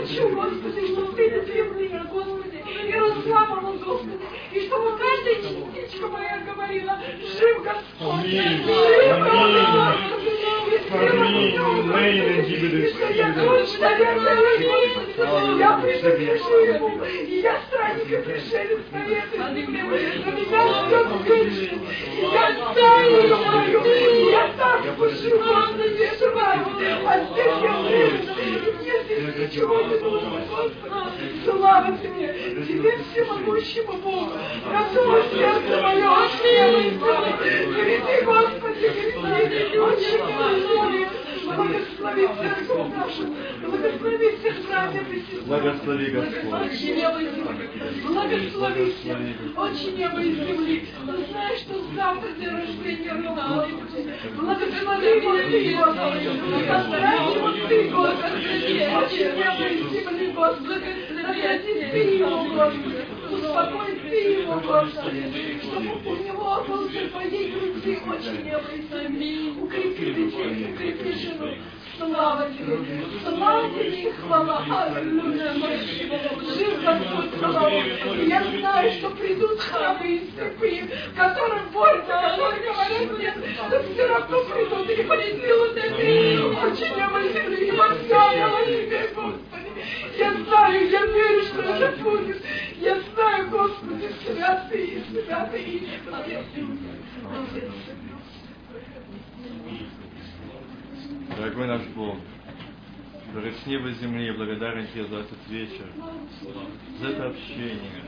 [0.00, 2.64] Господи, и на земле, Господи,
[4.52, 6.98] и и чтобы каждая частичка моя говорила,
[7.38, 8.68] жив Господь, жив.
[8.68, 10.20] Господь.
[10.90, 11.60] Аминь.
[13.14, 19.82] я точно верю, я принадлежу ему, и я странник и пришелец на этой земле,
[20.24, 21.90] но меня ждет вечность.
[22.20, 23.80] Я знаю его мою,
[24.30, 26.66] я так поживаю, переживаю,
[27.06, 31.44] а здесь я прежде, и мне здесь ничего не нужно, Господи.
[31.44, 34.32] Слава тебе, тебе всемогущему Богу,
[34.64, 36.98] готово сердце мое, смелость,
[37.68, 38.88] греби, Господи,
[39.20, 41.08] греби, очень милосердие,
[41.44, 43.24] благослови церковь нашу,
[43.66, 45.42] благослови всех братьев и сестер.
[45.46, 46.62] Благослови Господь.
[46.70, 47.68] Очень небо и земли.
[48.06, 49.18] Благослови всех.
[49.56, 50.88] Очень небо и земли.
[51.30, 53.66] Знаю, что завтра день рождения Рома.
[54.36, 56.28] Благослови Господи, Господи.
[56.40, 58.80] Благослови Ты, Господи.
[59.00, 60.90] Очень небо и земли, Господи.
[61.10, 63.20] Благослови Ты его, Господи.
[63.30, 65.60] Успокой Ты его, Господи.
[65.62, 69.54] Чтобы у него за твоей груди очень и земли.
[69.56, 71.54] Укрепи детей, укрепи жену.
[71.96, 72.78] Слава тебе,
[73.22, 74.64] слава тебе и хвала,
[74.96, 77.84] аллилуйя, жив Господь Саваоф.
[78.26, 83.34] Я знаю, что придут храбрые слепые, которым больно, которые говорят мне,
[83.70, 89.70] но все равно придут и посилу тебе, очень небо земли, и восставила тебе, Господи.
[90.18, 92.42] Я знаю, я верю, что это будет.
[92.80, 96.44] Я знаю, Господи, святый, святый имя Твое.
[101.36, 102.16] Дорогой наш Бог,
[103.34, 105.86] и земли, благодарен Тебе за этот вечер,
[107.00, 108.02] за это общение,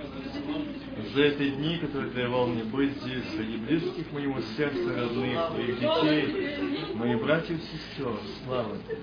[1.14, 5.80] за эти дни, которые Ты давал мне быть здесь, среди близких моему сердцу, родных, моих
[5.80, 8.16] детей, моих братьев и сестер.
[8.46, 8.96] Слава Тебе.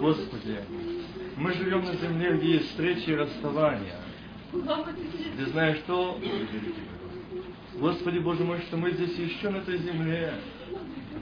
[0.00, 0.58] Господи,
[1.36, 4.09] мы живем на земле, где есть встречи и расставания.
[4.52, 6.18] Ты знаешь что?
[7.74, 10.34] Господи Боже мой, что мы здесь еще на этой земле.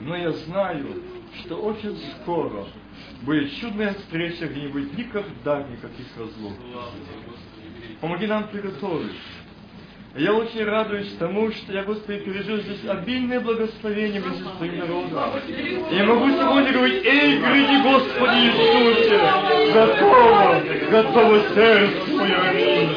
[0.01, 1.03] Но я знаю,
[1.41, 2.65] что очень скоро
[3.21, 6.53] будет чудная встреча, где не будет никогда никаких разлук.
[8.01, 9.15] Помоги нам приготовить.
[10.15, 15.19] Я очень радуюсь тому, что я, Господи, пережил здесь обильное благословение между своим народом.
[15.91, 19.19] Я могу сегодня говорить, эй, гряди, Господи Иисусе,
[19.71, 22.89] готово, готово сердце мое, аминь.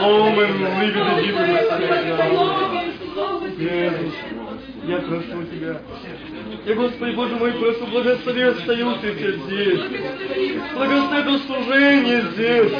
[0.00, 1.30] Омен, выведи
[3.58, 4.14] Иисус,
[4.88, 5.80] я прошу Тебя.
[6.66, 9.80] Я, Господи Боже мой, прошу, благослови остающихся здесь.
[10.74, 12.72] Благослови это служение здесь.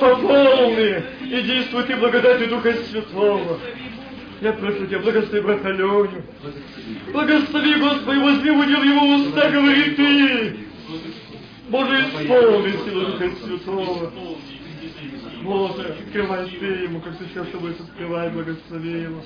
[0.00, 3.58] Пополни и действуй Ты благодатью Духа Святого.
[4.40, 6.22] Я прошу Тебя, благослови брата Леню.
[7.12, 10.56] Благослови, Господи, возьми удел его уста, говори Ты.
[11.68, 14.12] Боже, исполни силу Духа Святого.
[15.42, 19.22] Боже, открывай ты ему, как сейчас чтобы открывай, благослови его.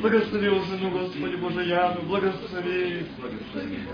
[0.00, 3.06] Благослови его жену, Господи, Боже Яну, благослови.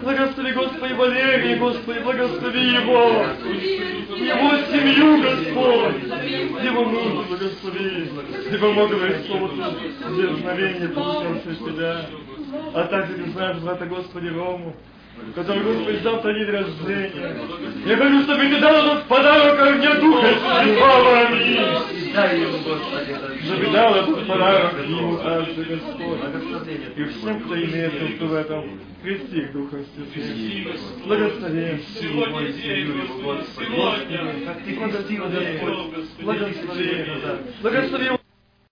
[0.03, 3.27] Благослови, Господи, Валерий, Господи, благослови его.
[4.17, 6.65] Его семью, Господь.
[6.65, 8.11] Его мужа благослови.
[8.51, 9.51] Его говорить слово
[10.17, 12.07] дерзновение, получавшее тебя.
[12.75, 14.75] А также ты знаешь брата Господи Рому,
[15.35, 17.37] который, Господи, завтра день рождения.
[17.87, 21.19] Я хочу, чтобы ты дал этот подарок огня Духа Святого.
[21.21, 21.59] Аминь.
[23.45, 26.21] Чтобы дал этот подарок ему также Господь.
[26.97, 30.77] И всем, кто имеет нужду в этом, крести их Духом Святым.
[31.07, 31.81] Благослови.
[32.01, 32.93] Сегодня день,
[33.23, 34.35] Господи, сегодня.
[34.47, 36.07] как ты крестил, Господь.
[36.21, 37.07] Благослови.
[37.63, 38.18] Благослови